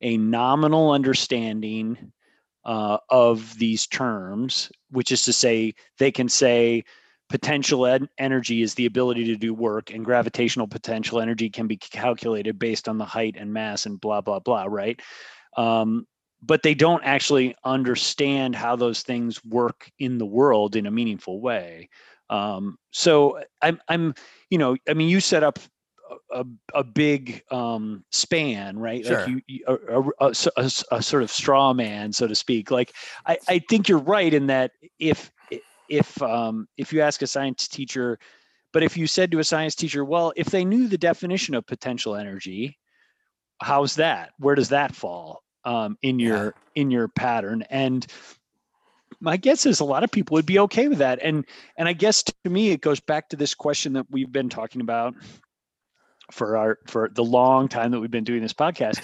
a 0.00 0.16
nominal 0.16 0.92
understanding 0.92 2.12
uh, 2.64 2.98
of 3.10 3.58
these 3.58 3.86
terms, 3.88 4.70
which 4.90 5.10
is 5.10 5.24
to 5.24 5.32
say, 5.32 5.74
they 5.98 6.12
can 6.12 6.28
say 6.28 6.84
potential 7.32 7.86
en- 7.86 8.08
energy 8.18 8.60
is 8.60 8.74
the 8.74 8.84
ability 8.84 9.24
to 9.24 9.36
do 9.36 9.54
work, 9.54 9.90
and 9.90 10.04
gravitational 10.04 10.68
potential 10.68 11.18
energy 11.18 11.48
can 11.48 11.66
be 11.66 11.78
calculated 11.78 12.58
based 12.58 12.88
on 12.88 12.98
the 12.98 13.06
height 13.06 13.36
and 13.38 13.52
mass, 13.52 13.86
and 13.86 13.98
blah, 14.00 14.20
blah, 14.20 14.38
blah, 14.38 14.66
right? 14.68 15.00
Um, 15.56 16.06
but 16.42 16.62
they 16.62 16.74
don't 16.74 17.02
actually 17.04 17.56
understand 17.64 18.54
how 18.54 18.76
those 18.76 19.02
things 19.02 19.42
work 19.44 19.90
in 19.98 20.18
the 20.18 20.26
world 20.26 20.76
in 20.76 20.86
a 20.86 20.90
meaningful 20.90 21.40
way. 21.40 21.88
Um, 22.28 22.76
so 22.90 23.40
I'm, 23.62 23.80
I'm, 23.88 24.14
you 24.50 24.58
know, 24.58 24.76
I 24.86 24.92
mean, 24.92 25.08
you 25.08 25.20
set 25.20 25.42
up 25.42 25.58
a, 26.30 26.44
a, 26.74 26.84
big 26.84 27.42
um, 27.50 28.04
span, 28.10 28.78
right? 28.78 29.06
Sure. 29.06 29.18
Like 29.18 29.28
you, 29.28 29.40
you 29.46 29.64
a, 29.66 29.74
a, 29.74 30.26
a 30.26 30.30
s- 30.30 30.48
a 30.56 30.64
s- 30.64 30.84
a 30.90 31.02
sort 31.02 31.22
of 31.22 31.30
straw 31.30 31.72
man, 31.72 32.12
so 32.12 32.26
to 32.26 32.34
speak. 32.34 32.70
Like 32.70 32.92
I, 33.26 33.38
I 33.48 33.58
think 33.70 33.88
you're 33.88 33.98
right 33.98 34.32
in 34.32 34.48
that 34.48 34.72
if 34.98 35.30
if 35.92 36.20
um, 36.22 36.66
if 36.78 36.92
you 36.92 37.02
ask 37.02 37.20
a 37.20 37.26
science 37.26 37.68
teacher, 37.68 38.18
but 38.72 38.82
if 38.82 38.96
you 38.96 39.06
said 39.06 39.30
to 39.32 39.40
a 39.40 39.44
science 39.44 39.74
teacher, 39.74 40.04
well, 40.04 40.32
if 40.36 40.46
they 40.46 40.64
knew 40.64 40.88
the 40.88 40.96
definition 40.98 41.54
of 41.54 41.66
potential 41.66 42.16
energy, 42.16 42.78
how's 43.60 43.96
that? 43.96 44.30
Where 44.38 44.54
does 44.54 44.70
that 44.70 44.96
fall 44.96 45.42
um, 45.64 45.98
in 46.02 46.18
Yeah. 46.18 46.28
your 46.28 46.54
in 46.74 46.90
your 46.90 47.08
pattern? 47.08 47.62
And 47.68 48.06
my 49.20 49.36
guess 49.36 49.66
is 49.66 49.80
a 49.80 49.84
lot 49.84 50.02
of 50.02 50.10
people 50.10 50.34
would 50.34 50.46
be 50.46 50.58
okay 50.60 50.88
with 50.88 50.98
that. 50.98 51.18
And 51.22 51.44
and 51.76 51.86
I 51.88 51.92
guess 51.92 52.22
to 52.22 52.34
me 52.50 52.70
it 52.70 52.80
goes 52.80 53.00
back 53.00 53.28
to 53.28 53.36
this 53.36 53.54
question 53.54 53.92
that 53.92 54.06
we've 54.10 54.32
been 54.32 54.48
talking 54.48 54.80
about 54.80 55.14
for 56.32 56.56
our 56.56 56.78
for 56.86 57.10
the 57.12 57.24
long 57.24 57.68
time 57.68 57.90
that 57.90 58.00
we've 58.00 58.10
been 58.10 58.24
doing 58.24 58.42
this 58.42 58.52
podcast 58.52 59.02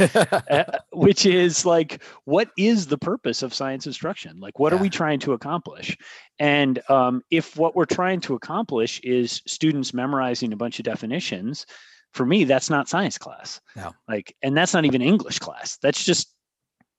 uh, 0.51 0.79
which 0.93 1.27
is 1.27 1.65
like 1.65 2.03
what 2.25 2.51
is 2.57 2.87
the 2.87 2.99
purpose 2.99 3.43
of 3.43 3.55
science 3.55 3.87
instruction? 3.87 4.41
Like 4.41 4.59
what 4.59 4.73
yeah. 4.73 4.79
are 4.79 4.83
we 4.83 4.91
trying 4.91 5.21
to 5.21 5.33
accomplish? 5.33 5.97
And 6.39 6.81
um, 6.89 7.23
if 7.31 7.57
what 7.57 7.77
we're 7.77 7.85
trying 7.85 8.21
to 8.21 8.35
accomplish 8.35 9.01
is 9.01 9.43
students 9.47 9.93
memorizing 9.93 10.53
a 10.53 10.57
bunch 10.57 10.79
of 10.79 10.85
definitions 10.85 11.67
for 12.13 12.25
me 12.25 12.45
that's 12.45 12.71
not 12.71 12.89
science 12.89 13.19
class. 13.19 13.61
No. 13.77 13.93
like 14.09 14.35
and 14.43 14.57
that's 14.57 14.75
not 14.75 14.85
even 14.85 15.03
english 15.03 15.39
class. 15.39 15.79
That's 15.83 16.05
just 16.05 16.35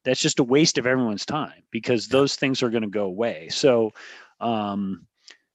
that's 0.05 0.21
just 0.21 0.39
a 0.39 0.43
waste 0.43 0.77
of 0.77 0.87
everyone's 0.87 1.25
time 1.25 1.63
because 1.71 2.07
those 2.07 2.35
things 2.35 2.63
are 2.63 2.69
going 2.69 2.83
to 2.83 2.89
go 2.89 3.05
away. 3.05 3.49
So 3.49 3.91
um 4.39 5.05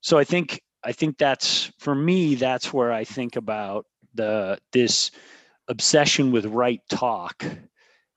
so 0.04 0.18
i 0.18 0.24
think 0.24 0.60
i 0.84 0.92
think 0.92 1.18
that's 1.18 1.72
for 1.78 1.94
me 1.94 2.34
that's 2.34 2.72
where 2.72 2.92
i 2.92 3.02
think 3.02 3.36
about 3.36 3.86
the 4.14 4.58
this 4.72 5.10
obsession 5.68 6.32
with 6.32 6.46
right 6.46 6.80
talk 6.88 7.44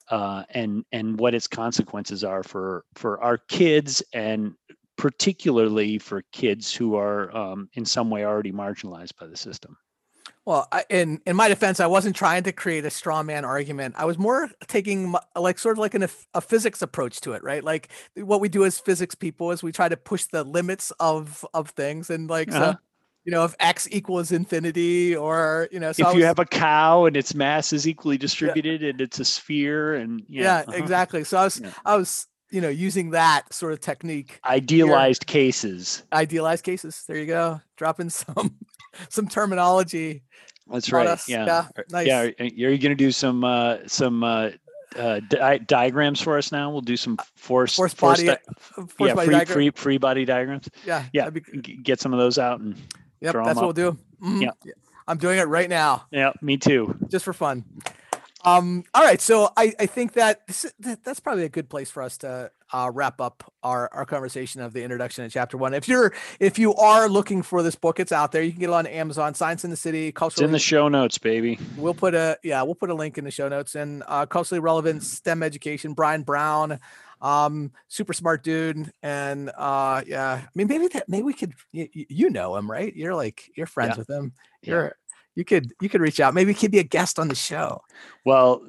uh, 0.09 0.43
and 0.51 0.85
and 0.91 1.19
what 1.19 1.33
its 1.33 1.47
consequences 1.47 2.23
are 2.23 2.43
for 2.43 2.85
for 2.95 3.21
our 3.21 3.37
kids 3.37 4.03
and 4.13 4.53
particularly 4.97 5.99
for 5.99 6.23
kids 6.31 6.73
who 6.73 6.95
are 6.95 7.35
um, 7.35 7.69
in 7.73 7.85
some 7.85 8.09
way 8.09 8.25
already 8.25 8.51
marginalized 8.51 9.15
by 9.19 9.27
the 9.27 9.37
system. 9.37 9.77
Well, 10.47 10.65
I, 10.71 10.85
in 10.89 11.19
in 11.25 11.35
my 11.35 11.49
defense, 11.49 11.81
I 11.81 11.87
wasn't 11.87 12.15
trying 12.15 12.43
to 12.43 12.53
create 12.53 12.85
a 12.85 12.89
straw 12.89 13.21
man 13.21 13.43
argument. 13.43 13.95
I 13.97 14.05
was 14.05 14.17
more 14.17 14.49
taking 14.67 15.13
like 15.35 15.59
sort 15.59 15.75
of 15.75 15.79
like 15.79 15.93
an, 15.93 16.07
a 16.33 16.39
physics 16.39 16.81
approach 16.81 17.19
to 17.21 17.33
it, 17.33 17.43
right? 17.43 17.61
Like 17.61 17.89
what 18.15 18.39
we 18.39 18.47
do 18.47 18.63
as 18.63 18.79
physics 18.79 19.13
people 19.13 19.51
is 19.51 19.61
we 19.61 19.73
try 19.73 19.89
to 19.89 19.97
push 19.97 20.23
the 20.23 20.45
limits 20.45 20.91
of 21.01 21.45
of 21.53 21.71
things, 21.71 22.09
and 22.09 22.29
like 22.29 22.49
uh-huh. 22.49 22.73
so 22.73 22.79
you 23.27 23.31
know, 23.31 23.43
if 23.43 23.53
X 23.59 23.89
equals 23.91 24.31
infinity 24.31 25.13
or, 25.13 25.67
you 25.69 25.81
know, 25.81 25.91
so 25.91 26.03
if 26.03 26.07
was, 26.07 26.15
you 26.15 26.23
have 26.23 26.39
a 26.39 26.45
cow 26.45 27.03
and 27.03 27.17
its 27.17 27.35
mass 27.35 27.73
is 27.73 27.85
equally 27.85 28.17
distributed 28.17 28.81
yeah. 28.81 28.91
and 28.91 29.01
it's 29.01 29.19
a 29.19 29.25
sphere 29.25 29.95
and 29.95 30.23
yeah, 30.29 30.43
yeah 30.43 30.59
uh-huh. 30.59 30.71
exactly. 30.77 31.25
So 31.25 31.37
I 31.37 31.43
was, 31.43 31.59
yeah. 31.59 31.71
I 31.83 31.97
was, 31.97 32.25
you 32.51 32.61
know, 32.61 32.69
using 32.69 33.09
that 33.09 33.53
sort 33.53 33.73
of 33.73 33.81
technique. 33.81 34.39
Idealized 34.45 35.29
here. 35.29 35.41
cases. 35.41 36.03
Idealized 36.13 36.63
cases. 36.63 37.03
There 37.05 37.17
you 37.17 37.25
go. 37.25 37.59
Dropping 37.75 38.11
some, 38.11 38.55
some 39.09 39.27
terminology. 39.27 40.23
That's 40.71 40.89
right. 40.93 41.19
Yeah. 41.27 41.45
Yeah. 41.45 41.67
Nice. 41.91 42.07
Yeah. 42.07 42.29
Are 42.39 42.45
you 42.45 42.77
going 42.77 42.79
to 42.79 42.95
do 42.95 43.11
some, 43.11 43.43
uh, 43.43 43.79
some, 43.87 44.23
uh, 44.23 44.51
uh, 44.97 45.19
di- 45.27 45.57
diagrams 45.57 46.21
for 46.21 46.37
us 46.37 46.53
now. 46.53 46.71
We'll 46.71 46.79
do 46.79 46.95
some 46.95 47.17
force, 47.35 47.75
force, 47.75 47.93
force 47.93 48.23
body, 48.23 48.27
di- 48.27 48.85
force 48.87 49.09
yeah, 49.09 49.13
body 49.15 49.27
free, 49.27 49.45
free, 49.45 49.69
free 49.71 49.97
body 49.97 50.23
diagrams. 50.23 50.69
Yeah, 50.85 51.03
yeah. 51.11 51.29
Be... 51.29 51.41
Get 51.41 51.99
some 51.99 52.13
of 52.13 52.19
those 52.19 52.37
out 52.37 52.61
and 52.61 52.77
Yep, 53.21 53.33
that's 53.33 53.55
what 53.55 53.63
we'll 53.63 53.73
do. 53.73 53.97
Mm-hmm. 54.21 54.41
Yeah. 54.41 54.73
I'm 55.07 55.17
doing 55.17 55.39
it 55.39 55.47
right 55.47 55.69
now. 55.69 56.05
Yeah, 56.11 56.33
me 56.41 56.57
too. 56.57 56.97
Just 57.07 57.25
for 57.25 57.33
fun. 57.33 57.63
Um, 58.43 58.83
all 58.93 59.03
right, 59.03 59.19
so 59.19 59.51
I, 59.57 59.73
I 59.79 59.87
think 59.87 60.13
that, 60.13 60.45
this, 60.47 60.71
that 60.79 61.03
that's 61.03 61.19
probably 61.19 61.43
a 61.43 61.49
good 61.49 61.69
place 61.69 61.89
for 61.89 62.03
us 62.03 62.17
to 62.19 62.51
uh, 62.71 62.91
wrap 62.93 63.19
up 63.19 63.51
our, 63.63 63.89
our 63.91 64.05
conversation 64.05 64.61
of 64.61 64.73
the 64.73 64.83
introduction 64.83 65.25
to 65.25 65.29
chapter 65.29 65.57
one. 65.57 65.73
If 65.73 65.87
you're 65.87 66.13
if 66.39 66.59
you 66.59 66.73
are 66.75 67.09
looking 67.09 67.41
for 67.41 67.63
this 67.63 67.75
book, 67.75 67.99
it's 67.99 68.11
out 68.11 68.31
there. 68.31 68.41
You 68.41 68.51
can 68.51 68.59
get 68.59 68.69
it 68.69 68.73
on 68.73 68.85
Amazon. 68.87 69.33
Science 69.33 69.63
in 69.63 69.69
the 69.69 69.75
City, 69.75 70.11
culturally. 70.11 70.45
It's 70.45 70.47
in 70.47 70.51
the 70.51 70.59
show 70.59 70.87
notes, 70.87 71.17
baby. 71.17 71.59
We'll 71.77 71.93
put 71.93 72.13
a 72.13 72.37
yeah, 72.43 72.61
we'll 72.63 72.75
put 72.75 72.89
a 72.89 72.93
link 72.93 73.17
in 73.17 73.23
the 73.25 73.31
show 73.31 73.49
notes. 73.49 73.75
And 73.75 74.03
uh, 74.07 74.25
culturally 74.25 74.59
relevant 74.59 75.03
STEM 75.03 75.43
education. 75.43 75.93
Bryan 75.93 76.23
Brown, 76.23 76.79
um 77.21 77.71
super 77.87 78.13
smart 78.13 78.43
dude 78.43 78.91
and 79.01 79.49
uh 79.57 80.01
yeah 80.05 80.41
i 80.43 80.49
mean 80.55 80.67
maybe 80.67 80.87
that 80.87 81.07
maybe 81.07 81.23
we 81.23 81.33
could 81.33 81.53
you, 81.71 81.87
you 81.93 82.29
know 82.29 82.55
him 82.55 82.69
right 82.69 82.95
you're 82.95 83.15
like 83.15 83.49
you're 83.55 83.67
friends 83.67 83.95
yeah. 83.95 83.97
with 83.97 84.09
him 84.09 84.33
you're 84.61 84.85
yeah. 84.85 84.91
you 85.35 85.43
could 85.43 85.73
you 85.81 85.89
could 85.89 86.01
reach 86.01 86.19
out 86.19 86.33
maybe 86.33 86.53
he 86.53 86.59
could 86.59 86.71
be 86.71 86.79
a 86.79 86.83
guest 86.83 87.17
on 87.19 87.27
the 87.27 87.35
show 87.35 87.81
well 88.25 88.61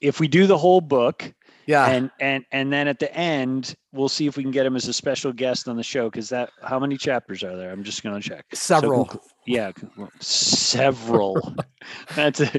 if 0.00 0.20
we 0.20 0.28
do 0.28 0.46
the 0.46 0.58
whole 0.58 0.80
book 0.80 1.32
yeah. 1.66 1.86
And 1.86 2.10
and 2.20 2.44
and 2.52 2.72
then 2.72 2.88
at 2.88 2.98
the 2.98 3.12
end 3.14 3.74
we'll 3.92 4.08
see 4.08 4.26
if 4.26 4.36
we 4.36 4.42
can 4.42 4.52
get 4.52 4.66
him 4.66 4.76
as 4.76 4.86
a 4.88 4.92
special 4.92 5.32
guest 5.32 5.68
on 5.68 5.76
the 5.76 5.82
show 5.82 6.10
because 6.10 6.28
that 6.28 6.50
how 6.62 6.78
many 6.78 6.96
chapters 6.96 7.42
are 7.42 7.56
there? 7.56 7.70
I'm 7.70 7.82
just 7.82 8.02
going 8.02 8.20
to 8.20 8.28
check 8.28 8.44
several. 8.52 9.08
so, 9.08 9.20
yeah 9.46 9.72
several. 10.20 11.54
That's 12.14 12.40
a, 12.40 12.50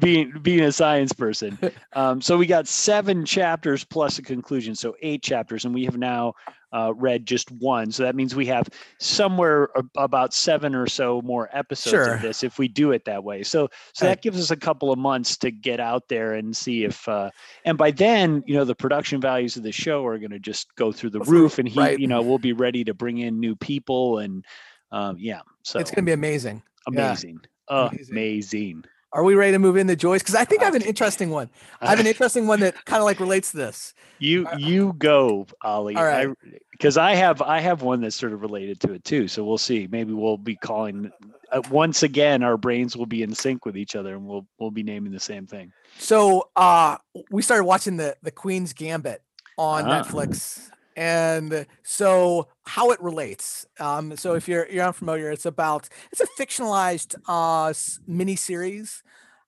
being 0.00 0.32
being 0.42 0.60
a 0.60 0.72
science 0.72 1.12
person. 1.12 1.58
Um, 1.92 2.20
so 2.20 2.36
we 2.36 2.46
got 2.46 2.66
seven 2.66 3.24
chapters 3.24 3.84
plus 3.84 4.18
a 4.18 4.22
conclusion 4.22 4.74
so 4.74 4.94
eight 5.02 5.22
chapters 5.22 5.64
and 5.64 5.74
we 5.74 5.84
have 5.84 5.96
now 5.96 6.34
uh, 6.74 6.92
read 6.96 7.24
just 7.24 7.52
one. 7.52 7.92
So 7.92 8.02
that 8.02 8.16
means 8.16 8.34
we 8.34 8.46
have 8.46 8.68
somewhere 8.98 9.68
about 9.96 10.34
seven 10.34 10.74
or 10.74 10.88
so 10.88 11.22
more 11.22 11.48
episodes 11.52 11.90
sure. 11.90 12.14
of 12.14 12.22
this 12.22 12.42
if 12.42 12.58
we 12.58 12.66
do 12.66 12.90
it 12.90 13.04
that 13.04 13.22
way. 13.22 13.44
So 13.44 13.68
so 13.92 14.06
that 14.06 14.22
gives 14.22 14.40
us 14.40 14.50
a 14.50 14.56
couple 14.56 14.90
of 14.90 14.98
months 14.98 15.36
to 15.38 15.52
get 15.52 15.78
out 15.78 16.08
there 16.08 16.34
and 16.34 16.54
see 16.54 16.84
if 16.84 17.08
uh, 17.08 17.30
and 17.64 17.78
by 17.78 17.92
then 17.92 18.42
you 18.46 18.54
know 18.54 18.64
the 18.64 18.74
production 18.74 19.20
values 19.20 19.56
of 19.56 19.62
the 19.62 19.70
show 19.70 20.04
are 20.04 20.18
going 20.18 20.32
to 20.32 20.40
just 20.40 20.74
go 20.74 20.90
through 20.90 21.10
the 21.10 21.20
roof 21.20 21.60
and 21.60 21.68
he 21.68 21.78
right. 21.78 21.98
you 21.98 22.08
know 22.08 22.20
we'll 22.20 22.38
be 22.38 22.52
ready 22.52 22.82
to 22.82 22.92
bring 22.92 23.18
in 23.18 23.38
new 23.38 23.54
people 23.54 24.18
and 24.18 24.44
um, 24.90 25.16
yeah 25.18 25.40
so 25.62 25.78
it's 25.78 25.92
going 25.92 26.04
to 26.04 26.08
be 26.08 26.12
amazing 26.12 26.60
amazing 26.88 27.40
yeah. 27.70 27.86
amazing. 27.86 28.10
amazing. 28.10 28.84
Are 29.14 29.22
we 29.22 29.36
ready 29.36 29.52
to 29.52 29.60
move 29.60 29.76
into 29.76 29.94
joys? 29.94 30.22
Because 30.22 30.34
I 30.34 30.44
think 30.44 30.62
I 30.62 30.64
have 30.64 30.74
an 30.74 30.82
interesting 30.82 31.30
one. 31.30 31.48
I 31.80 31.88
have 31.88 32.00
an 32.00 32.06
interesting 32.08 32.48
one 32.48 32.58
that 32.60 32.84
kind 32.84 32.98
of 32.98 33.04
like 33.04 33.20
relates 33.20 33.52
to 33.52 33.56
this. 33.56 33.94
You 34.18 34.48
you 34.58 34.92
go, 34.98 35.46
Ollie. 35.62 35.94
All 35.94 36.04
right. 36.04 36.28
Because 36.74 36.96
I, 36.96 37.14
have 37.14 37.40
I 37.40 37.60
have 37.60 37.82
one 37.82 38.00
that's 38.00 38.16
sort 38.16 38.32
of 38.32 38.42
related 38.42 38.80
to 38.80 38.92
it 38.94 39.04
too. 39.04 39.28
So 39.28 39.44
we'll 39.44 39.58
see. 39.58 39.86
Maybe 39.90 40.12
we'll 40.12 40.36
be 40.36 40.56
calling 40.56 41.10
uh, 41.52 41.62
once 41.70 42.02
again. 42.02 42.42
Our 42.42 42.56
brains 42.56 42.96
will 42.96 43.06
be 43.06 43.22
in 43.22 43.32
sync 43.32 43.64
with 43.64 43.76
each 43.76 43.94
other, 43.94 44.14
and 44.14 44.26
we'll 44.26 44.46
we'll 44.58 44.72
be 44.72 44.82
naming 44.82 45.12
the 45.12 45.20
same 45.20 45.46
thing. 45.46 45.72
So 45.98 46.48
uh, 46.56 46.96
we 47.30 47.42
started 47.42 47.64
watching 47.64 47.96
the 47.96 48.16
the 48.22 48.32
Queen's 48.32 48.72
Gambit 48.72 49.22
on 49.56 49.84
ah. 49.84 50.02
Netflix 50.02 50.70
and 50.96 51.66
so 51.82 52.46
how 52.66 52.90
it 52.92 53.00
relates 53.02 53.66
um, 53.80 54.16
so 54.16 54.34
if 54.34 54.46
you're 54.46 54.68
you're 54.70 54.84
unfamiliar 54.84 55.28
it's 55.28 55.44
about 55.44 55.88
it's 56.12 56.20
a 56.20 56.26
fictionalized 56.40 57.16
uh 57.26 57.72
mini 58.06 58.36
series 58.36 59.02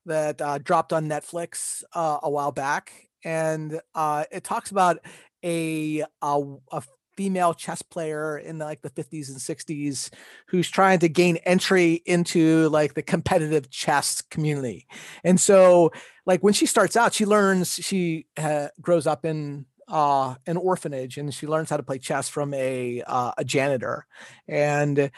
that 0.05 0.41
uh, 0.41 0.57
dropped 0.57 0.91
on 0.91 1.07
netflix 1.07 1.83
uh, 1.93 2.17
a 2.23 2.29
while 2.29 2.51
back 2.51 3.07
and 3.23 3.79
uh, 3.95 4.23
it 4.31 4.43
talks 4.43 4.71
about 4.71 4.99
a, 5.43 6.03
a, 6.21 6.43
a 6.71 6.83
female 7.17 7.53
chess 7.53 7.81
player 7.81 8.37
in 8.37 8.59
the, 8.59 8.65
like 8.65 8.81
the 8.81 8.89
50s 8.89 9.29
and 9.29 9.37
60s 9.37 10.09
who's 10.47 10.69
trying 10.69 10.99
to 10.99 11.09
gain 11.09 11.37
entry 11.37 12.01
into 12.05 12.69
like 12.69 12.93
the 12.93 13.01
competitive 13.01 13.69
chess 13.69 14.21
community. 14.21 14.87
And 15.23 15.39
so 15.39 15.91
like 16.25 16.41
when 16.41 16.53
she 16.53 16.67
starts 16.67 16.95
out 16.95 17.13
she 17.13 17.25
learns 17.25 17.73
she 17.73 18.27
uh, 18.37 18.67
grows 18.79 19.07
up 19.07 19.25
in 19.25 19.65
uh, 19.87 20.35
an 20.45 20.57
orphanage 20.57 21.17
and 21.17 21.33
she 21.33 21.47
learns 21.47 21.69
how 21.69 21.77
to 21.77 21.83
play 21.83 21.97
chess 21.97 22.29
from 22.29 22.53
a 22.53 23.01
uh, 23.07 23.31
a 23.37 23.43
janitor. 23.43 24.05
And 24.47 25.11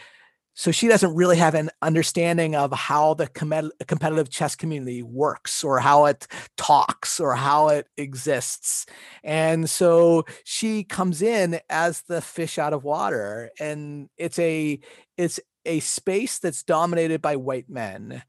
so 0.60 0.72
she 0.72 0.90
doesn't 0.90 1.16
really 1.16 1.38
have 1.38 1.56
an 1.56 1.70
understanding 1.82 2.54
of 2.54 2.74
how 2.74 3.14
the 3.14 3.28
com- 3.28 3.72
competitive 3.88 4.30
chess 4.30 4.58
community 4.58 5.02
works 5.02 5.64
or 5.64 5.80
how 5.80 6.04
it 6.04 6.28
talks 6.58 7.22
or 7.22 7.34
how 7.34 7.70
it 7.70 7.88
exists. 7.96 8.86
And 9.24 9.70
so 9.70 10.26
she 10.44 10.84
comes 10.84 11.22
in 11.22 11.62
as 11.70 12.02
the 12.10 12.20
fish 12.20 12.58
out 12.58 12.74
of 12.74 12.84
water 12.84 13.52
and 13.58 14.10
it's 14.18 14.38
a 14.38 14.82
it's 15.16 15.40
a 15.64 15.80
space 15.80 16.40
that's 16.40 16.64
dominated 16.64 17.22
by 17.22 17.38
white 17.38 17.70
men 17.70 18.22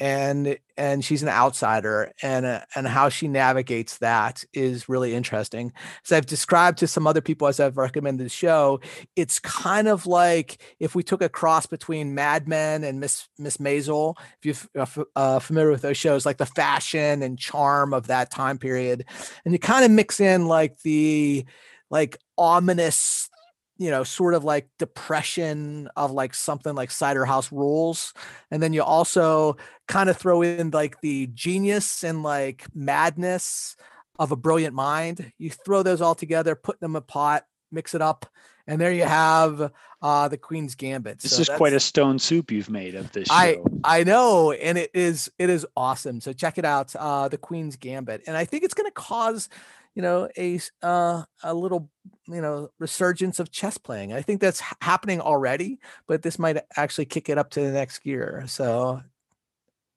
and 0.00 0.58
and 0.76 1.04
she's 1.04 1.22
an 1.22 1.28
outsider 1.28 2.12
and 2.20 2.44
uh, 2.44 2.60
and 2.74 2.86
how 2.86 3.08
she 3.08 3.28
navigates 3.28 3.98
that 3.98 4.44
is 4.52 4.88
really 4.88 5.14
interesting. 5.14 5.72
As 6.04 6.12
i've 6.12 6.26
described 6.26 6.78
to 6.78 6.86
some 6.86 7.06
other 7.06 7.20
people 7.20 7.46
as 7.46 7.60
i've 7.60 7.76
recommended 7.76 8.24
the 8.24 8.30
show 8.30 8.80
it's 9.16 9.38
kind 9.38 9.88
of 9.88 10.06
like 10.06 10.60
if 10.80 10.94
we 10.94 11.02
took 11.02 11.22
a 11.22 11.28
cross 11.28 11.66
between 11.66 12.14
mad 12.14 12.48
men 12.48 12.84
and 12.84 13.00
miss 13.00 13.28
miss 13.38 13.58
maisel 13.58 14.16
if 14.42 14.68
you're 14.74 14.82
uh, 14.82 15.04
uh, 15.16 15.38
familiar 15.38 15.70
with 15.70 15.82
those 15.82 15.96
shows 15.96 16.26
like 16.26 16.38
the 16.38 16.46
fashion 16.46 17.22
and 17.22 17.38
charm 17.38 17.94
of 17.94 18.08
that 18.08 18.30
time 18.30 18.58
period 18.58 19.04
and 19.44 19.54
you 19.54 19.58
kind 19.58 19.84
of 19.84 19.90
mix 19.90 20.20
in 20.20 20.46
like 20.46 20.80
the 20.80 21.44
like 21.90 22.18
ominous 22.36 23.30
you 23.76 23.90
know, 23.90 24.04
sort 24.04 24.34
of 24.34 24.44
like 24.44 24.68
depression 24.78 25.88
of 25.96 26.12
like 26.12 26.34
something 26.34 26.74
like 26.74 26.90
Cider 26.90 27.24
House 27.24 27.50
Rules. 27.50 28.14
And 28.50 28.62
then 28.62 28.72
you 28.72 28.82
also 28.82 29.56
kind 29.88 30.08
of 30.08 30.16
throw 30.16 30.42
in 30.42 30.70
like 30.70 31.00
the 31.00 31.26
genius 31.28 32.04
and 32.04 32.22
like 32.22 32.64
madness 32.74 33.76
of 34.18 34.32
a 34.32 34.36
brilliant 34.36 34.74
mind. 34.74 35.32
You 35.38 35.50
throw 35.50 35.82
those 35.82 36.00
all 36.00 36.14
together, 36.14 36.54
put 36.54 36.80
them 36.80 36.92
in 36.92 36.96
a 36.96 37.00
pot, 37.00 37.46
mix 37.72 37.94
it 37.94 38.02
up, 38.02 38.26
and 38.66 38.80
there 38.80 38.92
you 38.92 39.04
have 39.04 39.72
uh 40.00 40.28
the 40.28 40.38
Queen's 40.38 40.74
Gambit. 40.74 41.18
This 41.18 41.36
so 41.36 41.42
is 41.42 41.48
quite 41.48 41.72
a 41.72 41.80
stone 41.80 42.18
soup 42.18 42.50
you've 42.50 42.70
made 42.70 42.94
of 42.94 43.10
this 43.12 43.28
show. 43.28 43.34
I 43.34 43.58
I 43.82 44.04
know, 44.04 44.52
and 44.52 44.78
it 44.78 44.90
is 44.94 45.30
it 45.38 45.50
is 45.50 45.66
awesome. 45.76 46.20
So 46.20 46.32
check 46.32 46.58
it 46.58 46.64
out, 46.64 46.94
uh 46.96 47.28
the 47.28 47.38
Queen's 47.38 47.76
Gambit. 47.76 48.22
And 48.26 48.36
I 48.36 48.44
think 48.44 48.62
it's 48.62 48.74
gonna 48.74 48.90
cause 48.92 49.48
you 49.94 50.02
know 50.02 50.28
a 50.36 50.60
uh, 50.82 51.22
a 51.42 51.54
little 51.54 51.90
you 52.26 52.40
know 52.40 52.70
resurgence 52.78 53.38
of 53.38 53.50
chess 53.50 53.78
playing. 53.78 54.12
I 54.12 54.22
think 54.22 54.40
that's 54.40 54.62
happening 54.80 55.20
already, 55.20 55.78
but 56.06 56.22
this 56.22 56.38
might 56.38 56.58
actually 56.76 57.06
kick 57.06 57.28
it 57.28 57.38
up 57.38 57.50
to 57.50 57.60
the 57.60 57.72
next 57.72 58.00
gear. 58.00 58.44
So 58.46 59.02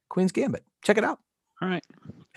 Queen's 0.10 0.32
Gambit. 0.32 0.64
Check 0.84 0.98
it 0.98 1.04
out. 1.04 1.20
All 1.62 1.70
right. 1.70 1.84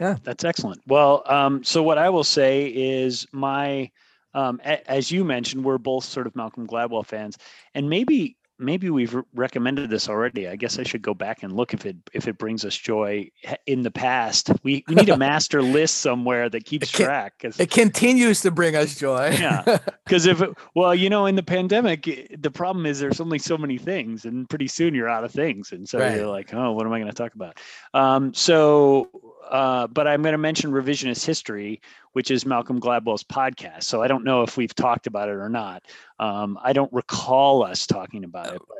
Yeah. 0.00 0.16
That's 0.24 0.44
excellent. 0.44 0.80
Well, 0.86 1.22
um, 1.26 1.62
so 1.62 1.82
what 1.82 1.98
I 1.98 2.08
will 2.08 2.24
say 2.24 2.68
is 2.68 3.26
my, 3.32 3.90
um, 4.32 4.60
a- 4.64 4.90
as 4.90 5.10
you 5.10 5.24
mentioned, 5.24 5.62
we're 5.62 5.78
both 5.78 6.04
sort 6.04 6.26
of 6.26 6.34
Malcolm 6.34 6.66
Gladwell 6.66 7.04
fans, 7.04 7.36
and 7.74 7.90
maybe 7.90 8.36
maybe 8.60 8.90
we've 8.90 9.16
recommended 9.34 9.90
this 9.90 10.08
already. 10.08 10.46
I 10.48 10.56
guess 10.56 10.78
I 10.78 10.82
should 10.82 11.02
go 11.02 11.14
back 11.14 11.42
and 11.42 11.52
look 11.52 11.74
if 11.74 11.86
it 11.86 11.96
if 12.12 12.28
it 12.28 12.38
brings 12.38 12.64
us 12.64 12.76
joy 12.76 13.30
in 13.66 13.82
the 13.82 13.90
past. 13.90 14.50
We 14.62 14.84
we 14.88 14.94
need 14.94 15.08
a 15.08 15.16
master 15.30 15.62
list 15.62 15.98
somewhere 15.98 16.48
that 16.50 16.64
keeps 16.64 16.88
It 16.90 16.92
can't- 16.96 17.06
track. 17.06 17.32
It 17.58 17.70
continues 17.70 18.40
to 18.42 18.50
bring 18.50 18.76
us 18.76 18.94
joy. 18.96 19.36
Yeah. 19.38 19.78
Because 20.10 20.26
if 20.26 20.42
it, 20.42 20.50
well, 20.74 20.92
you 20.92 21.08
know, 21.08 21.26
in 21.26 21.36
the 21.36 21.42
pandemic, 21.42 22.02
the 22.36 22.50
problem 22.50 22.84
is 22.84 22.98
there's 22.98 23.20
only 23.20 23.38
so 23.38 23.56
many 23.56 23.78
things, 23.78 24.24
and 24.24 24.48
pretty 24.50 24.66
soon 24.66 24.92
you're 24.92 25.08
out 25.08 25.22
of 25.22 25.30
things, 25.30 25.70
and 25.70 25.88
so 25.88 26.00
Right. 26.00 26.16
you're 26.16 26.26
like, 26.26 26.52
oh, 26.52 26.72
what 26.72 26.84
am 26.84 26.92
I 26.92 26.98
going 26.98 27.12
to 27.12 27.16
talk 27.16 27.36
about? 27.36 27.58
Um, 27.94 28.34
so, 28.34 29.08
uh, 29.48 29.86
but 29.86 30.06
I'm 30.06 30.22
going 30.22 30.32
to 30.32 30.38
mention 30.38 30.70
revisionist 30.70 31.24
history, 31.24 31.80
which 32.12 32.30
is 32.30 32.46
Malcolm 32.46 32.80
Gladwell's 32.80 33.24
podcast. 33.24 33.84
So 33.84 34.02
I 34.02 34.08
don't 34.08 34.24
know 34.24 34.42
if 34.42 34.56
we've 34.56 34.74
talked 34.74 35.06
about 35.06 35.28
it 35.28 35.36
or 35.36 35.48
not. 35.48 35.84
Um, 36.18 36.58
I 36.62 36.72
don't 36.72 36.92
recall 36.92 37.62
us 37.62 37.86
talking 37.86 38.24
about 38.24 38.54
it, 38.54 38.62
but. 38.66 38.76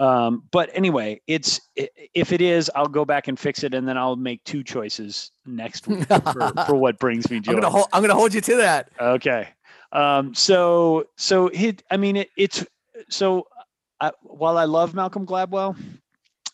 Um, 0.00 0.44
but 0.52 0.70
anyway, 0.74 1.20
it's 1.26 1.60
if 1.74 2.32
it 2.32 2.40
is, 2.40 2.70
I'll 2.76 2.86
go 2.86 3.04
back 3.04 3.26
and 3.26 3.36
fix 3.36 3.64
it, 3.64 3.74
and 3.74 3.88
then 3.88 3.98
I'll 3.98 4.14
make 4.14 4.44
two 4.44 4.62
choices 4.62 5.32
next 5.44 5.88
week 5.88 6.06
for, 6.32 6.52
for 6.66 6.76
what 6.76 7.00
brings 7.00 7.28
me 7.28 7.40
joy. 7.40 7.50
I'm 7.50 7.60
gonna 7.60 7.68
hold. 7.68 7.86
I'm 7.92 8.00
gonna 8.00 8.14
hold 8.14 8.32
you 8.32 8.40
to 8.40 8.56
that. 8.58 8.90
Okay. 9.00 9.48
Um, 9.90 10.34
so 10.34 11.08
so 11.16 11.48
it, 11.48 11.82
I 11.90 11.96
mean, 11.96 12.14
it, 12.14 12.30
it's 12.36 12.64
so 13.08 13.48
I, 14.00 14.12
while 14.22 14.56
I 14.56 14.64
love 14.64 14.94
Malcolm 14.94 15.26
Gladwell, 15.26 15.76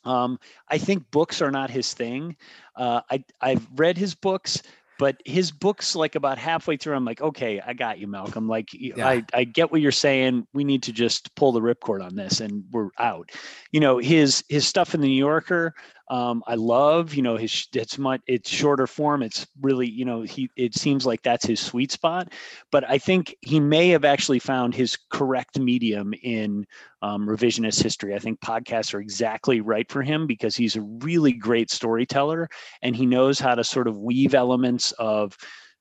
um, 0.05 0.39
I 0.69 0.79
think 0.79 1.11
books 1.11 1.41
are 1.43 1.51
not 1.51 1.71
his 1.71 1.93
thing. 1.95 2.37
Uh, 2.77 3.01
I 3.11 3.25
I've 3.41 3.67
read 3.77 3.97
his 3.97 4.15
books, 4.15 4.63
but 4.99 5.17
his 5.25 5.51
books 5.51 5.97
like 5.97 6.15
about 6.15 6.39
halfway 6.39 6.77
through, 6.77 6.95
I'm 6.95 7.05
like, 7.05 7.21
okay, 7.21 7.61
I 7.61 7.73
got 7.73 7.99
you, 7.99 8.07
Malcolm. 8.07 8.49
Like 8.49 8.69
Yeah. 8.73 9.09
I 9.09 9.25
I 9.33 9.45
get 9.45 9.73
what 9.73 9.81
you're 9.81 9.93
saying. 9.93 10.47
We 10.53 10.65
need 10.65 10.83
to 10.85 10.93
just 10.93 11.35
pull 11.35 11.53
the 11.53 11.61
ripcord 11.61 12.05
on 12.05 12.15
this, 12.15 12.41
and 12.41 12.65
we're 12.71 12.91
out. 12.99 13.31
You 13.73 13.81
know, 13.81 13.99
his 13.99 14.45
his 14.49 14.67
stuff 14.67 14.95
in 14.95 15.01
the 15.01 15.09
New 15.09 15.15
Yorker, 15.15 15.75
um, 16.09 16.43
I 16.47 16.55
love. 16.55 17.15
You 17.15 17.23
know, 17.23 17.37
his 17.37 17.67
it's 17.73 17.99
much 17.99 18.21
it's 18.27 18.51
shorter 18.51 18.87
form. 18.87 19.23
It's 19.23 19.47
really 19.61 19.89
you 19.89 20.05
know 20.05 20.23
he 20.23 20.51
it 20.57 20.75
seems 20.75 21.07
like 21.07 21.23
that's 21.23 21.47
his 21.47 21.61
sweet 21.61 21.91
spot. 21.91 22.33
But 22.71 22.89
I 22.89 22.99
think 22.99 23.35
he 23.41 23.59
may 23.59 23.89
have 23.91 24.05
actually 24.05 24.39
found 24.39 24.75
his 24.75 24.99
correct 25.11 25.59
medium 25.59 26.13
in 26.23 26.67
um, 27.01 27.27
revisionist 27.27 27.83
history. 27.83 28.15
I 28.15 28.19
think 28.19 28.41
podcasts 28.41 28.93
are 28.93 29.01
exactly 29.01 29.61
right 29.61 29.91
for 29.91 30.03
him 30.03 30.27
because 30.27 30.57
he's 30.57 30.77
a 30.77 30.83
really 30.83 31.33
great 31.33 31.71
storyteller 31.71 32.49
and 32.83 32.95
he 32.95 33.07
knows 33.07 33.39
how 33.39 33.55
to 33.55 33.65
sort 33.65 33.89
of 33.89 33.99
weave 33.99 34.35
elements 34.35 34.93
of 34.93 35.37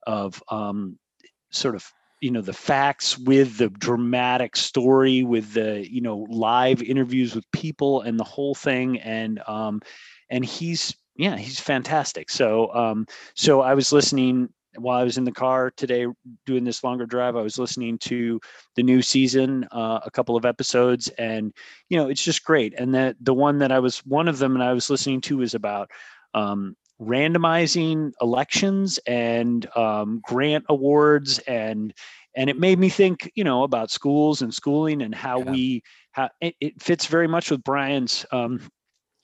of 0.08 0.42
um, 0.50 0.98
sort 1.52 1.76
of 1.76 1.92
you 2.24 2.32
know 2.32 2.42
the 2.42 2.54
facts 2.54 3.20
with 3.20 3.58
the 3.58 3.68
dramatic 3.70 4.56
story 4.56 5.24
with 5.24 5.54
the 5.54 5.86
you 5.92 6.00
know 6.00 6.26
live 6.30 6.82
interviews 6.82 7.36
with 7.36 7.44
people 7.52 8.00
and 8.00 8.18
the 8.18 8.24
whole 8.24 8.56
thing 8.56 8.98
and 9.02 9.42
um 9.46 9.82
and 10.34 10.44
he's 10.44 10.96
yeah 11.16 11.38
he's 11.38 11.60
fantastic 11.60 12.30
so 12.30 12.74
um 12.76 13.06
so 13.36 13.62
i 13.62 13.74
was 13.74 13.94
listening 13.94 14.50
while 14.78 15.00
i 15.00 15.04
was 15.04 15.18
in 15.18 15.24
the 15.24 15.32
car 15.32 15.72
today 15.78 16.08
doing 16.46 16.64
this 16.64 16.84
longer 16.84 17.06
drive 17.06 17.36
i 17.36 17.42
was 17.42 17.60
listening 17.60 17.98
to 18.00 18.40
the 18.76 18.84
new 18.84 19.02
season 19.02 19.66
uh, 19.72 20.00
a 20.04 20.12
couple 20.12 20.36
of 20.36 20.46
episodes 20.46 21.08
and 21.20 21.54
you 21.90 21.98
know 21.98 22.10
it's 22.10 22.24
just 22.24 22.44
great 22.44 22.74
and 22.78 22.94
that 22.96 23.16
the 23.22 23.34
one 23.34 23.60
that 23.60 23.72
i 23.72 23.80
was 23.80 24.00
one 24.00 24.28
of 24.28 24.40
them 24.40 24.56
and 24.56 24.64
i 24.64 24.74
was 24.74 24.90
listening 24.90 25.22
to 25.22 25.38
was 25.38 25.54
about 25.54 25.90
um 26.34 26.76
randomizing 27.02 28.12
elections 28.22 29.00
and 29.08 29.68
um, 29.76 30.22
grant 30.26 30.64
awards 30.70 31.40
and 31.40 31.94
and 32.36 32.50
it 32.50 32.58
made 32.58 32.80
me 32.80 32.90
think 32.90 33.32
you 33.36 33.44
know 33.44 33.64
about 33.64 33.92
schools 33.92 34.42
and 34.42 34.54
schooling 34.54 35.02
and 35.02 35.14
how 35.14 35.40
Yeah. 35.40 35.52
we 35.52 35.84
how 36.12 36.30
it, 36.42 36.56
it 36.62 36.82
fits 36.82 37.08
very 37.08 37.28
much 37.28 37.52
with 37.52 37.64
bryan's 37.64 38.26
um, 38.32 38.60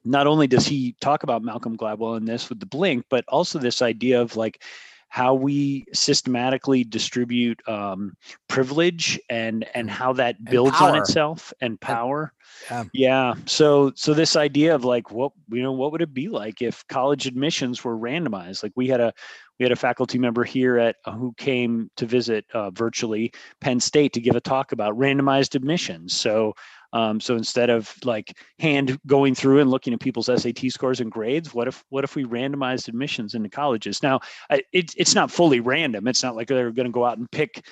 not 0.10 0.28
only 0.28 0.48
does 0.48 0.66
he 0.66 0.96
talk 1.02 1.24
about 1.24 1.44
malcolm 1.44 1.78
gladwell 1.78 2.18
in 2.18 2.26
this 2.26 2.50
with 2.50 2.60
the 2.60 2.66
blink 2.66 3.06
but 3.10 3.24
also 3.28 3.60
this 3.60 3.82
idea 3.82 4.22
of 4.22 4.36
like 4.36 4.64
how 5.10 5.34
we 5.34 5.86
systematically 5.92 6.84
distribute 6.84 7.68
um, 7.68 8.16
privilege 8.48 9.20
and 9.30 9.66
and 9.74 9.90
how 9.90 10.14
that 10.14 10.44
builds 10.46 10.80
on 10.80 10.96
itself 10.96 11.52
and 11.62 11.82
power. 11.82 12.32
Yeah. 12.70 12.84
yeah. 12.94 13.34
So 13.48 13.92
so 13.96 14.14
this 14.14 14.36
idea 14.36 14.76
of 14.76 14.86
like 14.86 15.12
what 15.12 15.32
you 15.50 15.64
know 15.64 15.72
what 15.72 15.92
would 15.92 16.04
it 16.04 16.14
be 16.14 16.30
like 16.30 16.62
if 16.62 16.88
college 16.88 17.26
admissions 17.26 17.84
were 17.84 17.98
randomized? 17.98 18.62
Like 18.62 18.74
we 18.76 18.88
had 18.88 19.02
a 19.02 19.12
we 19.58 19.66
had 19.66 19.72
a 19.72 19.76
faculty 19.76 20.20
member 20.20 20.44
here 20.44 20.78
at 20.78 20.98
uh, 21.06 21.12
who 21.12 21.34
came 21.38 21.90
to 21.98 22.06
visit 22.06 22.46
uh, 22.54 22.70
virtually 22.70 23.34
penn 23.62 23.80
state 23.80 24.14
to 24.14 24.22
give 24.22 24.36
a 24.36 24.42
talk 24.42 24.74
about 24.74 24.98
randomized 24.98 25.56
admissions. 25.56 26.16
So 26.16 26.54
um, 26.94 27.20
so 27.20 27.36
instead 27.36 27.70
of 27.70 27.94
like 28.04 28.38
hand 28.60 29.00
going 29.06 29.36
through 29.36 29.60
and 29.60 29.70
looking 29.70 29.94
at 29.94 30.00
people's 30.00 30.26
SAT 30.28 30.72
scores 30.72 31.00
and 31.00 31.12
grades, 31.12 31.54
what 31.54 31.68
if 31.68 31.84
what 31.90 32.04
if 32.04 32.16
we 32.16 32.24
randomized 32.26 32.88
admissions 32.88 33.36
into 33.36 33.50
colleges? 33.50 34.02
Now, 34.02 34.20
I- 34.50 34.64
it, 34.74 34.94
it's 34.98 35.16
not 35.16 35.30
fully 35.32 35.60
random. 35.60 36.08
It's 36.08 36.24
not 36.24 36.36
like 36.36 36.48
they're 36.48 36.72
going 36.72 36.88
to 36.88 36.92
go 36.92 37.06
out 37.06 37.18
and 37.18 37.30
pick 37.32 37.66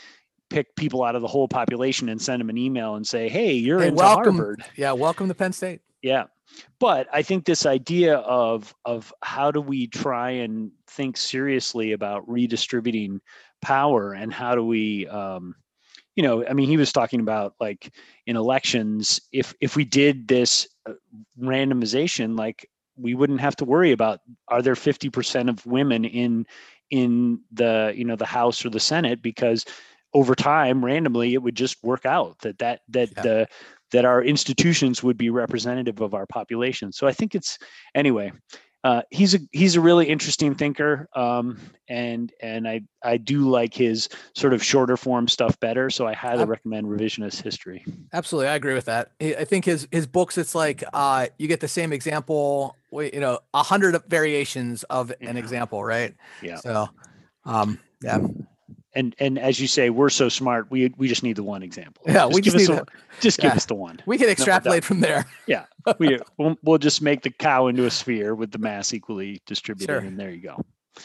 pick 0.49 0.75
people 0.75 1.03
out 1.03 1.15
of 1.15 1.21
the 1.21 1.27
whole 1.27 1.47
population 1.47 2.07
and 2.09 2.21
send 2.21 2.39
them 2.39 2.49
an 2.49 2.57
email 2.57 2.95
and 2.95 3.05
say, 3.07 3.27
"Hey, 3.27 3.53
you're 3.53 3.79
Hey, 3.79 3.87
into 3.87 3.97
welcome. 3.97 4.35
Harvard." 4.37 4.63
Yeah. 4.75 4.91
Welcome 4.93 5.27
to 5.27 5.33
Penn 5.35 5.51
State. 5.53 5.81
Yeah. 6.01 6.25
But 6.79 7.07
I 7.11 7.21
think 7.23 7.45
this 7.45 7.65
idea 7.65 8.17
of 8.17 8.73
of 8.85 9.11
how 9.23 9.51
do 9.51 9.59
we 9.61 9.87
try 9.87 10.29
and 10.31 10.71
think 10.87 11.17
seriously 11.17 11.91
about 11.91 12.29
redistributing 12.29 13.19
power 13.61 14.13
and 14.13 14.31
how 14.31 14.55
do 14.55 14.63
we 14.63 15.07
um 15.07 15.55
you 16.17 16.23
know, 16.23 16.45
I 16.45 16.53
mean 16.53 16.67
he 16.67 16.77
was 16.77 16.91
talking 16.91 17.21
about 17.21 17.53
like 17.61 17.93
in 18.25 18.35
elections 18.35 19.21
if 19.31 19.53
if 19.61 19.77
we 19.77 19.85
did 19.85 20.27
this 20.27 20.67
uh, 20.89 20.93
randomization 21.39 22.37
like 22.37 22.69
we 22.97 23.13
wouldn't 23.13 23.39
have 23.39 23.55
to 23.57 23.65
worry 23.65 23.91
about 23.93 24.19
are 24.49 24.61
there 24.63 24.75
50% 24.75 25.49
of 25.49 25.65
women 25.65 26.03
in 26.03 26.45
in 26.89 27.41
the 27.53 27.93
you 27.95 28.03
know 28.03 28.15
the 28.15 28.25
house 28.25 28.65
or 28.65 28.69
the 28.71 28.79
senate 28.79 29.21
because 29.21 29.63
over 30.13 30.35
time 30.35 30.83
randomly 30.83 31.33
it 31.35 31.43
would 31.43 31.55
just 31.55 31.77
work 31.83 32.05
out 32.05 32.39
that 32.39 32.57
that 32.57 32.81
that 32.89 33.09
Yeah. 33.15 33.21
the 33.23 33.47
that 33.91 34.05
our 34.05 34.23
institutions 34.23 35.03
would 35.03 35.17
be 35.17 35.29
representative 35.29 36.01
of 36.01 36.13
our 36.13 36.25
population. 36.25 36.91
So 36.91 37.07
I 37.07 37.13
think 37.13 37.35
it's 37.35 37.57
anyway. 37.95 38.31
Uh, 38.83 39.01
he's 39.09 39.33
a 39.35 39.39
he's 39.51 39.75
a 39.75 39.81
really 39.81 40.05
interesting 40.05 40.55
thinker, 40.55 41.09
um, 41.15 41.59
and 41.89 42.31
and 42.41 42.67
I 42.67 42.81
I 43.03 43.17
do 43.17 43.49
like 43.49 43.73
his 43.73 44.07
sort 44.35 44.53
of 44.53 44.63
shorter 44.63 44.95
form 44.95 45.27
stuff 45.27 45.59
better. 45.59 45.89
So 45.89 46.07
I 46.07 46.13
highly 46.13 46.43
Ab- 46.43 46.49
recommend 46.49 46.87
revisionist 46.87 47.41
history. 47.41 47.83
Absolutely, 48.13 48.47
I 48.49 48.55
agree 48.55 48.75
with 48.75 48.85
that. 48.85 49.11
I 49.19 49.35
I 49.39 49.45
think 49.45 49.65
his 49.65 49.87
his 49.91 50.07
books, 50.07 50.37
it's 50.37 50.55
like 50.55 50.83
uh, 50.93 51.27
you 51.37 51.47
get 51.47 51.59
the 51.59 51.67
same 51.67 51.91
example, 51.91 52.75
you 52.91 53.19
know, 53.19 53.39
a 53.53 53.63
hundred 53.63 54.01
variations 54.07 54.83
of 54.83 55.09
an 55.09 55.17
Yeah. 55.21 55.33
example, 55.35 55.83
right? 55.83 56.13
Yeah. 56.41 56.57
So, 56.57 56.87
um, 57.45 57.79
yeah, 58.01 58.19
And 58.97 59.15
and 59.19 59.37
as 59.37 59.59
you 59.59 59.67
say, 59.67 59.89
we're 59.91 60.09
so 60.09 60.27
smart. 60.27 60.71
We 60.71 60.91
we 60.97 61.07
just 61.07 61.21
need 61.23 61.35
the 61.35 61.43
one 61.43 61.61
example. 61.61 62.03
yeah, 62.07 62.25
we 62.25 62.41
give 62.41 62.53
just 62.53 62.55
us 62.55 62.69
need 62.69 62.77
the, 62.79 62.85
just 63.21 63.37
give 63.39 63.51
yeah. 63.51 63.55
us 63.55 63.65
the 63.65 63.75
one. 63.75 64.01
we 64.07 64.17
can 64.17 64.27
extrapolate 64.27 64.83
from 64.83 64.99
there. 65.01 65.25
We 65.99 66.19
we'll, 66.37 66.57
we'll 66.63 66.77
just 66.79 67.01
make 67.01 67.21
the 67.21 67.29
cow 67.29 67.67
into 67.67 67.85
a 67.85 67.89
sphere 67.89 68.35
with 68.35 68.51
the 68.51 68.57
mass 68.57 68.93
equally 68.93 69.41
distributed, 69.45 69.93
Sure. 69.93 69.99
and 70.01 70.19
there 70.19 70.31
you 70.31 70.41
go. 70.41 70.61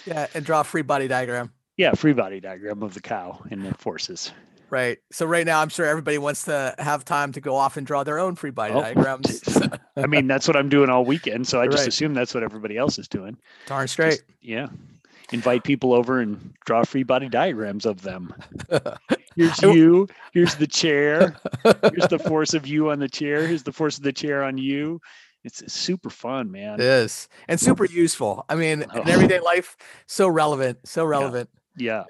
Yeah, 0.07 0.27
and 0.35 0.45
draw 0.45 0.63
a 0.63 0.65
free 0.65 0.83
body 0.83 1.07
diagram. 1.07 1.53
Yeah, 1.77 1.93
free 1.95 2.13
body 2.15 2.41
diagram 2.41 2.83
of 2.83 2.93
the 2.95 3.01
cow 3.01 3.41
and 3.53 3.65
the 3.65 3.75
forces. 3.75 4.33
Right. 4.71 4.99
So 5.13 5.25
right 5.27 5.47
now, 5.47 5.61
I'm 5.61 5.69
sure 5.69 5.87
everybody 5.87 6.19
wants 6.19 6.45
to 6.47 6.75
have 6.79 7.05
time 7.05 7.31
to 7.33 7.41
go 7.41 7.55
off 7.55 7.77
and 7.77 7.87
draw 7.87 8.03
their 8.03 8.19
own 8.19 8.35
free 8.35 8.51
body 8.51 8.73
Oh, 8.75 8.81
diagrams. 8.81 9.41
I 9.97 10.07
mean, 10.07 10.27
that's 10.27 10.49
what 10.49 10.57
I'm 10.57 10.69
doing 10.69 10.89
all 10.91 11.05
weekend. 11.05 11.47
So 11.47 11.61
I 11.61 11.67
just 11.67 11.83
Right. 11.83 11.89
assume 11.89 12.15
that's 12.15 12.35
what 12.35 12.43
everybody 12.43 12.77
else 12.77 12.99
is 12.99 13.07
doing. 13.07 13.37
Darn 13.67 13.87
straight. 13.87 14.11
Just- 14.13 14.25
yeah. 14.41 14.67
Invite 15.33 15.65
people 15.65 15.93
over 15.95 16.21
and 16.21 16.53
draw 16.67 16.85
free 16.85 17.03
body 17.03 17.29
diagrams 17.29 17.87
of 17.87 18.03
them. 18.03 18.35
Here's 19.37 19.63
you. 19.63 20.09
Here's 20.33 20.55
the 20.57 20.67
chair. 20.67 21.37
Here's 21.65 22.09
the 22.09 22.19
force 22.19 22.53
of 22.55 22.67
you 22.67 22.91
on 22.91 22.99
the 22.99 23.09
chair. 23.09 23.47
Here's 23.47 23.63
the 23.63 23.73
force 23.73 23.97
of 23.97 24.05
the 24.05 24.13
chair 24.13 24.45
on 24.45 24.59
you. 24.59 25.01
It's 25.45 25.73
super 25.73 26.11
fun, 26.11 26.53
man. 26.53 26.75
It 26.75 26.81
is 26.81 27.29
and 27.49 27.59
super 27.59 27.85
useful. 27.85 28.45
I 28.49 28.55
mean, 28.55 28.85
Oh. 28.95 29.01
in 29.03 29.09
everyday 29.09 29.41
life, 29.41 29.77
so 30.07 30.29
relevant, 30.29 30.79
so 30.87 31.05
relevant. 31.05 31.49
Yeah. 31.77 32.05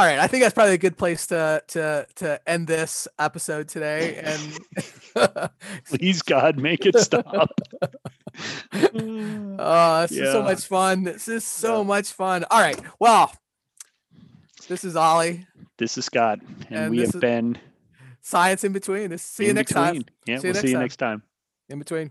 All 0.00 0.06
right, 0.06 0.18
I 0.18 0.28
think 0.28 0.42
that's 0.42 0.54
probably 0.54 0.72
a 0.72 0.78
good 0.78 0.96
place 0.96 1.26
to 1.26 1.62
to 1.68 2.06
to 2.14 2.40
end 2.48 2.66
this 2.66 3.06
episode 3.18 3.68
today. 3.68 4.16
And 4.16 5.50
Please, 5.84 6.22
God, 6.22 6.56
make 6.58 6.86
it 6.86 6.98
stop. 6.98 7.26
oh, 8.72 10.00
this 10.02 10.12
is 10.12 10.32
so 10.32 10.42
much 10.42 10.64
fun. 10.64 11.02
This 11.04 11.28
is 11.28 11.44
so 11.44 11.80
Yeah. 11.82 11.86
much 11.86 12.12
fun. 12.12 12.46
All 12.50 12.60
right, 12.62 12.80
well, 12.98 13.30
this 14.68 14.84
is 14.84 14.96
Ollie. 14.96 15.46
this 15.76 15.98
is 15.98 16.06
Scott, 16.06 16.38
and, 16.70 16.78
And 16.78 16.90
we 16.92 17.00
have 17.00 17.20
been 17.20 17.58
Science 18.22 18.64
in 18.64 18.72
between. 18.72 19.10
This, 19.10 19.20
see 19.22 19.44
you 19.44 19.50
in 19.50 19.56
next 19.56 19.72
time. 19.72 20.04
Yeah, 20.24 20.38
See 20.38 20.46
we'll 20.48 20.54
next 20.54 20.60
see 20.62 20.68
you 20.68 20.74
time. 20.76 20.82
next 20.82 20.96
time. 20.96 21.22
In 21.68 21.78
between. 21.78 22.10